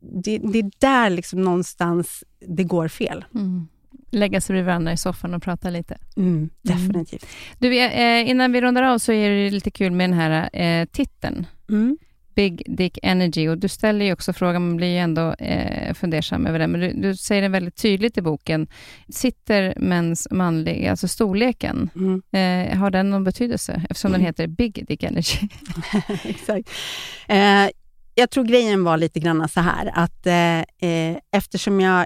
[0.02, 3.26] det, det är där liksom någonstans det går fel.
[3.36, 3.68] Mm.
[4.12, 5.98] Lägga sig vid varandra i soffan och prata lite.
[6.18, 6.50] Mm, mm.
[6.62, 7.26] definitivt.
[7.60, 10.86] Du, eh, innan vi rundar av så är det lite kul med den här eh,
[10.86, 11.46] titeln.
[11.70, 11.98] Mm.
[12.40, 13.48] Big Dick Energy.
[13.48, 16.82] Och du ställer ju också frågan, man blir ju ändå eh, fundersam över det, men
[16.82, 18.68] du, du, säger det väldigt tydligt i boken.
[19.10, 22.22] Sitter mäns manliga, alltså storleken, mm.
[22.32, 23.82] eh, har den någon betydelse?
[23.90, 24.20] Eftersom mm.
[24.20, 25.48] den heter Big Dick Energy.
[26.24, 26.70] Exakt.
[27.28, 27.66] Eh,
[28.20, 32.06] jag tror grejen var lite grann så här, att eh, eh eftersom jag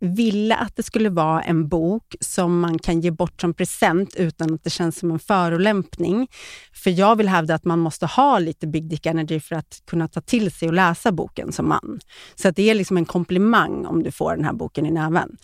[0.00, 4.54] ville att det skulle vara en bok som man kan ge bort som present utan
[4.54, 6.28] att det känns som en förolämpning.
[6.72, 10.08] För jag vill hävda att man måste ha lite big dick energy för att kunna
[10.08, 12.00] ta till sig och läsa boken som man.
[12.34, 15.36] Så att det är liksom en komplimang om du får den här boken i näven.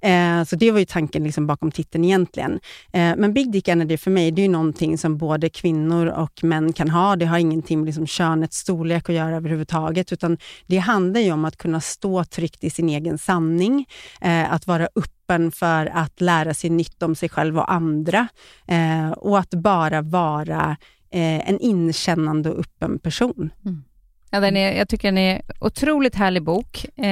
[0.00, 2.52] Eh, så det var ju tanken liksom bakom titeln egentligen.
[2.92, 6.44] Eh, men big dick energy för mig, det är ju någonting som både kvinnor och
[6.44, 7.16] män kan ha.
[7.16, 11.44] Det har ingenting med liksom könets storlek att göra överhuvudtaget, utan det handlar ju om
[11.44, 13.86] att kunna stå tryggt i sin egen sanning
[14.20, 18.28] eh, att vara öppen för att lära sig nytt om sig själv och andra
[18.66, 20.76] eh, och att bara vara
[21.12, 23.50] eh, en inkännande och öppen person.
[23.64, 23.84] Mm.
[24.32, 26.86] Ja, den är, jag tycker den är otroligt härlig bok.
[26.96, 27.08] Eh,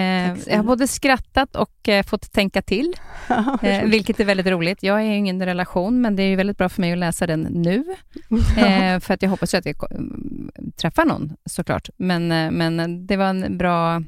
[0.46, 2.94] jag har både skrattat och eh, fått tänka till,
[3.62, 4.82] eh, vilket är väldigt roligt.
[4.82, 7.40] Jag är i ingen relation, men det är väldigt bra för mig att läsa den
[7.40, 7.84] nu,
[8.56, 9.76] eh, för att jag hoppas att jag
[10.76, 11.88] träffar någon såklart.
[11.96, 14.02] Men, eh, men det var en bra,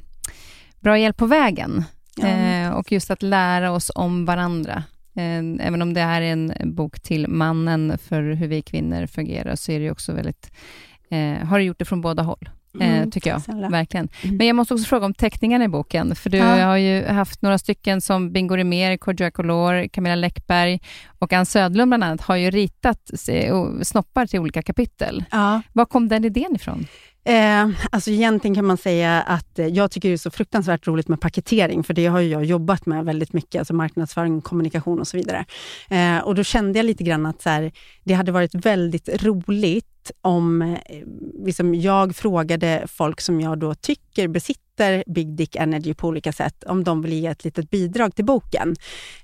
[0.80, 1.84] bra hjälp på vägen.
[2.18, 4.84] Eh, och just att lära oss om varandra.
[5.14, 9.56] Eh, även om det här är en bok till mannen för hur vi kvinnor fungerar,
[9.56, 10.52] så är det också väldigt,
[11.10, 12.48] eh, har det gjort det från båda håll.
[12.80, 13.42] Eh, mm, tycker jag.
[13.42, 13.68] Snälla.
[13.68, 14.08] Verkligen.
[14.22, 14.36] Mm.
[14.36, 16.64] Men jag måste också fråga om teckningarna i boken, för du ja.
[16.64, 20.80] har ju haft några stycken som Bingo Rimér, Kodjo Color, Camilla Läckberg
[21.18, 23.10] och Ann Södlund bland annat, har ju ritat
[23.82, 25.24] snoppar till olika kapitel.
[25.30, 25.62] Ja.
[25.72, 26.86] Var kom den idén ifrån?
[27.24, 31.08] Eh, alltså egentligen kan man säga att eh, jag tycker det är så fruktansvärt roligt
[31.08, 35.16] med paketering, för det har jag jobbat med väldigt mycket, alltså marknadsföring, kommunikation och så
[35.16, 35.44] vidare.
[35.90, 37.72] Eh, och då kände jag lite grann att så här,
[38.04, 39.89] det hade varit väldigt roligt
[40.22, 40.76] om eh,
[41.44, 46.64] liksom jag frågade folk som jag då tycker besitter Big Dick Energy på olika sätt,
[46.64, 48.76] om de vill ge ett litet bidrag till boken.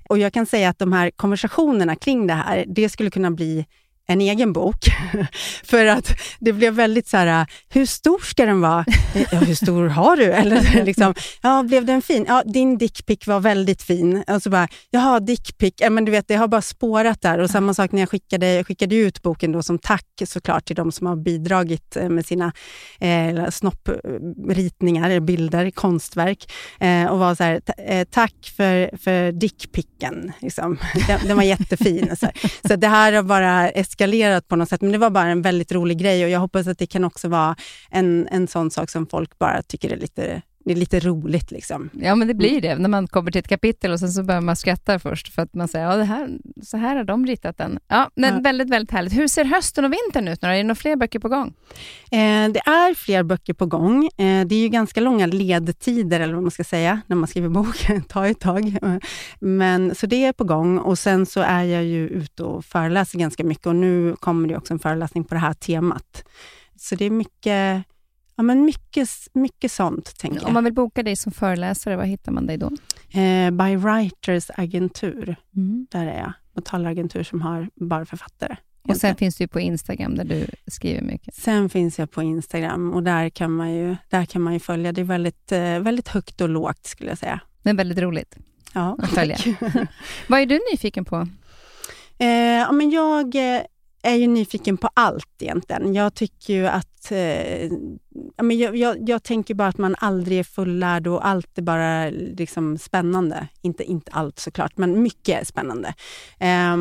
[0.09, 3.65] Och jag kan säga att de här konversationerna kring det här, det skulle kunna bli
[4.07, 4.85] en egen bok.
[5.63, 8.85] För att det blev väldigt så här, hur stor ska den vara?
[9.31, 10.23] Ja, hur stor har du?
[10.23, 12.25] Eller liksom, ja, blev den fin?
[12.27, 14.23] Ja, din dickpic var väldigt fin.
[14.27, 15.73] Och så bara, jaha, dickpic.
[15.77, 17.39] Ja, men du vet, det har bara spårat där.
[17.39, 20.75] Och samma sak när jag skickade, jag skickade ut boken då som tack såklart till
[20.75, 22.53] de som har bidragit eh, med sina
[22.99, 26.51] eh, snoppritningar, bilder, konstverk.
[26.79, 30.31] Eh, och var så här, eh, tack för, för dickpicken.
[30.39, 30.77] Liksom.
[31.07, 32.15] Den, den var jättefin.
[32.19, 32.29] Så,
[32.67, 35.71] så det här har bara eskalerat på något sätt, men det var bara en väldigt
[35.71, 37.55] rolig grej och jag hoppas att det kan också vara
[37.89, 41.51] en, en sån sak som folk bara tycker är lite det är lite roligt.
[41.51, 41.89] Liksom.
[41.93, 44.41] Ja, men det blir det när man kommer till ett kapitel och sen så börjar
[44.41, 46.29] man skratta först för att man säger, ja, det här,
[46.63, 47.79] så här har de ritat den.
[47.87, 48.41] Ja, men ja.
[48.41, 49.13] väldigt, väldigt härligt.
[49.13, 50.47] Hur ser hösten och vintern ut nu?
[50.47, 51.53] Är det några fler böcker på gång?
[52.11, 54.05] Eh, det är fler böcker på gång.
[54.05, 57.49] Eh, det är ju ganska långa ledtider, eller vad man ska säga, när man skriver
[57.49, 57.75] bok.
[57.87, 58.77] det tar ett tag.
[59.39, 63.19] Men, så det är på gång och sen så är jag ju ute och föreläser
[63.19, 66.23] ganska mycket och nu kommer det också en föreläsning på det här temat.
[66.79, 67.83] Så det är mycket
[68.37, 70.47] Ja, men mycket, mycket sånt, tänker jag.
[70.47, 72.71] Om man vill boka dig som föreläsare, var hittar man dig då?
[73.19, 75.35] Eh, by Writers agentur.
[75.55, 75.87] Mm.
[75.91, 76.33] Där är jag.
[76.53, 78.55] Och talaragentur som har bara författare.
[78.87, 81.35] Och sen finns du på Instagram där du skriver mycket.
[81.35, 84.91] Sen finns jag på Instagram och där kan man ju, där kan man ju följa.
[84.91, 87.39] Det är väldigt, eh, väldigt högt och lågt skulle jag säga.
[87.61, 88.37] Men väldigt roligt
[88.73, 89.37] ja, att följa.
[90.27, 91.27] Vad är du nyfiken på?
[92.19, 93.61] Eh, ja, men jag eh,
[94.07, 95.93] är ju nyfiken på allt egentligen.
[95.93, 97.11] Jag tycker ju att...
[97.11, 97.71] Eh,
[98.37, 102.77] jag, jag, jag, tänker bara att man aldrig är fullärd och allt är bara liksom
[102.77, 103.47] spännande.
[103.61, 105.87] Inte, inte allt såklart, men mycket är spännande.
[106.39, 106.77] Eh,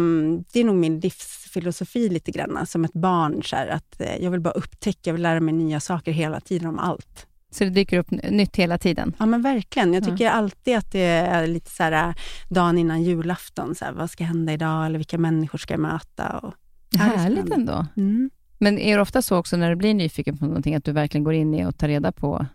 [0.53, 3.43] det är nog min livsfilosofi lite grann, som ett barn.
[3.43, 6.41] Så här, att eh, Jag vill bara upptäcka, jag vill lära mig nya saker hela
[6.41, 7.27] tiden om allt.
[7.51, 9.15] Så det dyker upp nytt hela tiden?
[9.19, 9.95] Ja, men verkligen.
[9.95, 10.39] Jag tycker mm.
[10.39, 12.15] alltid att det är lite så här,
[12.49, 13.75] dagen innan julafton.
[13.75, 14.87] Så här, vad ska hända idag?
[14.87, 16.39] Eller vilka människor ska jag möta?
[16.39, 16.55] Och,
[16.99, 17.87] Härligt ändå.
[17.97, 18.31] Mm.
[18.59, 21.25] Men är det ofta så också när du blir nyfiken på någonting, att du verkligen
[21.25, 22.47] går in i och tar reda på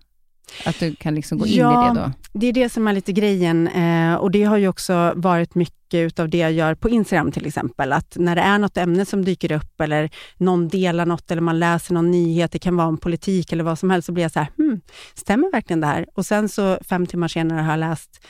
[0.65, 2.11] att du kan liksom gå in ja, i det då?
[2.33, 3.67] det är det som är lite grejen.
[3.67, 7.45] Eh, och Det har ju också varit mycket av det jag gör på Instagram till
[7.45, 7.93] exempel.
[7.93, 11.59] Att när det är något ämne som dyker upp eller någon delar något eller man
[11.59, 14.31] läser någon nyhet, det kan vara om politik eller vad som helst, så blir jag
[14.31, 14.81] så här, hmm,
[15.13, 16.05] stämmer verkligen det här?
[16.15, 18.25] Och sen så fem timmar senare har jag läst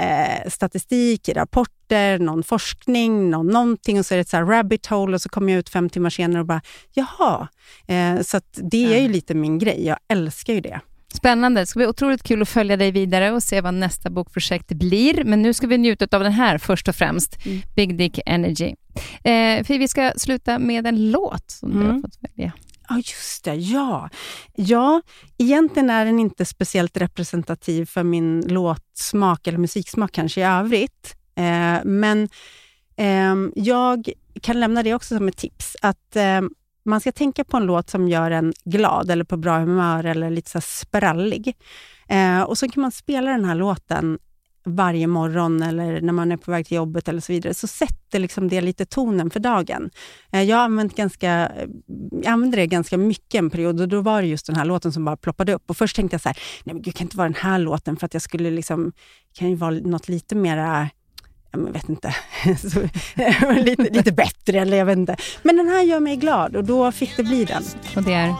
[0.00, 5.14] eh, statistik, rapporter, någon forskning, någon, någonting och så är det ett så rabbit hole
[5.14, 6.60] och så kommer jag ut fem timmar senare och bara,
[6.92, 7.48] jaha.
[7.86, 9.86] Eh, så det är ju lite min grej.
[9.86, 10.80] Jag älskar ju det.
[11.14, 11.60] Spännande.
[11.60, 15.24] Det ska bli otroligt kul att följa dig vidare och se vad nästa bokprojekt blir.
[15.24, 17.62] Men nu ska vi njuta av den här först och främst, mm.
[17.76, 18.74] Big Dick Energy.
[19.24, 21.80] Eh, för vi ska sluta med en låt som mm.
[21.80, 22.02] du har mm.
[22.02, 22.52] fått välja.
[22.88, 23.54] Ja, just det.
[23.54, 24.10] Ja.
[24.54, 25.02] ja,
[25.38, 31.16] egentligen är den inte speciellt representativ för min låtsmak eller musiksmak kanske i övrigt.
[31.36, 32.28] Eh, men
[32.96, 34.08] eh, jag
[34.40, 35.76] kan lämna det också som ett tips.
[35.82, 36.40] Att eh,
[36.84, 40.30] man ska tänka på en låt som gör en glad eller på bra humör eller
[40.30, 41.56] lite så sprallig.
[42.08, 44.18] Eh, och så kan man spela den här låten
[44.64, 48.18] varje morgon eller när man är på väg till jobbet eller så vidare, så sätter
[48.18, 49.90] liksom det lite tonen för dagen.
[50.32, 51.52] Eh, jag använde, ganska,
[52.10, 54.92] jag använde det ganska mycket en period och då var det just den här låten
[54.92, 55.70] som bara ploppade upp.
[55.70, 57.96] Och Först tänkte jag så här, nej men gud, kan inte vara den här låten
[57.96, 58.92] för att jag skulle liksom,
[59.38, 60.88] kan ju vara något lite mera
[61.52, 62.14] jag vet inte,
[63.64, 65.16] lite, lite bättre eller jag vet inte.
[65.42, 67.62] Men den här gör mig glad och då fick det bli den.
[67.96, 68.34] Och det är?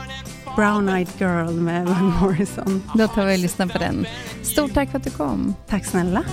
[0.56, 2.82] Brown Eyed Girl med Van Morrison.
[2.94, 4.06] Då tar vi och lyssnar på den.
[4.42, 5.54] Stort tack för att du kom.
[5.68, 6.24] Tack snälla.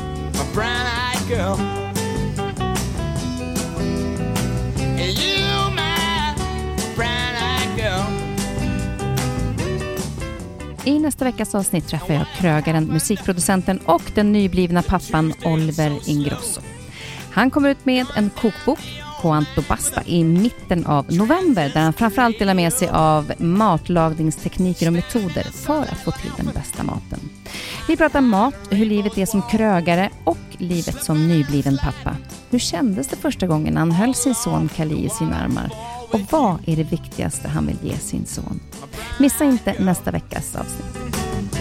[10.86, 16.62] I nästa veckas avsnitt träffar jag krögaren, musikproducenten och den nyblivna pappan Oliver Ingrosso.
[17.32, 18.80] Han kommer ut med en kokbok
[19.22, 24.94] Quanto Basta i mitten av november där han framförallt delar med sig av matlagningstekniker och
[24.94, 27.20] metoder för att få till den bästa maten.
[27.88, 32.16] Vi pratar mat, hur livet är som krögare och livet som nybliven pappa.
[32.50, 35.72] Hur kändes det första gången han höll sin son Kali i sina armar?
[36.12, 38.60] Och vad är det viktigaste han vill ge sin son?
[39.20, 41.61] Missa inte nästa veckas avsnitt.